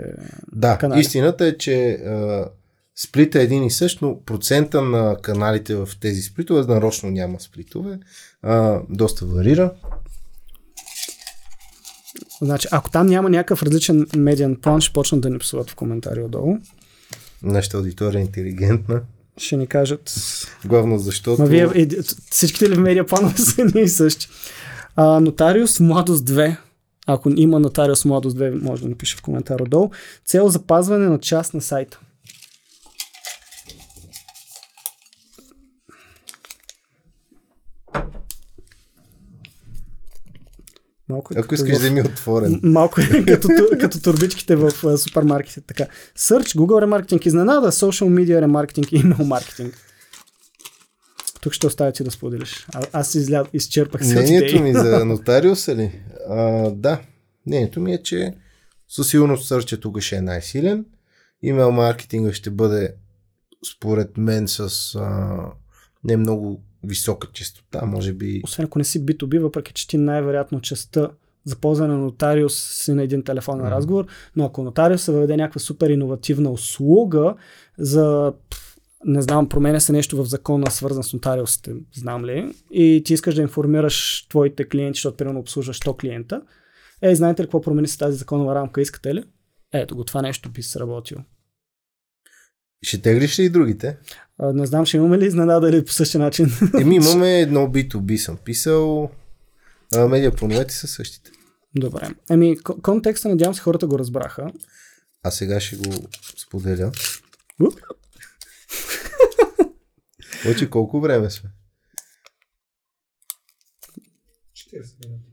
да, 0.52 0.78
канали. 0.78 1.00
истината 1.00 1.46
е, 1.46 1.58
че 1.58 2.00
сплита 2.96 3.40
е 3.40 3.44
един 3.44 3.64
и 3.64 3.72
същ, 3.72 4.02
но 4.02 4.22
процента 4.24 4.82
на 4.82 5.18
каналите 5.22 5.76
в 5.76 5.90
тези 6.02 6.22
сплитове, 6.22 6.74
нарочно 6.74 7.10
няма 7.10 7.40
сплитове, 7.40 8.00
а, 8.42 8.82
доста 8.90 9.26
варира. 9.26 9.74
Значи, 12.42 12.68
ако 12.72 12.90
там 12.90 13.08
няма 13.08 13.30
някакъв 13.30 13.64
различен 13.64 14.08
медиан 14.16 14.56
план, 14.56 14.82
ще 14.82 14.94
почнат 14.94 15.22
да 15.22 15.30
ни 15.30 15.40
псуват 15.40 15.70
в 15.70 15.76
коментари 15.76 16.24
отдолу. 16.24 16.58
Нашата 17.44 17.78
аудитория 17.78 18.20
е 18.20 18.22
интелигентна. 18.22 19.02
Ще 19.38 19.58
ни 19.58 19.68
кажат. 19.68 20.14
Главно 20.66 21.00
защото... 21.00 21.42
Ма 21.42 21.48
вие, 21.48 21.68
е, 21.76 21.88
всичките 22.32 22.70
ли 22.70 22.76
в 22.76 22.80
медиа 22.80 23.06
планове 23.06 23.38
са 23.38 23.66
ни 23.76 23.82
и 23.82 23.88
същи. 23.88 24.28
А, 24.96 25.20
нотариус 25.20 25.80
Младост 25.80 26.26
2. 26.26 26.58
Ако 27.08 27.32
има 27.36 27.60
нотариус 27.60 28.06
Младост 28.06 28.38
2, 28.38 28.62
може 28.64 28.82
да 28.82 28.90
напише 28.90 29.18
в 29.18 29.22
коментар 29.22 29.60
отдолу. 29.60 29.90
Цел 30.26 30.50
запазване 30.50 31.10
на 31.10 31.20
част 31.20 31.54
на 31.54 31.62
сайта. 31.62 32.00
Малко 41.10 41.34
е 41.34 41.40
Ако 41.40 41.54
искаш 41.56 41.80
да 41.80 41.92
ми 41.92 42.02
отворен. 42.02 42.60
Малко 42.64 43.02
е 43.02 43.26
като, 43.26 43.50
като 43.80 44.02
турбичките 44.02 44.56
в 44.56 44.98
супермаркетите. 44.98 45.62
Така. 45.62 45.86
Search, 46.18 46.58
Google 46.58 46.82
ремаркетинг, 46.82 47.26
изненада, 47.26 47.72
social 47.72 48.08
media 48.08 48.42
ремаркетинг 48.42 48.92
и 48.92 49.04
email 49.04 49.24
маркетинг. 49.24 49.74
Тук 51.42 51.54
ще 51.54 51.68
оставя 51.68 51.92
ти 51.92 52.04
да 52.04 52.12
споделиш. 52.12 52.68
А, 52.74 52.84
аз 52.94 53.16
изля... 53.16 53.46
изчерпах 53.54 54.06
се. 54.06 54.14
Мнението 54.14 54.64
ми 54.64 54.74
за 54.74 55.06
нотариуса 55.06 55.76
ли? 55.76 56.02
А, 56.30 56.72
да. 56.72 57.02
Мнението 57.46 57.80
ми 57.80 57.94
е, 57.94 58.04
че 58.04 58.34
със 58.90 59.10
сигурност 59.10 59.50
Search 59.50 59.82
тук 59.82 60.00
ще 60.00 60.16
е 60.16 60.22
най-силен. 60.22 60.86
Имейл 61.42 61.72
маркетинга 61.72 62.34
ще 62.34 62.50
бъде 62.50 62.94
според 63.76 64.18
мен 64.18 64.48
с 64.48 64.96
а, 64.96 65.38
не 66.04 66.18
много 66.18 66.64
висока 66.88 67.28
частота, 67.34 67.86
може 67.86 68.14
би. 68.14 68.42
Освен 68.44 68.66
ако 68.66 68.80
не 68.80 68.86
си 68.86 69.06
B2B, 69.06 69.40
въпреки 69.40 69.74
че 69.74 69.88
ти 69.88 69.98
най-вероятно 69.98 70.62
частта 70.62 71.10
за 71.46 71.56
ползване 71.56 71.94
на 71.94 72.00
нотариус 72.00 72.64
си 72.84 72.94
на 72.94 73.04
един 73.04 73.24
телефонен 73.24 73.66
mm-hmm. 73.66 73.72
разговор, 73.72 74.06
но 74.36 74.46
ако 74.46 74.64
нотариус 74.64 75.02
се 75.02 75.12
въведе 75.12 75.38
някаква 75.38 75.60
супер 75.60 75.90
иновативна 75.90 76.52
услуга 76.52 77.36
за 77.78 78.34
не 79.06 79.22
знам, 79.22 79.50
променя 79.50 79.80
се 79.80 79.92
нещо 79.92 80.24
в 80.24 80.26
закона, 80.26 80.72
свързан 80.72 81.04
с 81.04 81.14
нотариусите, 81.14 81.74
знам 81.96 82.26
ли, 82.26 82.54
и 82.72 83.02
ти 83.06 83.14
искаш 83.14 83.36
да 83.36 83.42
информираш 83.42 84.28
твоите 84.30 84.70
клиенти, 84.70 84.98
защото 84.98 85.18
примерно 85.18 85.40
обслужваш 85.40 85.80
100 85.80 86.00
клиента, 86.00 86.42
е, 87.02 87.16
знаете 87.16 87.42
ли 87.42 87.46
какво 87.46 87.62
промени 87.62 87.88
се 87.88 87.98
тази 87.98 88.18
законова 88.18 88.56
рамка, 88.56 88.82
искате 88.82 89.16
ли? 89.16 89.24
Ето 89.74 89.96
го, 89.96 90.04
това 90.04 90.22
нещо 90.22 90.50
би 90.50 90.64
се 90.64 90.80
работило. 90.80 91.22
Ще 92.82 93.02
теглиш 93.02 93.40
ли 93.40 93.44
и 93.44 93.50
другите? 93.50 93.98
А, 94.40 94.54
не 94.54 94.66
знам, 94.66 94.86
ще 94.86 94.98
имаме 94.98 95.18
ли 95.18 95.26
изненада 95.26 95.70
или 95.70 95.86
по 95.86 95.92
същия 95.92 96.22
начин? 96.22 96.52
Еми, 96.80 96.96
имаме 97.06 97.42
едно 97.42 97.60
B2B 97.60 98.18
съм 98.18 98.38
писал. 98.38 99.12
А, 99.96 100.66
са 100.70 100.88
същите. 100.88 101.32
Добре. 101.76 102.10
Еми, 102.30 102.58
контекста, 102.64 103.30
надявам 103.30 103.56
се, 103.56 103.62
хората 103.62 103.88
го 103.88 104.00
разбраха. 104.00 104.52
А 105.24 105.32
сега 105.32 105.60
ще 105.60 105.76
го 105.76 105.94
споделя. 106.38 106.92
Очи, 110.52 110.70
колко 110.70 111.02
време 111.02 111.30
сме? 111.30 111.50
40 114.74 115.08
минути. 115.08 115.24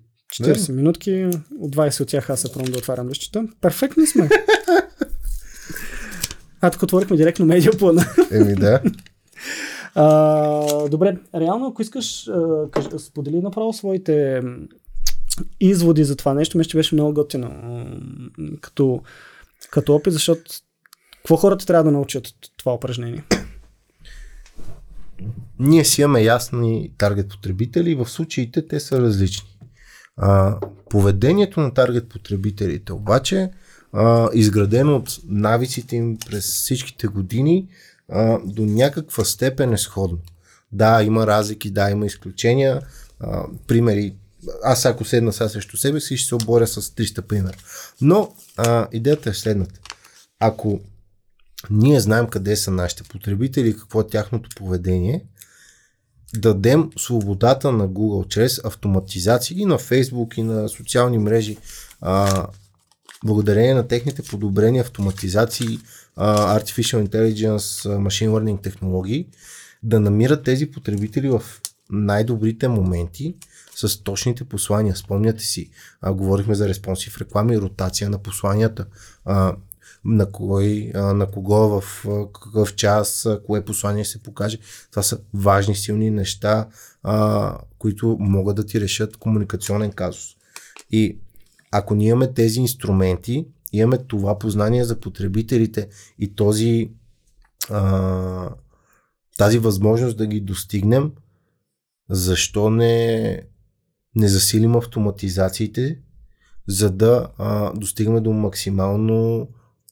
40 0.42 0.72
минутки, 0.72 1.30
от 1.60 1.76
20 1.76 2.00
от 2.00 2.08
тях 2.08 2.30
аз 2.30 2.40
се 2.40 2.52
пробвам 2.52 2.72
да 2.72 2.78
отварям 2.78 3.08
лищата. 3.08 3.48
Перфектни 3.60 4.06
сме. 4.06 4.28
А, 6.64 6.70
тук 6.70 6.82
отворихме 6.82 7.16
директно 7.16 7.46
медиаплана. 7.46 8.06
Еми 8.30 8.54
да. 8.54 8.80
А, 9.96 10.88
добре, 10.88 11.16
реално, 11.34 11.66
ако 11.66 11.82
искаш, 11.82 12.28
а, 12.28 12.70
кажи, 12.70 12.88
сподели 12.98 13.40
направо 13.40 13.72
своите 13.72 14.42
изводи 15.60 16.04
за 16.04 16.16
това 16.16 16.34
нещо, 16.34 16.58
мисля, 16.58 16.68
че 16.68 16.76
беше 16.76 16.94
много 16.94 17.14
готино 17.14 17.50
като, 18.60 19.02
като 19.70 19.94
опит, 19.94 20.12
защото 20.12 20.42
какво 21.16 21.36
хората 21.36 21.66
трябва 21.66 21.84
да 21.84 21.90
научат 21.90 22.26
от 22.26 22.36
това 22.56 22.74
упражнение? 22.74 23.24
Ние 25.58 25.84
си 25.84 26.02
имаме 26.02 26.22
ясни 26.22 26.90
таргет 26.98 27.28
потребители 27.28 27.90
и 27.90 27.94
в 27.94 28.06
случаите 28.06 28.66
те 28.66 28.80
са 28.80 29.00
различни. 29.00 29.48
А, 30.16 30.58
поведението 30.90 31.60
на 31.60 31.74
таргет 31.74 32.08
потребителите 32.08 32.92
обаче 32.92 33.50
а, 33.94 34.28
изградено 34.32 34.96
от 34.96 35.18
навиците 35.28 35.96
им 35.96 36.18
през 36.30 36.44
всичките 36.44 37.06
години, 37.06 37.68
а, 38.08 38.38
до 38.44 38.62
някаква 38.62 39.24
степен 39.24 39.72
е 39.72 39.78
сходно. 39.78 40.18
Да, 40.72 41.02
има 41.02 41.26
разлики, 41.26 41.70
да, 41.70 41.90
има 41.90 42.06
изключения. 42.06 42.80
А, 43.20 43.44
примери, 43.66 44.14
аз 44.62 44.84
ако 44.84 45.04
седна 45.04 45.32
сега 45.32 45.48
срещу 45.48 45.76
себе 45.76 46.00
си, 46.00 46.16
ще 46.16 46.28
се 46.28 46.34
оборя 46.34 46.66
с 46.66 46.82
300 46.82 47.20
примера. 47.20 47.56
Но 48.00 48.34
а, 48.56 48.88
идеята 48.92 49.30
е 49.30 49.34
следната. 49.34 49.80
Ако 50.40 50.80
ние 51.70 52.00
знаем 52.00 52.26
къде 52.26 52.56
са 52.56 52.70
нашите 52.70 53.02
потребители, 53.02 53.76
какво 53.76 54.00
е 54.00 54.06
тяхното 54.06 54.50
поведение, 54.56 55.24
дадем 56.36 56.90
свободата 56.98 57.72
на 57.72 57.88
Google 57.88 58.28
чрез 58.28 58.60
автоматизации 58.64 59.60
и 59.60 59.66
на 59.66 59.78
Facebook 59.78 60.38
и 60.38 60.42
на 60.42 60.68
социални 60.68 61.18
мрежи 61.18 61.56
а, 62.00 62.46
благодарение 63.24 63.74
на 63.74 63.88
техните 63.88 64.22
подобрени 64.22 64.78
автоматизации, 64.78 65.78
Artificial 66.18 67.08
Intelligence, 67.08 67.88
Machine 67.98 68.28
Learning 68.28 68.62
технологии, 68.62 69.26
да 69.82 70.00
намират 70.00 70.44
тези 70.44 70.70
потребители 70.70 71.28
в 71.28 71.42
най-добрите 71.90 72.68
моменти 72.68 73.34
с 73.74 74.02
точните 74.02 74.44
послания. 74.44 74.96
Спомняте 74.96 75.44
си, 75.44 75.70
а, 76.00 76.12
говорихме 76.12 76.54
за 76.54 76.68
респонсив 76.68 77.18
реклами, 77.18 77.58
ротация 77.58 78.10
на 78.10 78.18
посланията. 78.18 78.86
А, 79.24 79.56
на, 80.04 80.32
кой, 80.32 80.90
на 80.94 81.26
кого 81.30 81.80
в 81.80 82.04
какъв 82.32 82.74
час, 82.74 83.28
кое 83.46 83.64
послание 83.64 84.04
се 84.04 84.22
покаже. 84.22 84.58
Това 84.90 85.02
са 85.02 85.18
важни, 85.34 85.76
силни 85.76 86.10
неща, 86.10 86.68
а, 87.02 87.58
които 87.78 88.16
могат 88.20 88.56
да 88.56 88.66
ти 88.66 88.80
решат 88.80 89.16
комуникационен 89.16 89.92
казус. 89.92 90.24
И 90.90 91.18
ако 91.76 91.94
ние 91.94 92.08
имаме 92.08 92.32
тези 92.32 92.60
инструменти, 92.60 93.46
имаме 93.72 93.98
това 93.98 94.38
познание 94.38 94.84
за 94.84 95.00
потребителите 95.00 95.88
и 96.18 96.34
този, 96.34 96.90
а, 97.70 98.50
тази 99.38 99.58
възможност 99.58 100.16
да 100.16 100.26
ги 100.26 100.40
достигнем, 100.40 101.12
защо 102.10 102.70
не, 102.70 103.42
не 104.16 104.28
засилим 104.28 104.76
автоматизациите, 104.76 105.98
за 106.68 106.90
да 106.90 107.28
а, 107.38 107.72
достигаме 107.72 108.20
до 108.20 108.32
максимално 108.32 109.48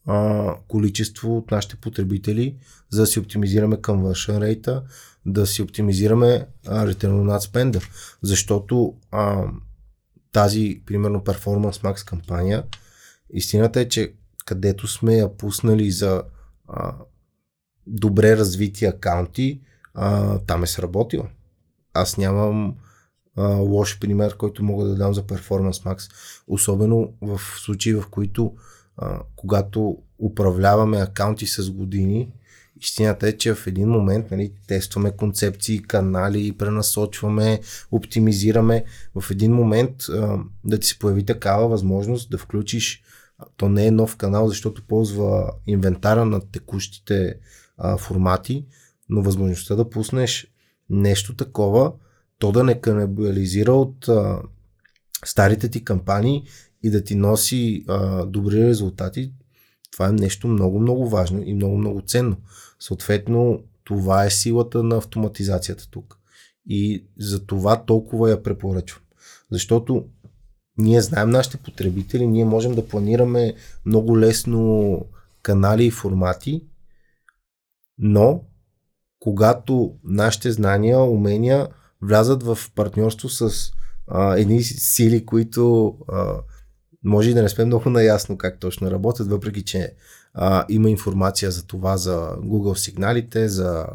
а, 0.07 0.55
количество 0.68 1.37
от 1.37 1.51
нашите 1.51 1.76
потребители, 1.76 2.57
за 2.91 3.01
да 3.01 3.07
си 3.07 3.20
оптимизираме 3.20 3.76
conversion 3.76 4.39
rate, 4.39 4.83
да 5.26 5.47
си 5.47 5.62
оптимизираме 5.62 6.47
return 6.66 7.12
on 7.12 7.39
ad 7.39 7.53
spend. 7.53 7.83
Защото 8.22 8.95
а, 9.11 9.45
тази, 10.33 10.83
примерно, 10.87 11.20
Performance 11.20 11.83
Max 11.83 12.09
кампания, 12.09 12.64
истината 13.33 13.80
е, 13.80 13.89
че 13.89 14.14
където 14.45 14.89
сме 14.89 15.14
я 15.14 15.37
пуснали 15.37 15.91
за 15.91 16.22
а, 16.68 16.95
добре 17.87 18.37
развити 18.37 18.85
акаунти, 18.85 19.61
а, 19.95 20.39
там 20.39 20.62
е 20.62 20.66
сработила. 20.66 21.28
Аз 21.95 22.16
нямам 22.16 22.76
а, 23.37 23.47
лош 23.47 23.99
пример, 23.99 24.37
който 24.37 24.64
мога 24.64 24.85
да 24.85 24.95
дам 24.95 25.14
за 25.14 25.22
Performance 25.22 25.85
Max. 25.85 26.12
Особено 26.47 27.12
в 27.22 27.41
случаи, 27.59 27.95
в 27.95 28.05
които 28.11 28.55
а, 28.97 29.20
когато 29.37 29.99
управляваме 30.18 30.97
акаунти 30.97 31.47
с 31.47 31.70
години, 31.70 32.33
истината 32.80 33.28
е, 33.28 33.32
че 33.32 33.54
в 33.54 33.66
един 33.66 33.88
момент 33.88 34.30
нали, 34.30 34.52
тестваме 34.66 35.10
концепции, 35.10 35.82
канали, 35.82 36.52
пренасочваме, 36.52 37.60
оптимизираме. 37.90 38.84
В 39.14 39.30
един 39.30 39.52
момент 39.52 39.94
а, 40.08 40.38
да 40.64 40.78
ти 40.78 40.86
се 40.86 40.98
появи 40.98 41.26
такава 41.26 41.68
възможност 41.68 42.30
да 42.30 42.38
включиш, 42.38 43.02
то 43.56 43.68
не 43.68 43.86
е 43.86 43.90
нов 43.90 44.16
канал, 44.16 44.48
защото 44.48 44.86
ползва 44.86 45.52
инвентара 45.66 46.24
на 46.24 46.40
текущите 46.40 47.34
а, 47.78 47.96
формати, 47.96 48.66
но 49.08 49.22
възможността 49.22 49.74
да 49.74 49.90
пуснеш 49.90 50.46
нещо 50.90 51.36
такова, 51.36 51.92
то 52.38 52.52
да 52.52 52.64
не 52.64 52.80
канабализира 52.80 53.72
от 53.72 54.08
а, 54.08 54.42
старите 55.24 55.68
ти 55.68 55.84
кампании 55.84 56.44
и 56.82 56.90
да 56.90 57.04
ти 57.04 57.14
носи 57.14 57.84
а, 57.88 58.26
добри 58.26 58.68
резултати, 58.68 59.32
това 59.93 60.09
е 60.09 60.12
нещо 60.12 60.49
много, 60.49 60.80
много 60.80 61.09
важно 61.09 61.43
и 61.43 61.55
много, 61.55 61.78
много 61.78 62.01
ценно. 62.01 62.36
Съответно, 62.80 63.62
това 63.84 64.24
е 64.24 64.30
силата 64.30 64.82
на 64.82 64.97
автоматизацията 64.97 65.90
тук. 65.90 66.18
И 66.66 67.07
за 67.18 67.47
това 67.47 67.84
толкова 67.84 68.30
я 68.30 68.43
препоръчвам. 68.43 69.03
Защото 69.51 70.05
ние 70.78 71.01
знаем 71.01 71.30
нашите 71.30 71.57
потребители, 71.57 72.26
ние 72.26 72.45
можем 72.45 72.74
да 72.74 72.88
планираме 72.88 73.55
много 73.86 74.18
лесно 74.18 75.01
канали 75.43 75.86
и 75.86 75.90
формати, 75.90 76.66
но 77.99 78.45
когато 79.20 79.95
нашите 80.05 80.53
знания, 80.53 81.01
умения 81.01 81.68
влязат 82.03 82.43
в 82.43 82.59
партньорство 82.74 83.28
с 83.28 83.70
а, 84.09 84.36
едни 84.36 84.62
сили, 84.62 85.26
които 85.26 85.97
а, 86.09 86.34
може 87.05 87.30
и 87.30 87.34
да 87.34 87.42
не 87.42 87.48
сме 87.48 87.64
много 87.64 87.90
наясно 87.90 88.38
как 88.38 88.61
точно 88.61 88.90
работят, 88.90 89.28
въпреки 89.28 89.62
че 89.62 89.94
а, 90.34 90.64
има 90.68 90.90
информация 90.90 91.50
за 91.50 91.66
това, 91.66 91.96
за 91.96 92.36
Google 92.36 92.74
сигналите, 92.74 93.48
за 93.48 93.86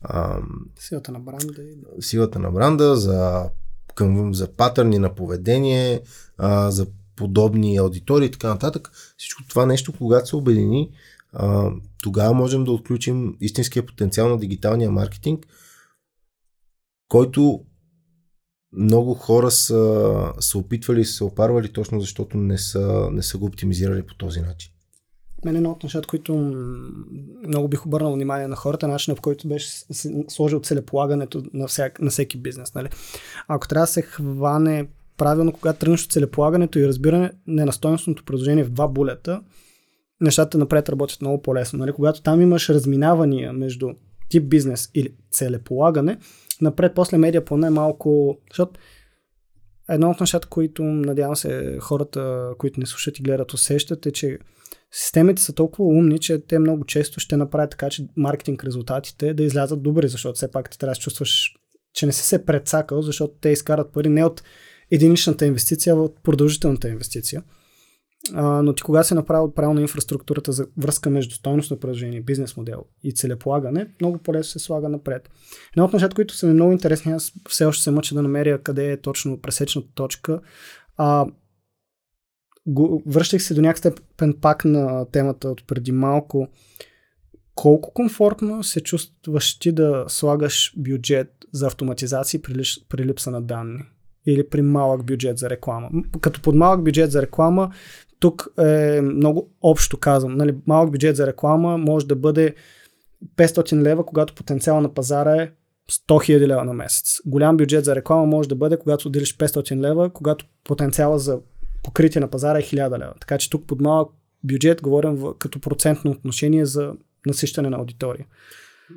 а, 0.00 0.38
силата 0.78 1.12
на 1.12 1.20
бранда. 1.20 1.54
Силата 2.00 2.38
на 2.38 2.50
бранда, 2.50 2.96
за, 2.96 3.50
към, 3.94 4.34
за 4.34 4.52
патърни 4.56 4.98
на 4.98 5.14
поведение, 5.14 6.00
а, 6.38 6.70
за 6.70 6.86
подобни 7.16 7.76
аудитории 7.76 8.26
и 8.26 8.30
така 8.30 8.48
нататък. 8.48 8.90
Всичко 9.16 9.42
това 9.48 9.66
нещо, 9.66 9.92
когато 9.98 10.28
се 10.28 10.36
обедини, 10.36 10.90
а, 11.32 11.70
тогава 12.02 12.34
можем 12.34 12.64
да 12.64 12.72
отключим 12.72 13.36
истинския 13.40 13.86
потенциал 13.86 14.28
на 14.28 14.38
дигиталния 14.38 14.90
маркетинг, 14.90 15.46
който 17.08 17.64
много 18.72 19.14
хора 19.14 19.50
са, 19.50 20.32
са 20.40 20.58
опитвали 20.58 21.00
и 21.00 21.04
се 21.04 21.24
опарвали 21.24 21.72
точно 21.72 22.00
защото 22.00 22.36
не 22.36 22.58
са, 22.58 23.08
не 23.12 23.22
са 23.22 23.38
го 23.38 23.46
оптимизирали 23.46 24.02
по 24.02 24.14
този 24.14 24.40
начин. 24.40 24.72
Мен 25.44 25.56
едно 25.56 25.70
от 25.70 25.82
нещата, 25.82 26.08
които 26.08 26.34
много 27.46 27.68
бих 27.68 27.86
обърнал 27.86 28.12
внимание 28.12 28.48
на 28.48 28.56
хората, 28.56 28.88
начинът 28.88 29.16
по 29.16 29.22
който 29.22 29.48
беше 29.48 29.68
сложил 30.28 30.60
целеполагането 30.60 31.42
на, 31.54 31.66
всяк, 31.66 32.00
на 32.00 32.10
всеки 32.10 32.38
бизнес. 32.38 32.74
Нали? 32.74 32.88
Ако 33.48 33.68
трябва 33.68 33.82
да 33.82 33.92
се 33.92 34.02
хване 34.02 34.88
правилно, 35.16 35.52
когато 35.52 35.78
тръгнеш 35.78 36.04
от 36.04 36.12
целеполагането 36.12 36.78
и 36.78 36.88
разбиране 36.88 37.32
на 37.46 37.72
стойностното 37.72 38.24
предложение 38.24 38.64
в 38.64 38.70
два 38.70 38.88
булета, 38.88 39.42
нещата 40.20 40.58
напред 40.58 40.88
работят 40.88 41.20
много 41.20 41.42
по-лесно. 41.42 41.78
Нали? 41.78 41.92
Когато 41.92 42.22
там 42.22 42.40
имаш 42.40 42.68
разминавания 42.68 43.52
между 43.52 43.88
тип 44.30 44.48
бизнес 44.48 44.90
или 44.94 45.14
целеполагане, 45.30 46.18
напред 46.60 46.92
после 46.94 47.18
медиа 47.18 47.44
плана 47.44 47.66
е 47.66 47.70
малко... 47.70 48.38
Защото 48.50 48.80
едно 49.88 50.10
от 50.10 50.20
нещата, 50.20 50.48
които 50.48 50.82
надявам 50.82 51.36
се 51.36 51.78
хората, 51.80 52.50
които 52.58 52.80
не 52.80 52.86
слушат 52.86 53.18
и 53.18 53.22
гледат, 53.22 53.52
усещат 53.52 54.06
е, 54.06 54.12
че 54.12 54.38
системите 54.92 55.42
са 55.42 55.52
толкова 55.52 55.88
умни, 55.88 56.18
че 56.18 56.46
те 56.46 56.58
много 56.58 56.84
често 56.84 57.20
ще 57.20 57.36
направят 57.36 57.70
така, 57.70 57.90
че 57.90 58.06
маркетинг 58.16 58.64
резултатите 58.64 59.34
да 59.34 59.42
излязат 59.42 59.82
добри, 59.82 60.08
защото 60.08 60.34
все 60.34 60.50
пак 60.50 60.70
ти 60.70 60.78
трябва 60.78 60.94
да 60.94 61.00
чувстваш, 61.00 61.54
че 61.94 62.06
не 62.06 62.12
си 62.12 62.22
се 62.22 62.44
предсакал, 62.44 63.02
защото 63.02 63.34
те 63.40 63.48
изкарат 63.48 63.92
пари 63.92 64.08
не 64.08 64.24
от 64.24 64.42
единичната 64.90 65.46
инвестиция, 65.46 65.94
а 65.94 65.96
от 65.96 66.22
продължителната 66.22 66.88
инвестиция. 66.88 67.42
А, 68.34 68.62
но 68.62 68.72
ти 68.74 68.82
кога 68.82 69.02
се 69.02 69.14
направил 69.14 69.52
правилно 69.54 69.80
инфраструктурата 69.80 70.52
за 70.52 70.66
връзка 70.78 71.10
между 71.10 71.34
стойност 71.34 71.70
на 71.70 71.80
предложение, 71.80 72.20
бизнес 72.20 72.56
модел 72.56 72.84
и 73.02 73.14
целеполагане, 73.14 73.86
много 74.00 74.18
по-лесно 74.18 74.50
се 74.50 74.58
слага 74.58 74.88
напред. 74.88 75.30
Едно 75.72 75.84
от 75.84 75.92
нещата, 75.92 76.14
които 76.14 76.34
са 76.34 76.46
ми 76.46 76.52
много 76.52 76.72
интересни, 76.72 77.12
аз 77.12 77.32
все 77.48 77.64
още 77.64 77.82
се 77.82 77.90
мъча 77.90 78.14
да 78.14 78.22
намеря 78.22 78.62
къде 78.62 78.92
е 78.92 79.00
точно 79.00 79.40
пресечната 79.40 79.88
точка. 79.94 80.40
А, 80.96 81.26
го, 82.66 83.02
връщах 83.06 83.42
се 83.42 83.54
до 83.54 83.60
някакъв 83.60 83.78
степен 83.78 84.34
пак 84.40 84.64
на 84.64 85.06
темата 85.12 85.48
от 85.48 85.66
преди 85.66 85.92
малко. 85.92 86.48
Колко 87.54 87.92
комфортно 87.94 88.62
се 88.62 88.80
чувстваш 88.80 89.58
ти 89.58 89.72
да 89.72 90.04
слагаш 90.08 90.74
бюджет 90.76 91.32
за 91.52 91.66
автоматизация 91.66 92.42
при, 92.42 92.62
при 92.88 93.04
липса 93.04 93.30
на 93.30 93.42
данни? 93.42 93.82
Или 94.26 94.48
при 94.48 94.62
малък 94.62 95.04
бюджет 95.04 95.38
за 95.38 95.50
реклама. 95.50 95.90
Като 96.20 96.42
под 96.42 96.54
малък 96.54 96.84
бюджет 96.84 97.10
за 97.10 97.22
реклама, 97.22 97.72
тук 98.20 98.48
е 98.58 99.00
много 99.02 99.50
общо 99.62 99.98
казвам. 99.98 100.36
Нали, 100.36 100.56
малък 100.66 100.90
бюджет 100.90 101.16
за 101.16 101.26
реклама 101.26 101.78
може 101.78 102.06
да 102.06 102.16
бъде 102.16 102.54
500 103.36 103.82
лева, 103.82 104.06
когато 104.06 104.34
потенциал 104.34 104.80
на 104.80 104.94
пазара 104.94 105.42
е 105.42 105.50
100 105.90 105.98
000 106.08 106.46
лева 106.46 106.64
на 106.64 106.72
месец. 106.72 107.20
Голям 107.26 107.56
бюджет 107.56 107.84
за 107.84 107.96
реклама 107.96 108.26
може 108.26 108.48
да 108.48 108.54
бъде, 108.54 108.78
когато 108.78 109.08
отделиш 109.08 109.36
500 109.36 109.76
лева, 109.76 110.10
когато 110.10 110.44
потенциала 110.64 111.18
за 111.18 111.38
покритие 111.82 112.20
на 112.20 112.28
пазара 112.28 112.58
е 112.58 112.62
1000 112.62 112.98
лева. 112.98 113.12
Така 113.20 113.38
че 113.38 113.50
тук 113.50 113.66
под 113.66 113.80
малък 113.80 114.08
бюджет 114.44 114.82
говорим 114.82 115.14
в, 115.14 115.34
като 115.38 115.60
процентно 115.60 116.10
отношение 116.10 116.66
за 116.66 116.92
насищане 117.26 117.70
на 117.70 117.76
аудитория. 117.76 118.26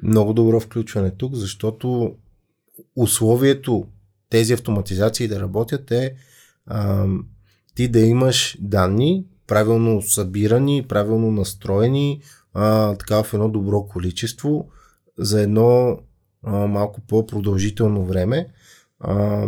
Много 0.03 0.33
добро 0.33 0.59
включване 0.59 1.11
тук, 1.11 1.35
защото 1.35 2.15
условието 2.95 3.87
тези 4.29 4.53
автоматизации 4.53 5.27
да 5.27 5.39
работят 5.39 5.91
е 5.91 6.15
ам, 6.67 7.25
ти 7.75 7.87
да 7.87 7.99
имаш 7.99 8.57
данни, 8.59 9.25
правилно 9.47 10.01
събирани, 10.01 10.85
правилно 10.89 11.31
настроени, 11.31 12.21
а, 12.53 12.95
така 12.95 13.23
в 13.23 13.33
едно 13.33 13.49
добро 13.49 13.83
количество, 13.83 14.69
за 15.17 15.41
едно 15.41 15.99
а, 16.43 16.67
малко 16.67 17.01
по-продължително 17.01 18.05
време, 18.05 18.47
а, 18.99 19.45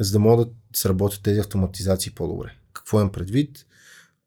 за 0.00 0.12
да 0.12 0.18
могат 0.18 0.48
да 0.48 0.54
сработят 0.74 1.22
тези 1.22 1.40
автоматизации 1.40 2.12
по-добре. 2.14 2.50
Какво 2.72 3.00
имам 3.00 3.12
предвид? 3.12 3.66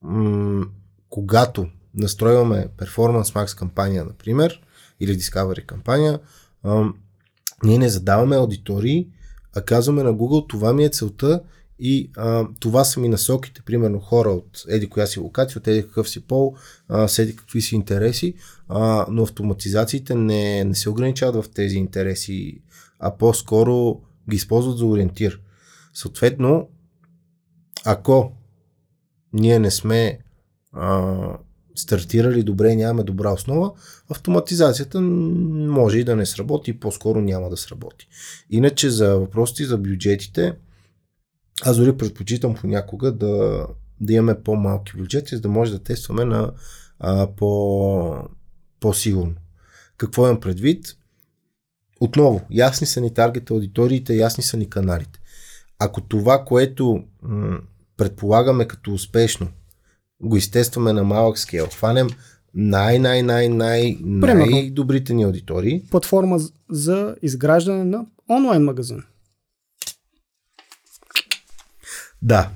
М- 0.02 0.66
когато 1.10 1.68
настройваме 1.96 2.68
Performance 2.78 3.24
Max 3.24 3.58
кампания, 3.58 4.06
например, 4.06 4.62
или 5.00 5.20
Discovery 5.20 5.66
кампания, 5.66 6.20
а, 6.64 6.86
ние 7.64 7.78
не 7.78 7.90
задаваме 7.90 8.36
аудитории, 8.36 9.08
а 9.56 9.62
казваме 9.62 10.04
на 10.04 10.14
Google, 10.14 10.50
това 10.50 10.74
ми 10.74 10.84
е 10.84 10.90
целта 10.90 11.42
и 11.84 12.12
а, 12.18 12.48
това 12.60 12.84
са 12.84 13.00
ми 13.00 13.10
насоките, 13.10 13.62
примерно 13.62 14.00
хора 14.00 14.30
от 14.30 14.64
еди 14.68 14.90
коя 14.90 15.06
си 15.06 15.20
локация, 15.20 15.60
от 15.60 15.68
еди 15.68 15.82
какъв 15.82 16.10
си 16.10 16.22
пол, 16.22 16.56
а, 16.88 17.08
с 17.08 17.20
еди 17.20 17.36
какви 17.36 17.62
си 17.62 17.76
интереси, 17.76 18.34
а, 18.68 19.06
но 19.10 19.24
автоматизациите 19.24 20.16
не, 20.16 20.64
не 20.64 20.76
се 20.76 20.90
ограничават 20.90 21.46
в 21.46 21.50
тези 21.50 21.78
интереси, 21.78 22.62
а 23.00 23.18
по-скоро 23.18 24.02
ги 24.30 24.36
използват 24.36 24.78
за 24.78 24.86
ориентир. 24.86 25.42
Съответно, 25.94 26.70
ако 27.86 28.32
ние 29.34 29.60
не 29.60 29.72
сме 29.72 30.20
а, 30.74 31.38
стартирали 31.76 32.44
добре, 32.44 32.76
нямаме 32.76 33.04
добра 33.04 33.32
основа, 33.32 33.72
автоматизацията 34.10 35.02
може 35.02 36.00
и 36.00 36.04
да 36.04 36.16
не 36.16 36.26
сработи, 36.26 36.80
по-скоро 36.80 37.22
няма 37.22 37.50
да 37.50 37.58
сработи. 37.58 38.08
Иначе 38.50 38.90
за 38.90 39.20
въпросите 39.20 39.66
за 39.66 39.78
бюджетите, 39.78 40.54
аз 41.66 41.78
дори 41.78 41.98
предпочитам 41.98 42.56
понякога 42.56 43.12
да, 43.12 43.68
да 44.02 44.14
имаме 44.14 44.44
по-малки 44.44 44.98
бюджети, 44.98 45.36
за 45.36 45.42
да 45.42 45.50
може 45.50 45.72
да 45.72 45.84
тестваме 45.84 46.26
на 46.26 46.52
а, 47.00 47.28
по, 47.28 48.30
по-сигурно. 48.80 49.34
Какво 49.98 50.26
имам 50.26 50.40
предвид? 50.40 50.98
Отново, 52.00 52.42
ясни 52.52 52.88
са 52.88 53.02
ни 53.02 53.14
таргет 53.14 53.50
аудиториите, 53.52 54.16
ясни 54.16 54.44
са 54.44 54.58
ни 54.58 54.70
каналите. 54.70 55.20
Ако 55.80 56.02
това, 56.02 56.46
което 56.46 57.04
м- 57.22 57.60
предполагаме 57.98 58.68
като 58.68 58.94
успешно, 58.94 59.48
го 60.22 60.38
изтестваме 60.38 60.94
на 60.94 61.04
малък 61.04 61.40
скел, 61.40 61.68
хванем 61.68 62.08
най, 62.54 63.00
най, 63.00 63.24
най, 63.24 63.50
най, 63.50 63.98
най-добрите 64.02 65.14
ни 65.14 65.24
аудитории. 65.24 65.84
Платформа 65.92 66.40
за 66.70 67.16
изграждане 67.22 67.84
на 67.84 68.06
онлайн 68.30 68.64
магазин. 68.64 69.04
Да. 72.22 72.52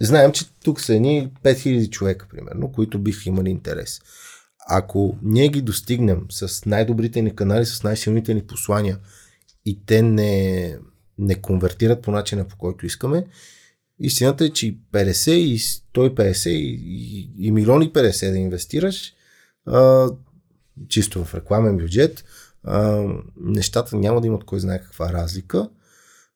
Знаем, 0.00 0.32
че 0.32 0.44
тук 0.64 0.80
са 0.80 0.94
едни 0.94 1.30
5000 1.44 1.90
човека, 1.90 2.26
примерно, 2.30 2.72
които 2.72 2.98
биха 2.98 3.28
имали 3.28 3.50
интерес. 3.50 4.00
Ако 4.68 5.18
ние 5.22 5.48
ги 5.48 5.62
достигнем 5.62 6.26
с 6.30 6.66
най-добрите 6.66 7.22
ни 7.22 7.36
канали, 7.36 7.66
с 7.66 7.82
най-силните 7.82 8.34
ни 8.34 8.46
послания 8.46 8.98
и 9.64 9.86
те 9.86 10.02
не, 10.02 10.76
не 11.18 11.34
конвертират 11.34 12.02
по 12.02 12.10
начина 12.10 12.48
по 12.48 12.56
който 12.56 12.86
искаме, 12.86 13.26
истината 14.00 14.44
е, 14.44 14.50
че 14.50 14.66
и 14.66 14.78
50 14.92 15.30
и 15.30 15.58
150 15.58 16.48
и, 16.48 16.80
и, 16.84 17.46
и 17.46 17.52
милиони 17.52 17.92
50 17.92 18.30
да 18.30 18.38
инвестираш, 18.38 19.12
а, 19.66 20.08
чисто 20.88 21.24
в 21.24 21.34
рекламен 21.34 21.76
бюджет, 21.76 22.24
а, 22.64 23.06
нещата 23.36 23.96
няма 23.96 24.20
да 24.20 24.26
имат 24.26 24.44
кой 24.44 24.60
знае 24.60 24.82
каква 24.82 25.12
разлика. 25.12 25.68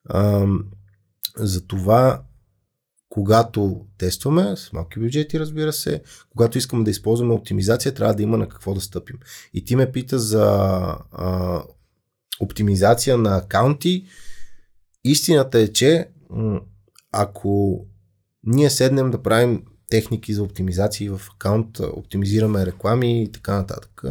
А, 0.09 0.47
затова 1.37 2.23
когато 3.09 3.87
тестваме, 3.99 4.57
с 4.57 4.73
малки 4.73 5.01
бюджети, 5.01 5.41
разбира 5.41 5.73
се, 5.73 6.03
когато 6.31 6.59
искаме 6.59 6.85
да 6.85 6.91
използваме 6.91 7.35
оптимизация, 7.35 7.95
трябва 7.95 8.15
да 8.15 8.23
има 8.23 8.37
на 8.37 8.49
какво 8.49 8.75
да 8.75 8.81
стъпим. 8.81 9.19
И 9.55 9.65
ти 9.65 9.77
ме 9.77 9.93
пита 9.93 10.19
за 10.19 10.45
а, 11.13 11.63
оптимизация 12.41 13.19
на 13.19 13.37
акаунти. 13.37 14.07
Истината 15.05 15.59
е, 15.59 15.69
че 15.69 16.09
ако 17.13 17.85
ние 18.45 18.71
седнем 18.71 19.11
да 19.11 19.23
правим 19.23 19.63
техники 19.91 20.35
за 20.35 20.43
оптимизации 20.43 21.09
в 21.09 21.21
акаунт, 21.35 21.79
оптимизираме 21.79 22.67
реклами 22.67 23.23
и 23.23 23.33
така 23.33 23.57
нататък, 23.57 24.03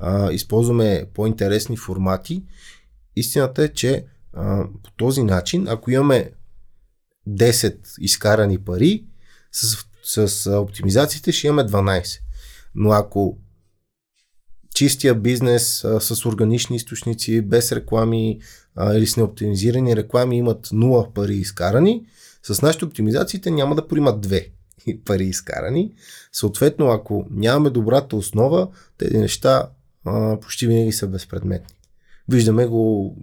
а, 0.00 0.32
използваме 0.32 1.06
по-интересни 1.14 1.76
формати, 1.76 2.44
истината 3.16 3.64
е, 3.64 3.68
че 3.68 4.04
а, 4.32 4.64
по 4.82 4.90
този 4.90 5.22
начин, 5.22 5.68
ако 5.68 5.90
имаме 5.90 6.30
10 7.30 7.76
изкарани 8.00 8.58
пари, 8.58 9.04
с, 9.52 9.76
с 10.26 10.50
оптимизациите 10.50 11.32
ще 11.32 11.46
имаме 11.46 11.62
12. 11.62 12.20
Но 12.74 12.90
ако 12.90 13.38
чистия 14.74 15.14
бизнес 15.14 15.84
а, 15.84 16.00
с 16.00 16.26
органични 16.26 16.76
източници, 16.76 17.40
без 17.40 17.72
реклами 17.72 18.40
а, 18.76 18.94
или 18.94 19.06
с 19.06 19.16
неоптимизирани 19.16 19.96
реклами 19.96 20.36
имат 20.36 20.66
0 20.66 21.12
пари 21.12 21.34
изкарани, 21.34 22.06
с 22.42 22.62
нашите 22.62 22.84
оптимизациите 22.84 23.50
няма 23.50 23.74
да 23.74 23.88
поимат 23.88 24.26
2 24.26 24.50
пари 25.04 25.24
изкарани. 25.24 25.92
Съответно, 26.32 26.86
ако 26.86 27.26
нямаме 27.30 27.70
добрата 27.70 28.16
основа, 28.16 28.68
тези 28.98 29.18
неща 29.18 29.70
а, 30.04 30.40
почти 30.40 30.66
винаги 30.66 30.92
са 30.92 31.06
безпредметни. 31.06 31.74
Виждаме 32.28 32.66
го 32.66 33.16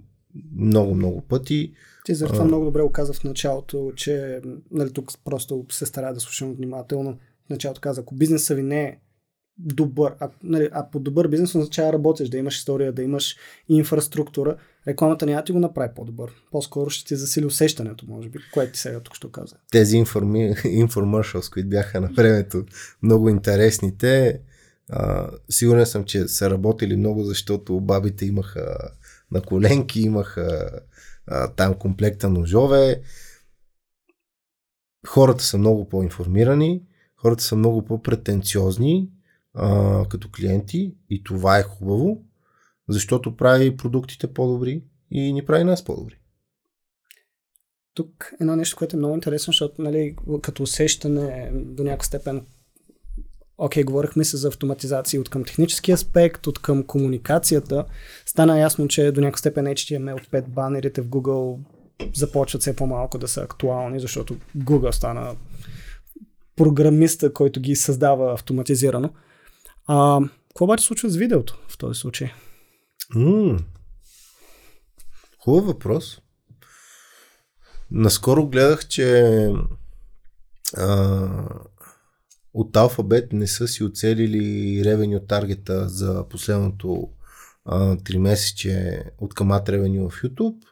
много, 0.56 0.94
много 0.94 1.20
пъти. 1.20 1.72
Ти 2.08 2.14
за 2.14 2.26
това 2.26 2.44
много 2.44 2.64
добре 2.64 2.82
оказа 2.82 3.12
в 3.12 3.24
началото, 3.24 3.92
че 3.96 4.40
нали, 4.70 4.92
тук 4.92 5.10
просто 5.24 5.66
се 5.70 5.86
старая 5.86 6.14
да 6.14 6.20
слушам 6.20 6.54
внимателно. 6.54 7.18
В 7.46 7.50
началото 7.50 7.80
каза, 7.80 8.00
ако 8.00 8.14
бизнесът 8.14 8.56
ви 8.56 8.62
не 8.62 8.84
е 8.84 8.98
добър, 9.58 10.14
а, 10.20 10.30
нали, 10.42 10.68
а 10.72 10.90
по 10.90 11.00
добър 11.00 11.28
бизнес 11.28 11.54
означава 11.54 11.92
работиш, 11.92 12.28
да 12.28 12.38
имаш 12.38 12.56
история, 12.56 12.92
да 12.92 13.02
имаш 13.02 13.36
инфраструктура, 13.68 14.56
рекламата 14.86 15.26
няма 15.26 15.44
ти 15.44 15.52
го 15.52 15.58
направи 15.58 15.90
по-добър. 15.96 16.30
По-скоро 16.50 16.90
ще 16.90 17.08
ти 17.08 17.16
засили 17.16 17.46
усещането, 17.46 18.06
може 18.08 18.28
би, 18.28 18.38
което 18.54 18.72
ти 18.72 18.78
сега 18.78 19.00
тук 19.00 19.14
ще 19.14 19.32
каза. 19.32 19.56
Тези 19.70 19.96
информи... 19.96 20.54
инфомършалс, 20.64 21.48
които 21.48 21.68
бяха 21.68 22.00
на 22.00 22.08
времето 22.16 22.64
много 23.02 23.28
интересните, 23.28 24.40
а, 24.90 25.30
сигурен 25.50 25.86
съм, 25.86 26.04
че 26.04 26.28
са 26.28 26.50
работили 26.50 26.96
много, 26.96 27.24
защото 27.24 27.80
бабите 27.80 28.26
имаха 28.26 28.76
на 29.30 29.40
коленки, 29.40 30.00
имаха 30.00 30.70
а, 31.30 31.52
там 31.52 31.74
комплекта 31.74 32.28
ножове. 32.28 33.02
Хората 35.06 35.44
са 35.44 35.58
много 35.58 35.88
по-информирани, 35.88 36.82
хората 37.16 37.42
са 37.42 37.56
много 37.56 37.84
по-претенциозни 37.84 39.10
а, 39.54 40.04
като 40.08 40.30
клиенти 40.30 40.94
и 41.10 41.22
това 41.24 41.58
е 41.58 41.62
хубаво, 41.62 42.24
защото 42.88 43.36
прави 43.36 43.76
продуктите 43.76 44.32
по-добри 44.32 44.84
и 45.10 45.32
ни 45.32 45.44
прави 45.44 45.64
нас 45.64 45.84
по-добри. 45.84 46.18
Тук 47.94 48.32
едно 48.40 48.56
нещо, 48.56 48.76
което 48.76 48.96
е 48.96 48.98
много 48.98 49.14
интересно, 49.14 49.50
защото 49.52 49.82
нали, 49.82 50.16
като 50.42 50.62
усещане 50.62 51.50
до 51.54 51.84
някаква 51.84 52.04
степен 52.04 52.46
окей, 53.58 53.82
говорихме 53.84 54.24
се 54.24 54.36
за 54.36 54.48
автоматизация 54.48 55.20
от 55.20 55.28
към 55.28 55.44
технически 55.44 55.92
аспект, 55.92 56.46
от 56.46 56.58
към 56.58 56.82
комуникацията. 56.82 57.84
Стана 58.26 58.60
ясно, 58.60 58.88
че 58.88 59.12
до 59.12 59.20
някаква 59.20 59.38
степен 59.38 59.66
HTML5 59.66 60.48
банерите 60.48 61.02
в 61.02 61.08
Google 61.08 61.58
започват 62.14 62.62
все 62.62 62.76
по-малко 62.76 63.18
да 63.18 63.28
са 63.28 63.42
актуални, 63.42 64.00
защото 64.00 64.36
Google 64.56 64.90
стана 64.90 65.36
програмиста, 66.56 67.32
който 67.32 67.60
ги 67.60 67.76
създава 67.76 68.32
автоматизирано. 68.32 69.10
А, 69.86 70.20
какво 70.48 70.64
обаче 70.64 70.84
случва 70.84 71.08
с 71.10 71.16
видеото 71.16 71.58
в 71.68 71.78
този 71.78 72.00
случай? 72.00 72.30
Mm. 73.14 73.64
Хубав 75.44 75.66
въпрос. 75.66 76.20
Наскоро 77.90 78.46
гледах, 78.46 78.88
че 78.88 79.48
а, 80.76 81.28
от 82.54 82.76
Алфабет 82.76 83.32
не 83.32 83.46
са 83.46 83.68
си 83.68 83.84
оцелили 83.84 84.84
ревеню 84.84 85.20
таргета 85.20 85.88
за 85.88 86.28
последното 86.28 87.10
а, 87.64 87.96
3 87.96 88.18
месече 88.18 89.04
от 89.18 89.34
камат 89.34 89.68
ревеню 89.68 90.10
в 90.10 90.22
YouTube 90.22 90.64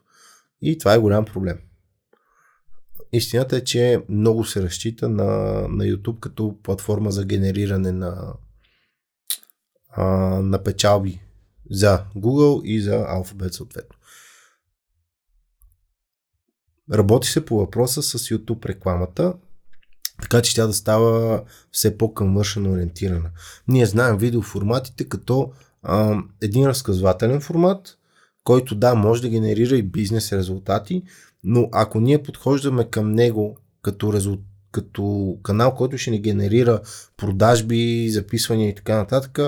и 0.63 0.79
това 0.79 0.95
е 0.95 0.99
голям 0.99 1.25
проблем. 1.25 1.59
Истината 3.13 3.57
е, 3.57 3.65
че 3.65 4.03
много 4.09 4.45
се 4.45 4.63
разчита 4.63 5.09
на, 5.09 5.25
на 5.69 5.85
YouTube 5.85 6.21
като 6.21 6.57
платформа 6.63 7.11
за 7.11 7.25
генериране 7.25 7.93
на, 7.93 8.35
а, 9.89 10.05
на 10.43 10.63
печалби 10.63 11.21
за 11.71 12.05
Google 12.17 12.65
и 12.65 12.81
за 12.81 12.93
Alphabet 12.93 13.51
съответно. 13.51 13.99
Работи 16.93 17.29
се 17.29 17.45
по 17.45 17.59
въпроса 17.59 18.03
с 18.03 18.19
YouTube 18.19 18.67
рекламата 18.67 19.35
така 20.31 20.43
че 20.43 20.55
тя 20.55 20.67
да 20.67 20.73
става 20.73 21.43
все 21.73 21.99
по-къмършено 21.99 22.73
ориентирана. 22.73 23.31
Ние 23.69 23.87
знаем 23.87 24.19
видеоформатите 24.19 25.05
като 25.05 25.53
а, 25.83 26.19
един 26.41 26.67
разказвателен 26.67 27.41
формат, 27.41 27.99
който 28.45 28.75
да, 28.75 28.95
може 28.95 29.23
да 29.23 29.29
генерира 29.29 29.77
и 29.77 29.83
бизнес 29.83 30.33
резултати, 30.33 31.03
но 31.45 31.69
ако 31.73 32.01
ние 32.01 32.23
подхождаме 32.23 32.85
към 32.85 33.13
него 33.13 33.57
като, 33.83 34.13
резултат, 34.13 34.45
като 34.73 35.37
канал, 35.43 35.75
който 35.75 35.99
ще 35.99 36.11
ни 36.11 36.21
генерира 36.21 36.81
продажби, 37.17 38.11
записвания 38.11 38.69
и 38.69 38.75
така 38.75 38.97
нататък, 38.97 39.39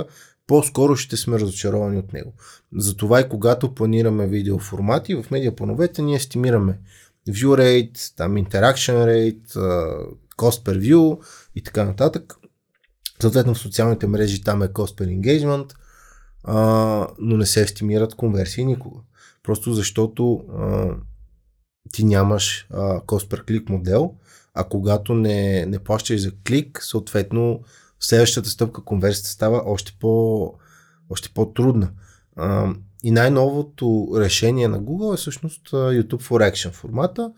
по-скоро 0.47 0.97
ще 0.97 1.16
сме 1.16 1.39
разочаровани 1.39 1.99
от 1.99 2.12
него. 2.12 2.33
Затова 2.76 3.20
и 3.20 3.29
когато 3.29 3.74
планираме 3.74 4.26
видеоформати, 4.26 5.14
в 5.14 5.31
медиаплановете 5.31 6.03
ние 6.03 6.20
стимираме 6.20 6.79
view 7.29 7.47
rate, 7.47 8.16
там 8.16 8.37
interaction 8.37 8.95
rate, 8.95 9.59
cost 10.39 10.64
per 10.64 10.78
view 10.78 11.18
и 11.55 11.62
така 11.62 11.84
нататък. 11.84 12.34
Съответно 13.20 13.55
в 13.55 13.59
социалните 13.59 14.07
мрежи 14.07 14.43
там 14.43 14.62
е 14.62 14.68
cost 14.68 15.01
per 15.01 15.20
engagement, 15.20 15.74
а, 16.45 16.57
но 17.18 17.36
не 17.36 17.47
се 17.47 17.62
естимират 17.62 18.14
конверсии 18.14 18.64
никога. 18.64 19.01
Просто 19.43 19.72
защото 19.72 20.45
а, 20.59 20.91
ти 21.93 22.05
нямаш 22.05 22.66
а, 22.70 23.01
cost 23.01 23.30
per 23.30 23.45
click 23.45 23.70
модел, 23.70 24.14
а 24.55 24.64
когато 24.64 25.14
не, 25.14 25.66
не 25.66 25.78
плащаш 25.78 26.20
за 26.20 26.32
клик, 26.47 26.82
съответно 26.82 27.61
следващата 28.01 28.49
стъпка 28.49 28.84
конверсията 28.84 29.30
става 29.30 29.62
още, 29.66 29.93
по, 30.01 30.55
още 31.11 31.28
по-трудна. 31.34 31.91
А, 32.36 32.74
и 33.05 33.11
най-новото 33.11 34.09
решение 34.16 34.68
на 34.68 34.80
Google 34.80 35.14
е 35.14 35.16
всъщност 35.16 35.70
YouTube 35.70 36.22
for 36.22 36.53
Action 36.53 36.72
формата, 36.72 37.32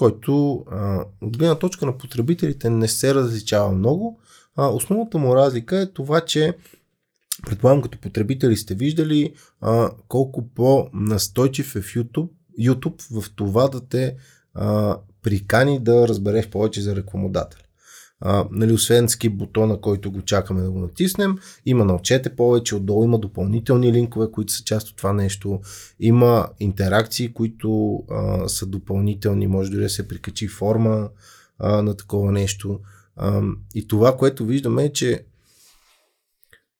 който 0.00 0.64
а, 0.70 1.04
от 1.22 1.36
гледна 1.38 1.54
точка 1.54 1.86
на 1.86 1.98
потребителите 1.98 2.70
не 2.70 2.88
се 2.88 3.14
различава 3.14 3.72
много, 3.72 4.20
А, 4.56 4.68
основната 4.68 5.18
му 5.18 5.36
разлика 5.36 5.80
е 5.80 5.92
това, 5.92 6.20
че 6.20 6.56
предполагам 7.46 7.82
като 7.82 7.98
потребители 7.98 8.56
сте 8.56 8.74
виждали 8.74 9.34
а, 9.60 9.90
колко 10.08 10.48
по-настойчив 10.48 11.76
е 11.76 11.80
в 11.80 11.94
YouTube, 11.94 12.28
YouTube 12.60 13.20
в 13.20 13.34
това 13.34 13.68
да 13.68 13.88
те 13.88 14.16
а, 14.54 14.98
прикани 15.22 15.80
да 15.80 16.08
разбереш 16.08 16.48
повече 16.48 16.80
за 16.80 16.96
рекламодател. 16.96 17.60
А, 18.20 18.46
нали, 18.50 18.72
освен 18.72 19.08
скип 19.08 19.36
бутона, 19.36 19.80
който 19.80 20.12
го 20.12 20.22
чакаме 20.22 20.62
да 20.62 20.70
го 20.70 20.78
натиснем, 20.78 21.38
има 21.66 21.84
научете 21.84 22.36
повече, 22.36 22.76
отдолу 22.76 23.04
има 23.04 23.18
допълнителни 23.18 23.92
линкове, 23.92 24.30
които 24.32 24.52
са 24.52 24.64
част 24.64 24.88
от 24.88 24.96
това 24.96 25.12
нещо, 25.12 25.60
има 26.00 26.48
интеракции, 26.60 27.32
които 27.32 28.02
а, 28.10 28.48
са 28.48 28.66
допълнителни, 28.66 29.46
може 29.46 29.70
дори 29.70 29.82
да 29.82 29.90
се 29.90 30.08
прикачи 30.08 30.48
форма 30.48 31.08
а, 31.58 31.82
на 31.82 31.96
такова 31.96 32.32
нещо. 32.32 32.80
А, 33.16 33.42
и 33.74 33.88
това, 33.88 34.16
което 34.16 34.44
виждаме 34.44 34.84
е, 34.84 34.92
че 34.92 35.24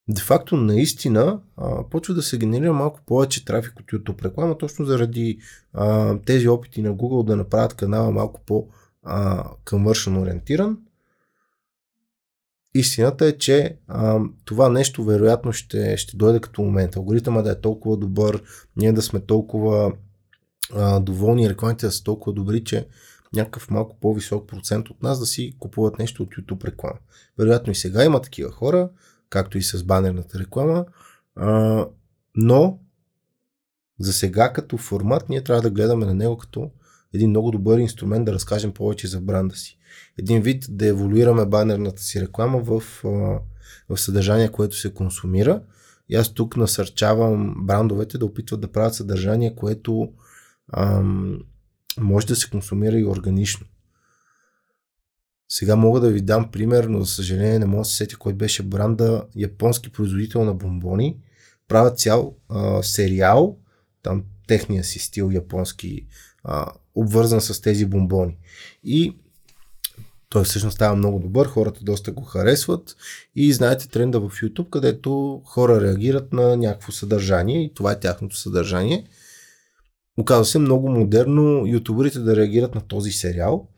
де-факто 0.08 0.56
наистина 0.56 1.40
а, 1.56 1.88
почва 1.90 2.14
да 2.14 2.22
се 2.22 2.38
генерира 2.38 2.72
малко 2.72 3.00
повече 3.06 3.44
трафик 3.44 3.80
от 3.80 3.86
YouTube 3.86 4.24
реклама, 4.24 4.58
точно 4.58 4.84
заради 4.84 5.38
а, 5.72 6.16
тези 6.18 6.48
опити 6.48 6.82
на 6.82 6.94
Google 6.94 7.26
да 7.26 7.36
направят 7.36 7.74
канала 7.74 8.10
малко 8.10 8.40
по 8.46 8.68
конвършен 9.64 10.16
ориентиран. 10.16 10.78
Истината 12.74 13.26
е, 13.26 13.38
че 13.38 13.76
а, 13.88 14.20
това 14.44 14.68
нещо 14.68 15.04
вероятно 15.04 15.52
ще, 15.52 15.96
ще 15.96 16.16
дойде 16.16 16.40
като 16.40 16.62
момент. 16.62 16.96
Алгоритъма 16.96 17.42
да 17.42 17.50
е 17.50 17.60
толкова 17.60 17.96
добър, 17.96 18.42
ние 18.76 18.92
да 18.92 19.02
сме 19.02 19.20
толкова 19.20 19.92
а, 20.74 21.00
доволни, 21.00 21.50
рекламите 21.50 21.86
да 21.86 21.92
са 21.92 22.04
толкова 22.04 22.32
добри, 22.32 22.64
че 22.64 22.86
някакъв 23.32 23.70
малко 23.70 23.96
по-висок 24.00 24.48
процент 24.48 24.90
от 24.90 25.02
нас 25.02 25.20
да 25.20 25.26
си 25.26 25.56
купуват 25.58 25.98
нещо 25.98 26.22
от 26.22 26.28
YouTube 26.28 26.64
реклама. 26.64 26.98
Вероятно 27.38 27.72
и 27.72 27.74
сега 27.74 28.04
има 28.04 28.22
такива 28.22 28.50
хора, 28.50 28.88
както 29.30 29.58
и 29.58 29.62
с 29.62 29.84
банерната 29.84 30.38
реклама, 30.38 30.84
а, 31.36 31.86
но 32.36 32.78
за 34.00 34.12
сега 34.12 34.52
като 34.52 34.76
формат 34.76 35.28
ние 35.28 35.44
трябва 35.44 35.62
да 35.62 35.70
гледаме 35.70 36.06
на 36.06 36.14
него 36.14 36.38
като 36.38 36.70
един 37.14 37.30
много 37.30 37.50
добър 37.50 37.78
инструмент 37.78 38.24
да 38.24 38.32
разкажем 38.32 38.72
повече 38.72 39.06
за 39.06 39.20
бранда 39.20 39.56
си. 39.56 39.78
Един 40.18 40.42
вид 40.42 40.66
да 40.68 40.86
еволюираме 40.86 41.46
банерната 41.46 42.02
си 42.02 42.20
реклама 42.20 42.58
в, 42.58 42.82
в 43.88 43.96
съдържание, 43.96 44.48
което 44.48 44.76
се 44.76 44.94
консумира. 44.94 45.62
И 46.08 46.16
аз 46.16 46.34
тук 46.34 46.56
насърчавам 46.56 47.54
брандовете 47.66 48.18
да 48.18 48.26
опитват 48.26 48.60
да 48.60 48.72
правят 48.72 48.94
съдържание, 48.94 49.54
което 49.54 50.12
ам, 50.72 51.38
може 51.98 52.26
да 52.26 52.36
се 52.36 52.50
консумира 52.50 52.98
и 52.98 53.04
органично. 53.04 53.66
Сега 55.48 55.76
мога 55.76 56.00
да 56.00 56.10
ви 56.10 56.20
дам 56.20 56.50
пример, 56.50 56.84
но 56.84 57.00
за 57.00 57.06
съжаление 57.06 57.58
не 57.58 57.66
мога 57.66 57.80
да 57.80 57.84
се 57.84 57.96
сети 57.96 58.14
кой 58.14 58.34
беше 58.34 58.62
бранда 58.62 59.26
японски 59.36 59.92
производител 59.92 60.44
на 60.44 60.54
бомбони. 60.54 61.16
Правят 61.68 61.98
цял 61.98 62.36
а, 62.48 62.82
сериал, 62.82 63.58
там 64.02 64.24
техния 64.46 64.84
си 64.84 64.98
стил 64.98 65.30
японски, 65.32 66.06
а, 66.44 66.66
обвързан 66.94 67.40
с 67.40 67.60
тези 67.60 67.86
бомбони. 67.86 68.36
И 68.84 69.16
той 70.28 70.44
всъщност 70.44 70.74
става 70.74 70.96
много 70.96 71.18
добър, 71.18 71.46
хората 71.46 71.84
доста 71.84 72.12
го 72.12 72.22
харесват 72.22 72.96
и 73.34 73.52
знаете 73.52 73.88
тренда 73.88 74.20
в 74.20 74.30
YouTube, 74.30 74.70
където 74.70 75.42
хора 75.44 75.80
реагират 75.80 76.32
на 76.32 76.56
някакво 76.56 76.92
съдържание 76.92 77.64
и 77.64 77.74
това 77.74 77.92
е 77.92 78.00
тяхното 78.00 78.36
съдържание. 78.36 79.06
Оказва 80.18 80.44
се 80.44 80.58
много 80.58 80.90
модерно 80.90 81.66
ютуберите 81.66 82.18
да 82.18 82.36
реагират 82.36 82.74
на 82.74 82.80
този 82.80 83.12
сериал 83.12 83.68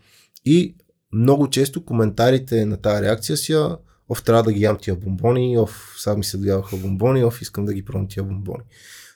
и 0.44 0.76
много 1.12 1.50
често 1.50 1.84
коментарите 1.84 2.66
на 2.66 2.76
тази 2.76 3.02
реакция 3.02 3.36
си 3.36 3.54
оф, 4.08 4.24
трябва 4.24 4.42
да 4.42 4.52
ги 4.52 4.62
ям 4.62 4.78
тия 4.78 4.96
бомбони, 4.96 5.58
оф, 5.58 5.94
сега 5.98 6.16
ми 6.16 6.24
се 6.24 6.36
дояваха 6.36 6.76
бомбони, 6.76 7.24
оф, 7.24 7.42
искам 7.42 7.64
да 7.64 7.74
ги 7.74 7.84
пробвам 7.84 8.08
тия 8.08 8.24
бомбони. 8.24 8.62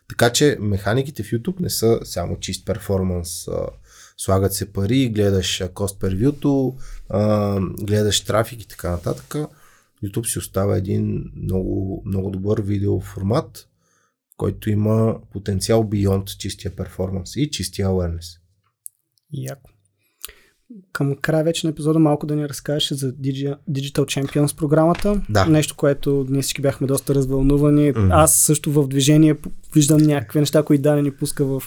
Така 0.08 0.30
че 0.30 0.56
механиките 0.60 1.22
в 1.22 1.26
YouTube 1.26 1.60
не 1.60 1.70
са 1.70 2.00
само 2.04 2.40
чист 2.40 2.66
перформанс, 2.66 3.48
слагат 4.16 4.54
се 4.54 4.72
пари, 4.72 5.08
гледаш 5.08 5.62
cost 5.62 6.00
per 6.00 6.16
view 6.16 6.74
гледаш 7.84 8.20
трафик 8.24 8.62
и 8.62 8.68
така 8.68 8.90
нататък. 8.90 9.34
YouTube 10.04 10.32
си 10.32 10.38
остава 10.38 10.76
един 10.76 11.32
много, 11.36 12.02
много 12.06 12.30
добър 12.30 12.62
видеоформат, 12.62 13.68
който 14.36 14.70
има 14.70 15.20
потенциал 15.32 15.84
beyond 15.84 16.36
чистия 16.36 16.76
перформанс 16.76 17.36
и 17.36 17.50
чистия 17.50 17.88
awareness. 17.88 18.38
Яко 19.32 19.75
към 20.92 21.16
края 21.16 21.44
вече 21.44 21.66
на 21.66 21.70
епизода 21.70 21.98
малко 21.98 22.26
да 22.26 22.36
ни 22.36 22.48
разкажеш 22.48 22.92
за 22.92 23.12
Digital 23.12 23.56
Champions 23.92 24.56
програмата. 24.56 25.22
Да. 25.28 25.46
Нещо, 25.46 25.76
което 25.76 26.26
ние 26.28 26.42
всички 26.42 26.62
бяхме 26.62 26.86
доста 26.86 27.14
развълнувани. 27.14 27.92
Mm-hmm. 27.92 28.10
Аз 28.12 28.34
също 28.34 28.72
в 28.72 28.88
движение 28.88 29.36
виждам 29.74 30.02
някакви 30.02 30.40
неща, 30.40 30.62
които 30.62 30.82
Дани 30.82 31.02
ни 31.02 31.12
пуска 31.12 31.44
в 31.44 31.62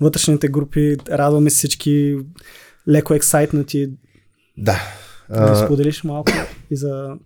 вътрешните 0.00 0.48
групи. 0.48 0.96
Радваме 1.08 1.50
всички 1.50 2.18
леко 2.88 3.14
ексайтнати. 3.14 3.90
Да. 4.58 4.80
Да 5.30 5.56
споделиш 5.56 6.04
малко 6.04 6.32
и 6.70 6.76
за 6.76 7.16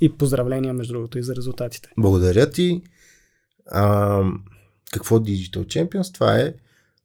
и 0.00 0.12
поздравления, 0.12 0.74
между 0.74 0.92
другото, 0.92 1.18
и 1.18 1.22
за 1.22 1.36
резултатите. 1.36 1.88
Благодаря 1.98 2.50
ти. 2.50 2.82
А, 3.70 4.20
какво 4.92 5.18
Digital 5.18 5.64
Champions? 5.64 6.14
Това 6.14 6.38
е 6.38 6.54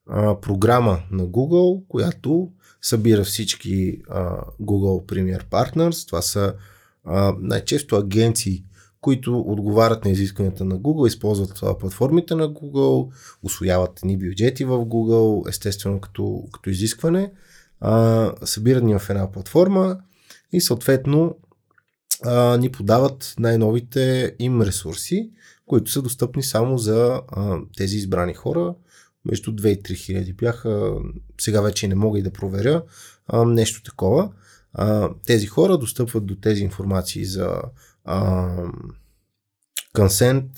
а, 0.06 0.40
програма 0.40 1.02
на 1.10 1.26
Google, 1.26 1.82
която 1.88 2.50
събира 2.82 3.24
всички 3.24 4.00
а, 4.08 4.40
Google 4.62 5.06
Premier 5.06 5.44
Partners. 5.44 6.06
Това 6.06 6.22
са 6.22 6.54
а, 7.04 7.34
най-често 7.40 7.96
агенции, 7.96 8.64
които 9.00 9.40
отговарят 9.40 10.04
на 10.04 10.10
изискванията 10.10 10.64
на 10.64 10.78
Google, 10.78 11.08
използват 11.08 11.60
а, 11.62 11.78
платформите 11.78 12.34
на 12.34 12.48
Google, 12.48 13.12
освояват 13.42 14.00
ни 14.04 14.18
бюджети 14.18 14.64
в 14.64 14.78
Google, 14.78 15.48
естествено 15.48 16.00
като, 16.00 16.44
като 16.52 16.70
изискване, 16.70 17.32
а, 17.80 18.32
събират 18.44 18.84
ни 18.84 18.98
в 18.98 19.10
една 19.10 19.32
платформа 19.32 19.98
и 20.52 20.60
съответно 20.60 21.36
а, 22.24 22.56
ни 22.56 22.70
подават 22.70 23.34
най-новите 23.38 24.34
им 24.38 24.62
ресурси, 24.62 25.30
които 25.66 25.90
са 25.90 26.02
достъпни 26.02 26.42
само 26.42 26.78
за 26.78 27.20
а, 27.28 27.58
тези 27.76 27.96
избрани 27.96 28.34
хора 28.34 28.74
между 29.28 29.52
2 29.52 29.68
и 29.68 29.82
3 29.82 29.96
хиляди 29.96 30.32
бяха, 30.32 30.92
сега 31.40 31.60
вече 31.60 31.88
не 31.88 31.94
мога 31.94 32.18
и 32.18 32.22
да 32.22 32.30
проверя, 32.30 32.82
а, 33.26 33.44
нещо 33.44 33.82
такова. 33.82 34.30
А, 34.72 35.10
тези 35.26 35.46
хора 35.46 35.78
достъпват 35.78 36.26
до 36.26 36.36
тези 36.36 36.62
информации 36.62 37.24
за 37.24 37.62
а, 38.04 38.48
consent, 39.96 40.48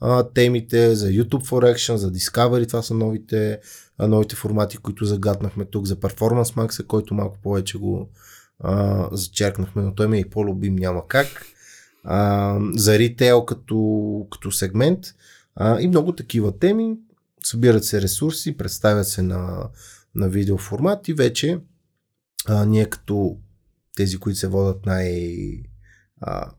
а, 0.00 0.22
темите, 0.22 0.94
за 0.94 1.08
YouTube 1.08 1.44
for 1.44 1.74
Action, 1.74 1.94
за 1.94 2.12
Discovery, 2.12 2.68
това 2.68 2.82
са 2.82 2.94
новите, 2.94 3.60
а, 3.98 4.08
новите 4.08 4.36
формати, 4.36 4.76
които 4.76 5.04
загаднахме 5.04 5.64
тук, 5.64 5.86
за 5.86 5.96
Performance 5.96 6.56
Max, 6.56 6.86
който 6.86 7.14
малко 7.14 7.38
повече 7.42 7.78
го 7.78 8.08
а, 8.60 9.08
зачеркнахме, 9.12 9.82
но 9.82 9.94
той 9.94 10.08
ми 10.08 10.16
е 10.16 10.20
и 10.20 10.30
по-любим, 10.30 10.76
няма 10.76 11.08
как. 11.08 11.26
А, 12.04 12.58
за 12.74 12.98
ритейл 12.98 13.44
като, 13.44 14.26
като 14.30 14.52
сегмент 14.52 15.00
а, 15.56 15.80
и 15.80 15.88
много 15.88 16.12
такива 16.12 16.58
теми 16.58 16.96
събират 17.48 17.84
се 17.84 18.02
ресурси, 18.02 18.56
представят 18.56 19.08
се 19.08 19.22
на, 19.22 19.68
на 20.14 20.28
видеоформат 20.28 21.08
и 21.08 21.12
вече 21.14 21.58
а, 22.46 22.64
ние 22.64 22.86
като 22.86 23.36
тези, 23.96 24.18
които 24.18 24.38
се 24.38 24.48
водят 24.48 24.86
най- 24.86 25.62
а, 26.20 26.50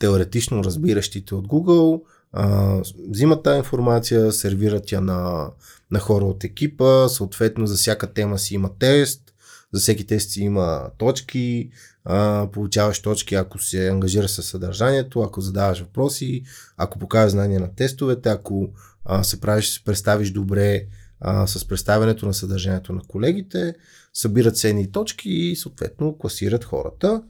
теоретично 0.00 0.64
разбиращите 0.64 1.34
от 1.34 1.48
Google, 1.48 2.02
а, 2.32 2.76
взимат 3.08 3.42
тази 3.42 3.58
информация, 3.58 4.32
сервират 4.32 4.92
я 4.92 5.00
на, 5.00 5.50
на 5.90 5.98
хора 5.98 6.24
от 6.24 6.44
екипа, 6.44 7.08
съответно 7.08 7.66
за 7.66 7.76
всяка 7.76 8.12
тема 8.12 8.38
си 8.38 8.54
има 8.54 8.70
тест, 8.78 9.34
за 9.72 9.80
всеки 9.80 10.06
тест 10.06 10.30
си 10.30 10.42
има 10.42 10.90
точки, 10.98 11.70
а, 12.04 12.48
получаваш 12.52 13.02
точки, 13.02 13.34
ако 13.34 13.58
се 13.58 13.88
ангажира 13.88 14.28
с 14.28 14.42
съдържанието, 14.42 15.20
ако 15.20 15.40
задаваш 15.40 15.80
въпроси, 15.80 16.42
ако 16.76 16.98
покажеш 16.98 17.32
знания 17.32 17.60
на 17.60 17.74
тестовете, 17.74 18.28
ако 18.28 18.70
а, 19.06 19.24
се 19.24 19.40
правиш, 19.40 19.82
представиш 19.84 20.30
добре 20.30 20.86
а, 21.20 21.46
с 21.46 21.68
представянето 21.68 22.26
на 22.26 22.34
съдържанието 22.34 22.92
на 22.92 23.00
колегите, 23.08 23.74
събират 24.14 24.58
ценни 24.58 24.92
точки 24.92 25.30
и 25.30 25.56
съответно 25.56 26.18
класират 26.18 26.64
хората, 26.64 27.22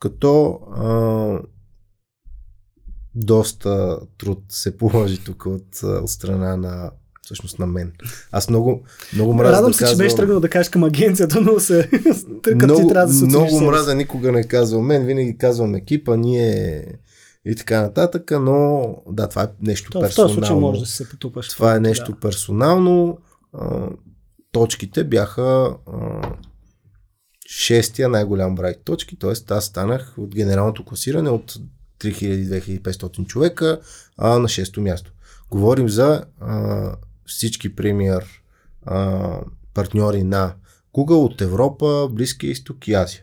като 0.00 0.60
а, 0.76 1.38
доста 3.14 3.98
труд 4.18 4.42
се 4.48 4.76
положи 4.76 5.24
тук 5.24 5.46
от, 5.46 5.82
от 5.82 6.10
страна 6.10 6.56
на 6.56 6.90
всъщност 7.26 7.58
на 7.58 7.66
мен. 7.66 7.92
Аз 8.32 8.48
много, 8.48 8.82
много 9.14 9.34
мразя 9.34 9.52
Радвам 9.52 9.70
да 9.70 9.76
се, 9.76 9.84
казвам... 9.84 9.98
че 9.98 10.04
беше 10.04 10.16
тръгнал 10.16 10.40
да 10.40 10.48
кажеш 10.48 10.68
към 10.68 10.84
агенцията, 10.84 11.40
но 11.40 11.60
се 11.60 11.90
много, 12.54 12.80
ти 12.80 12.88
трябва 12.88 13.06
да 13.06 13.14
се 13.14 13.24
Много 13.24 13.60
мраза 13.60 13.94
никога 13.94 14.32
не 14.32 14.44
казвам 14.44 14.86
мен, 14.86 15.06
винаги 15.06 15.38
казвам 15.38 15.74
екипа, 15.74 16.16
ние 16.16 16.84
и 17.46 17.54
така 17.54 17.82
нататък, 17.82 18.30
но 18.40 18.96
да, 19.10 19.28
това 19.28 19.42
е 19.42 19.48
нещо 19.60 19.90
То, 19.90 20.00
персонално. 20.00 20.32
В 20.32 20.36
този 20.36 20.46
случай 20.46 20.60
може 20.60 20.80
да 20.80 20.86
се 20.86 21.08
потупаш. 21.08 21.48
Това 21.48 21.76
е 21.76 21.80
нещо 21.80 22.12
да. 22.12 22.20
персонално. 22.20 23.18
А, 23.52 23.88
точките 24.52 25.04
бяха 25.04 25.76
а, 25.86 26.20
шестия 27.48 28.08
най-голям 28.08 28.54
брай 28.54 28.74
точки, 28.84 29.18
т.е. 29.18 29.32
аз 29.50 29.64
станах 29.64 30.14
от 30.18 30.34
генералното 30.34 30.84
класиране 30.84 31.30
от 31.30 31.58
3000-2500 32.00 33.26
човека 33.26 33.80
а, 34.16 34.38
на 34.38 34.48
6 34.48 34.80
място. 34.80 35.12
Говорим 35.50 35.88
за 35.88 36.24
а, 36.40 36.92
всички 37.26 37.76
премиер 37.76 38.42
а, 38.86 39.40
партньори 39.74 40.22
на 40.22 40.54
Google 40.94 41.24
от 41.24 41.40
Европа, 41.40 42.08
Близкия 42.10 42.50
изток 42.50 42.88
и 42.88 42.94
Азия. 42.94 43.22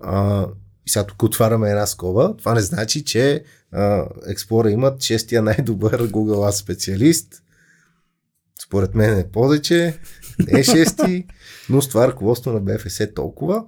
А, 0.00 0.46
и 0.86 0.90
сега 0.90 1.06
тук 1.06 1.22
отваряме 1.22 1.70
една 1.70 1.86
скоба. 1.86 2.34
Това 2.36 2.54
не 2.54 2.60
значи, 2.60 3.04
че 3.04 3.44
а, 3.72 4.06
Explorer 4.08 4.70
имат 4.72 5.02
шестия 5.02 5.42
най-добър 5.42 6.10
Google 6.10 6.50
Ads 6.50 6.50
специалист. 6.50 7.42
Според 8.66 8.94
мен 8.94 9.18
е 9.18 9.28
повече, 9.28 9.98
не 10.38 10.60
е 10.60 10.64
шести, 10.64 11.26
но 11.68 11.82
с 11.82 11.88
това 11.88 12.08
ръководство 12.08 12.52
на 12.52 12.60
БФС 12.60 13.00
е 13.00 13.14
толкова. 13.14 13.64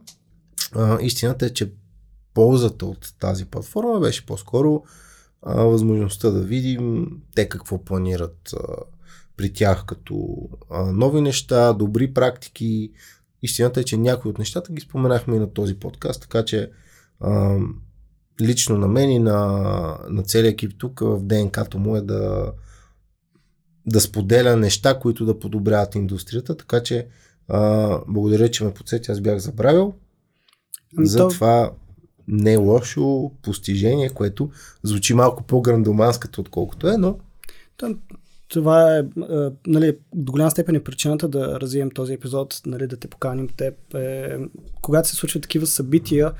А, 0.75 0.99
истината 1.01 1.47
е, 1.47 1.51
че 1.51 1.73
ползата 2.35 2.87
от 2.87 3.15
тази 3.21 3.45
платформа 3.45 4.01
беше 4.01 4.27
по-скоро 4.27 4.83
а, 5.43 5.63
възможността 5.63 6.31
да 6.31 6.41
видим 6.41 7.07
те 7.35 7.49
какво 7.49 7.85
планират 7.85 8.55
а, 8.55 8.59
при 9.37 9.53
тях 9.53 9.85
като 9.87 10.37
а, 10.71 10.93
нови 10.93 11.21
неща, 11.21 11.73
добри 11.73 12.15
практики. 12.15 12.93
Истината 13.43 13.81
е, 13.81 13.85
че 13.85 13.97
някои 13.97 14.31
от 14.31 14.39
нещата 14.39 14.73
ги 14.73 14.81
споменахме 14.81 15.37
и 15.37 15.39
на 15.39 15.53
този 15.53 15.75
подкаст, 15.75 16.21
така 16.21 16.45
че 16.45 16.71
а, 17.21 17.59
лично 18.41 18.79
на 18.79 18.89
мен 18.89 19.11
и 19.11 19.19
на, 19.19 19.39
на 20.09 20.23
целия 20.23 20.51
екип 20.51 20.73
тук 20.79 21.01
в 21.01 21.23
ДНК-то 21.23 21.79
му 21.79 21.97
е 21.97 22.01
да, 22.01 22.53
да 23.87 24.01
споделя 24.01 24.57
неща, 24.57 24.99
които 24.99 25.25
да 25.25 25.39
подобряват 25.39 25.95
индустрията, 25.95 26.57
така 26.57 26.83
че 26.83 27.07
а, 27.49 27.91
благодаря, 28.09 28.51
че 28.51 28.65
ме 28.65 28.75
подсети, 28.75 29.11
аз 29.11 29.21
бях 29.21 29.39
забравил. 29.39 29.95
Ами 30.99 31.07
За 31.07 31.19
то- 31.19 31.29
това 31.29 31.71
не 32.29 32.53
е 32.53 32.57
лошо 32.57 33.31
постижение, 33.43 34.11
което 34.11 34.51
звучи 34.83 35.15
малко 35.15 35.43
по-грандоманското, 35.43 36.41
отколкото 36.41 36.89
е, 36.89 36.97
но 36.97 37.19
Това 38.49 38.97
е, 38.97 39.05
а, 39.21 39.53
нали, 39.67 39.99
до 40.15 40.33
голяма 40.33 40.51
степен 40.51 40.75
е 40.75 40.85
причината 40.85 41.29
да 41.29 41.61
развием 41.61 41.91
този 41.91 42.13
епизод, 42.13 42.61
нали, 42.67 42.87
да 42.87 42.97
те 42.97 43.09
поканим 43.09 43.49
теб. 43.49 43.95
Е, 43.95 44.39
когато 44.83 45.09
се 45.09 45.17
случват 45.17 45.43
такива 45.43 45.67
събития, 45.67 46.33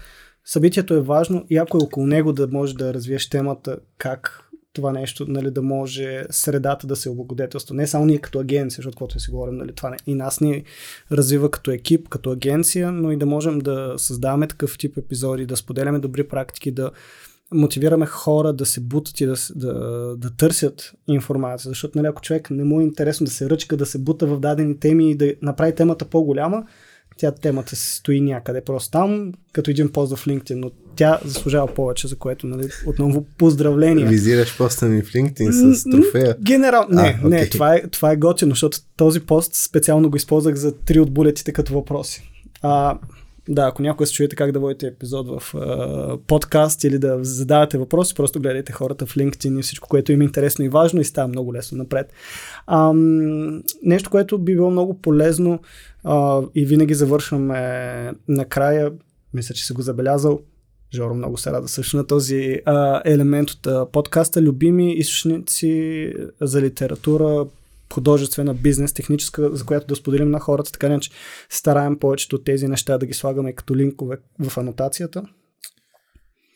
събитието 0.47 0.95
е 0.95 1.01
важно 1.01 1.45
и 1.51 1.57
ако 1.57 1.77
е 1.77 1.85
около 1.85 2.07
него 2.07 2.33
да 2.33 2.49
може 2.49 2.75
да 2.75 2.95
развиеш 2.95 3.29
темата 3.29 3.79
как 3.99 4.43
това 4.73 4.93
нещо, 4.93 5.27
нали, 5.29 5.51
да 5.51 5.63
може 5.63 6.25
средата 6.31 6.87
да 6.87 6.97
се 6.97 7.11
облагодетелства. 7.11 7.75
Не 7.75 7.87
само 7.87 8.07
ние 8.07 8.19
като 8.19 8.39
агенция, 8.39 8.77
защото 8.77 8.95
каквото 8.95 9.21
си 9.21 9.31
говорим, 9.31 9.57
нали, 9.57 9.73
това 9.73 9.91
не, 9.91 9.97
и 10.07 10.15
нас 10.15 10.41
ни 10.41 10.65
развива 11.13 11.51
като 11.51 11.71
екип, 11.71 12.09
като 12.09 12.31
агенция, 12.31 12.93
но 12.93 13.11
и 13.11 13.17
да 13.17 13.27
можем 13.27 13.59
да 13.59 13.95
създаваме 13.97 14.49
такъв 14.49 14.79
тип 14.79 14.99
епизоди, 14.99 15.47
да 15.47 15.57
споделяме 15.57 15.99
добри 15.99 16.29
практики, 16.29 16.71
да 16.71 16.91
мотивираме 17.55 18.07
хора 18.07 18.53
да 18.53 18.67
се 18.67 18.81
бутат 18.81 19.21
и 19.21 19.27
да, 19.27 19.35
да, 19.55 19.73
да 20.17 20.37
търсят 20.37 20.93
информация, 21.09 21.69
защото 21.69 21.99
нали, 21.99 22.07
ако 22.07 22.23
човек 22.23 22.51
не 22.51 22.65
му 22.65 22.81
е 22.81 22.85
интересно 22.85 23.25
да 23.25 23.31
се 23.31 23.51
ръчка, 23.51 23.77
да 23.77 23.87
се 23.87 23.99
бута 23.99 24.27
в 24.27 24.41
дадени 24.41 24.79
теми 24.79 25.11
и 25.11 25.17
да 25.17 25.35
направи 25.43 25.75
темата 25.75 26.05
по-голяма, 26.05 26.65
тя 27.17 27.31
темата 27.33 27.77
се 27.77 27.97
стои 27.97 28.21
някъде 28.21 28.61
просто 28.61 28.91
там, 28.91 29.33
като 29.53 29.71
един 29.71 29.93
пост 29.93 30.17
в 30.17 30.27
LinkedIn, 30.27 30.55
но 30.55 30.71
тя 30.97 31.21
заслужава 31.25 31.75
повече, 31.75 32.09
за 32.09 32.17
което 32.17 32.47
нали, 32.47 32.69
отново 32.87 33.27
поздравления. 33.39 34.09
визираш 34.09 34.57
поста 34.59 34.87
ми 34.87 35.03
в 35.03 35.13
LinkedIn 35.13 35.73
с 35.73 35.91
трофея. 35.91 36.37
Генерал... 36.41 36.87
Не, 36.91 37.19
А, 37.23 37.29
не, 37.29 37.37
окей. 37.37 37.51
това 37.51 37.75
е, 37.75 37.83
това 37.89 38.13
е 38.13 38.17
готино, 38.17 38.51
защото 38.51 38.79
този 38.97 39.21
пост 39.21 39.55
специално 39.55 40.11
го 40.11 40.17
използвах 40.17 40.55
за 40.55 40.77
три 40.77 41.01
от 41.01 41.11
булетите 41.11 41.53
като 41.53 41.75
въпроси. 41.75 42.31
А, 42.63 42.99
да, 43.49 43.63
ако 43.63 43.83
някой 43.83 44.07
се 44.07 44.13
чуете 44.13 44.37
как 44.37 44.53
да 44.53 44.59
водите 44.59 44.87
епизод 44.87 45.29
в 45.29 45.55
а, 45.55 46.17
подкаст 46.27 46.85
или 46.85 46.99
да 46.99 47.19
задавате 47.23 47.79
въпроси, 47.79 48.15
просто 48.15 48.41
гледайте 48.41 48.73
хората 48.73 49.07
в 49.07 49.15
LinkedIn 49.15 49.59
и 49.59 49.63
всичко, 49.63 49.89
което 49.89 50.13
им 50.13 50.21
е 50.21 50.25
интересно 50.25 50.65
и 50.65 50.69
важно 50.69 51.01
и 51.01 51.05
става 51.05 51.29
много 51.29 51.55
лесно 51.55 51.79
напред. 51.79 52.13
А, 52.67 52.93
нещо, 53.83 54.11
което 54.11 54.39
би 54.39 54.55
било 54.55 54.71
много 54.71 55.01
полезно 55.01 55.61
а, 56.05 56.43
и 56.55 56.67
винаги 56.67 56.95
завършваме 56.95 58.13
накрая, 58.29 58.93
мисля, 59.35 59.55
че 59.55 59.67
си 59.67 59.73
го 59.73 59.83
забелязал, 59.83 60.41
Жоро 60.95 61.15
много 61.15 61.37
се 61.37 61.53
рада 61.53 61.69
също 61.69 61.97
на 61.97 62.07
този 62.07 62.61
а, 62.65 63.03
елемент 63.05 63.51
от 63.51 63.67
а, 63.67 63.87
подкаста. 63.87 64.43
Любими 64.43 64.93
източници 64.93 66.13
за 66.41 66.63
литература, 66.63 67.47
художествена, 67.93 68.55
бизнес, 68.55 68.93
техническа, 68.93 69.57
за 69.57 69.65
която 69.65 69.87
да 69.87 69.97
споделим 69.97 70.31
на 70.31 70.41
хората, 70.41 70.73
така 70.73 70.89
не, 70.89 71.01
че 71.01 71.11
стараем 71.51 71.99
повечето 71.99 72.37
от 72.37 72.45
тези 72.45 72.69
неща 72.69 72.99
да 72.99 73.07
ги 73.07 73.15
слагаме 73.15 73.53
като 73.53 73.77
линкове 73.77 74.19
в 74.49 74.59
анотацията. 74.59 75.23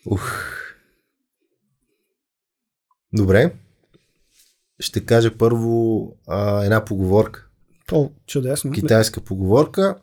Ух. 0.05 0.31
Добре. 3.13 3.53
Ще 4.81 5.05
кажа 5.05 5.37
първо 5.37 6.07
а, 6.27 6.63
една 6.63 6.85
поговорка. 6.85 7.47
О, 7.91 8.09
чудесно. 8.27 8.71
Китайска 8.71 9.21
поговорка. 9.21 9.95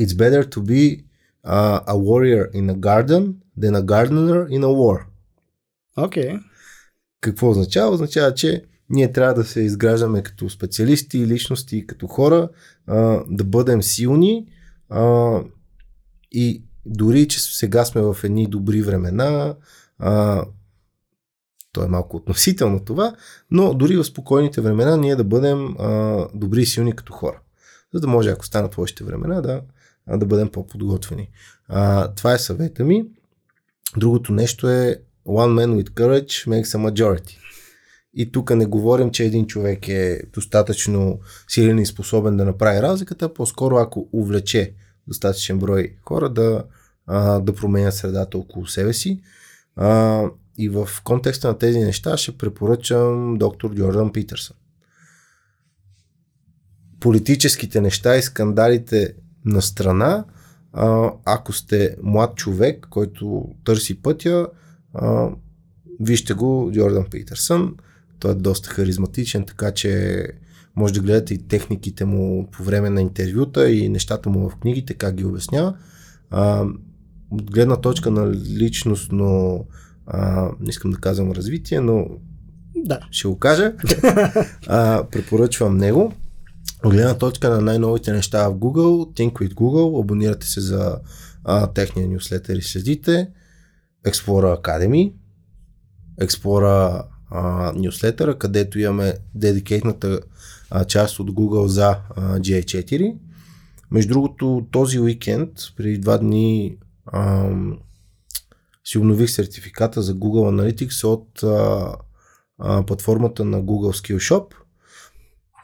It's 0.00 0.16
better 0.16 0.54
to 0.54 0.60
be 0.60 1.04
uh, 1.46 1.84
a 1.84 1.94
warrior 1.94 2.50
in 2.52 2.70
a 2.70 2.74
garden 2.74 3.34
than 3.58 3.74
a 3.74 3.82
gardener 3.82 4.48
in 4.48 4.62
a 4.62 4.68
war. 4.68 5.00
Окей. 5.96 6.24
Okay. 6.24 6.40
Какво 7.20 7.50
означава? 7.50 7.90
Означава, 7.90 8.34
че 8.34 8.64
ние 8.90 9.12
трябва 9.12 9.34
да 9.34 9.44
се 9.44 9.60
изграждаме 9.60 10.22
като 10.22 10.50
специалисти, 10.50 11.26
личности, 11.26 11.86
като 11.86 12.06
хора, 12.06 12.48
а, 12.86 13.22
да 13.28 13.44
бъдем 13.44 13.82
силни 13.82 14.46
а, 14.88 15.38
и 16.32 16.64
дори, 16.86 17.28
че 17.28 17.40
сега 17.40 17.84
сме 17.84 18.00
в 18.00 18.16
едни 18.24 18.46
добри 18.46 18.82
времена, 18.82 19.54
а, 19.98 20.44
то 21.72 21.84
е 21.84 21.88
малко 21.88 22.16
относително 22.16 22.84
това, 22.84 23.14
но 23.50 23.74
дори 23.74 23.96
в 23.96 24.04
спокойните 24.04 24.60
времена 24.60 24.96
ние 24.96 25.16
да 25.16 25.24
бъдем 25.24 25.76
а, 25.78 26.26
добри 26.34 26.62
и 26.62 26.66
силни 26.66 26.96
като 26.96 27.12
хора. 27.12 27.40
За 27.94 28.00
да 28.00 28.06
може, 28.06 28.30
ако 28.30 28.46
станат 28.46 28.78
лошите 28.78 29.04
времена, 29.04 29.40
да, 29.40 29.62
да 30.08 30.26
бъдем 30.26 30.48
по-подготвени. 30.48 31.28
А, 31.68 32.08
това 32.14 32.32
е 32.32 32.38
съвета 32.38 32.84
ми. 32.84 33.04
Другото 33.96 34.32
нещо 34.32 34.68
е 34.68 34.96
One 35.26 35.66
man 35.66 35.82
with 35.82 35.90
courage 35.90 36.48
makes 36.48 36.64
a 36.64 36.90
majority. 36.90 37.36
И 38.14 38.32
тук 38.32 38.50
не 38.50 38.66
говорим, 38.66 39.10
че 39.10 39.24
един 39.24 39.46
човек 39.46 39.88
е 39.88 40.22
достатъчно 40.32 41.20
силен 41.48 41.78
и 41.78 41.86
способен 41.86 42.36
да 42.36 42.44
направи 42.44 42.82
разликата, 42.82 43.34
по-скоро 43.34 43.76
ако 43.76 44.08
увлече 44.12 44.74
достатъчен 45.08 45.58
брой 45.58 45.96
хора 46.08 46.28
да, 46.28 46.64
а, 47.06 47.40
да 47.40 47.54
променят 47.54 47.94
средата 47.94 48.38
около 48.38 48.66
себе 48.66 48.92
си. 48.92 49.20
А, 49.76 50.24
и 50.60 50.68
в 50.68 50.88
контекста 51.04 51.48
на 51.48 51.58
тези 51.58 51.78
неща 51.78 52.16
ще 52.16 52.38
препоръчам 52.38 53.38
доктор 53.38 53.74
Джордан 53.74 54.12
Питърсън. 54.12 54.56
Политическите 57.00 57.80
неща 57.80 58.16
и 58.16 58.22
скандалите 58.22 59.14
на 59.44 59.62
страна, 59.62 60.24
ако 61.24 61.52
сте 61.52 61.96
млад 62.02 62.36
човек, 62.36 62.86
който 62.90 63.48
търси 63.64 64.02
пътя, 64.02 64.48
вижте 66.00 66.34
го 66.34 66.70
Джордан 66.72 67.04
Питърсън. 67.10 67.74
Той 68.18 68.30
е 68.32 68.34
доста 68.34 68.70
харизматичен, 68.70 69.46
така 69.46 69.70
че 69.70 70.26
може 70.76 70.94
да 70.94 71.00
гледате 71.00 71.34
и 71.34 71.48
техниките 71.48 72.04
му 72.04 72.48
по 72.50 72.62
време 72.62 72.90
на 72.90 73.00
интервюта 73.00 73.70
и 73.70 73.88
нещата 73.88 74.30
му 74.30 74.50
в 74.50 74.56
книгите, 74.56 74.94
как 74.94 75.14
ги 75.14 75.24
обяснява. 75.24 75.76
От 77.30 77.50
гледна 77.50 77.76
точка 77.76 78.10
на 78.10 78.32
личност, 78.32 79.12
но 79.12 79.64
а, 80.12 80.50
не 80.60 80.68
искам 80.70 80.90
да 80.90 80.98
казвам 80.98 81.32
развитие, 81.32 81.80
но 81.80 82.06
Да. 82.76 83.00
ще 83.10 83.28
го 83.28 83.38
кажа. 83.38 83.72
а, 84.68 85.04
препоръчвам 85.12 85.76
него. 85.76 86.12
От 86.84 86.92
гледна 86.92 87.14
точка 87.18 87.50
на 87.50 87.60
най-новите 87.60 88.12
неща 88.12 88.48
в 88.48 88.54
Google, 88.54 89.18
Think 89.18 89.32
with 89.32 89.54
Google, 89.54 90.00
абонирате 90.00 90.46
се 90.46 90.60
за 90.60 90.98
а, 91.44 91.66
техния 91.66 92.08
нюслетър 92.08 92.56
и 92.56 92.62
следите. 92.62 93.28
Explorer 94.06 94.60
Academy, 94.62 95.12
Explorer 96.20 97.02
а, 97.30 97.72
нюслетъра, 97.76 98.38
където 98.38 98.78
имаме 98.78 99.14
дедикейтната 99.34 100.20
а, 100.70 100.84
част 100.84 101.20
от 101.20 101.30
Google 101.30 101.66
за 101.66 101.96
а, 102.16 102.38
GA4. 102.38 103.16
Между 103.90 104.12
другото, 104.14 104.66
този 104.70 105.00
уикенд, 105.00 105.50
преди 105.76 105.98
два 105.98 106.18
дни, 106.18 106.76
ам, 107.12 107.78
си 108.90 108.98
обнових 108.98 109.30
сертификата 109.30 110.02
за 110.02 110.14
Google 110.14 110.74
Analytics 110.74 111.04
от 111.04 111.42
а, 111.42 111.96
а, 112.58 112.86
платформата 112.86 113.44
на 113.44 113.62
Google 113.62 114.14
Skill 114.14 114.16
Shop. 114.16 114.54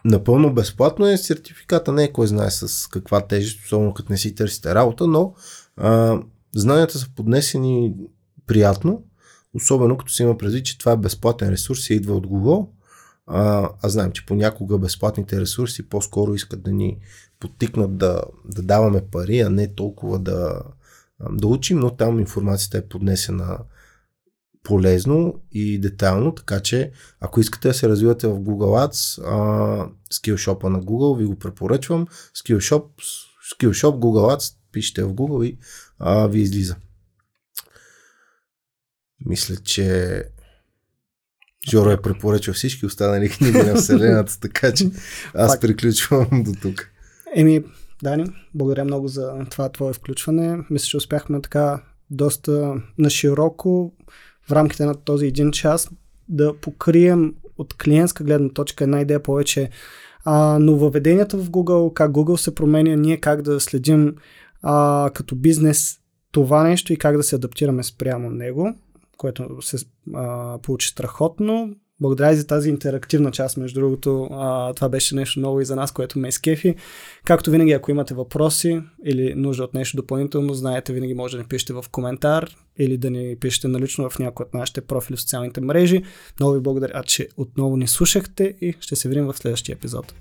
Напълно 0.05 0.55
безплатно 0.55 1.07
е, 1.07 1.16
сертификата 1.16 1.93
не 1.93 2.05
е 2.05 2.12
кой 2.12 2.27
знае 2.27 2.51
с 2.51 2.89
каква 2.89 3.27
тежест, 3.27 3.64
особено 3.64 3.95
като 3.95 4.12
не 4.12 4.18
си 4.18 4.35
търсите 4.35 4.74
работа, 4.74 5.07
но 5.07 5.35
а, 5.77 6.20
знанията 6.57 6.99
са 6.99 7.09
поднесени 7.16 7.95
приятно, 8.47 9.03
особено 9.55 9.99
като 9.99 10.12
се 10.12 10.22
има 10.22 10.39
предвид, 10.39 10.64
че 10.64 10.79
това 10.79 10.93
е 10.93 10.97
безплатен 10.97 11.51
ресурс 11.51 11.91
и 11.91 11.95
идва 11.95 12.14
от 12.14 12.27
Google. 12.27 12.68
а, 13.27 13.70
а 13.83 13.89
знаем, 13.89 14.12
че 14.12 14.27
понякога 14.27 14.79
безплатните 14.79 15.41
ресурси 15.41 15.89
по-скоро 15.89 16.35
искат 16.35 16.62
да 16.62 16.72
ни 16.72 16.99
потикнат 17.41 17.97
да, 17.97 18.22
да 18.45 18.62
даваме 18.62 19.01
пари, 19.01 19.41
а 19.41 19.51
не 19.51 19.74
толкова 19.74 20.18
да, 20.18 20.62
да 21.21 21.47
учим, 21.47 21.79
но 21.79 21.97
там 21.97 22.21
информацията 22.21 22.79
е 22.79 22.89
поднесена 22.89 23.59
полезно 24.62 25.43
и 25.53 25.79
детайлно, 25.79 26.35
така 26.35 26.61
че 26.61 26.91
ако 27.21 27.41
искате 27.41 27.69
да 27.69 27.75
се 27.75 27.89
развивате 27.89 28.27
в 28.27 28.41
Google 28.41 28.89
Ads, 28.89 29.23
а, 29.25 29.89
Skillshop 30.14 30.64
на 30.64 30.83
Google 30.83 31.19
ви 31.19 31.25
го 31.25 31.39
препоръчвам. 31.39 32.07
Skillshop, 32.37 32.85
Skillshop 33.55 33.99
Google 33.99 34.37
Ads, 34.37 34.57
пишете 34.73 35.05
в 35.05 35.09
Google 35.09 35.45
и 35.45 35.59
а, 35.99 36.27
ви 36.27 36.41
излиза. 36.41 36.77
Мисля, 39.27 39.57
че 39.57 40.25
Жоро 41.71 41.91
е 41.91 42.03
препоръчал 42.03 42.55
всички 42.55 42.87
останали 42.87 43.29
книги 43.29 43.59
на 43.59 43.75
Вселената, 43.77 44.41
така 44.41 44.73
че 44.73 44.91
аз 45.35 45.61
приключвам 45.61 46.43
до 46.43 46.53
тук. 46.62 46.91
Еми, 47.35 47.64
Дани, 48.03 48.24
благодаря 48.55 48.84
много 48.84 49.09
за 49.09 49.47
това 49.51 49.68
твое 49.68 49.92
включване. 49.92 50.59
Мисля, 50.70 50.86
че 50.86 50.97
успяхме 50.97 51.40
така 51.40 51.82
доста 52.11 52.74
нашироко 52.99 53.92
в 54.49 54.53
рамките 54.53 54.84
на 54.84 54.94
този 54.94 55.26
един 55.26 55.51
час 55.51 55.90
да 56.28 56.61
покрием 56.61 57.34
от 57.59 57.74
клиентска 57.74 58.24
гледна 58.24 58.49
точка 58.49 58.84
една 58.84 59.01
идея 59.01 59.22
повече 59.22 59.70
а, 60.24 60.59
нововведенията 60.59 61.38
в 61.38 61.51
Google, 61.51 61.92
как 61.92 62.11
Google 62.11 62.36
се 62.36 62.55
променя, 62.55 62.97
ние 62.97 63.16
как 63.16 63.42
да 63.42 63.61
следим 63.61 64.14
а, 64.62 65.11
като 65.14 65.36
бизнес 65.36 65.99
това 66.32 66.62
нещо 66.62 66.92
и 66.92 66.97
как 66.97 67.16
да 67.16 67.22
се 67.22 67.36
адаптираме 67.36 67.82
спрямо 67.82 68.30
него, 68.30 68.74
което 69.16 69.62
се 69.62 69.86
а, 70.14 70.59
получи 70.59 70.88
страхотно. 70.88 71.76
Благодаря 72.01 72.36
за 72.36 72.47
тази 72.47 72.68
интерактивна 72.68 73.30
част, 73.30 73.57
между 73.57 73.80
другото. 73.80 74.28
А, 74.32 74.74
това 74.74 74.88
беше 74.88 75.14
нещо 75.14 75.40
ново 75.40 75.61
и 75.61 75.64
за 75.64 75.76
нас, 75.76 75.92
което 75.92 76.18
ме 76.18 76.28
изкефи. 76.28 76.74
Както 77.24 77.51
винаги, 77.51 77.72
ако 77.72 77.90
имате 77.90 78.14
въпроси 78.14 78.80
или 79.05 79.34
нужда 79.34 79.64
от 79.64 79.74
нещо 79.74 79.97
допълнително, 79.97 80.55
знаете, 80.55 80.92
винаги 80.92 81.14
може 81.14 81.36
да 81.36 81.42
ни 81.42 81.49
пишете 81.49 81.72
в 81.72 81.84
коментар 81.90 82.57
или 82.78 82.97
да 82.97 83.11
ни 83.11 83.36
пишете 83.36 83.68
налично 83.68 84.11
в 84.11 84.18
някои 84.18 84.44
от 84.47 84.55
нашите 84.55 84.80
профили 84.80 85.16
в 85.16 85.20
социалните 85.20 85.61
мрежи. 85.61 86.03
Много 86.40 86.55
ви 86.55 86.61
благодаря, 86.61 87.03
че 87.03 87.28
отново 87.36 87.76
ни 87.76 87.88
слушахте 87.88 88.55
и 88.61 88.74
ще 88.80 88.97
се 88.97 89.09
видим 89.09 89.26
в 89.26 89.36
следващия 89.36 89.74
епизод. 89.74 90.14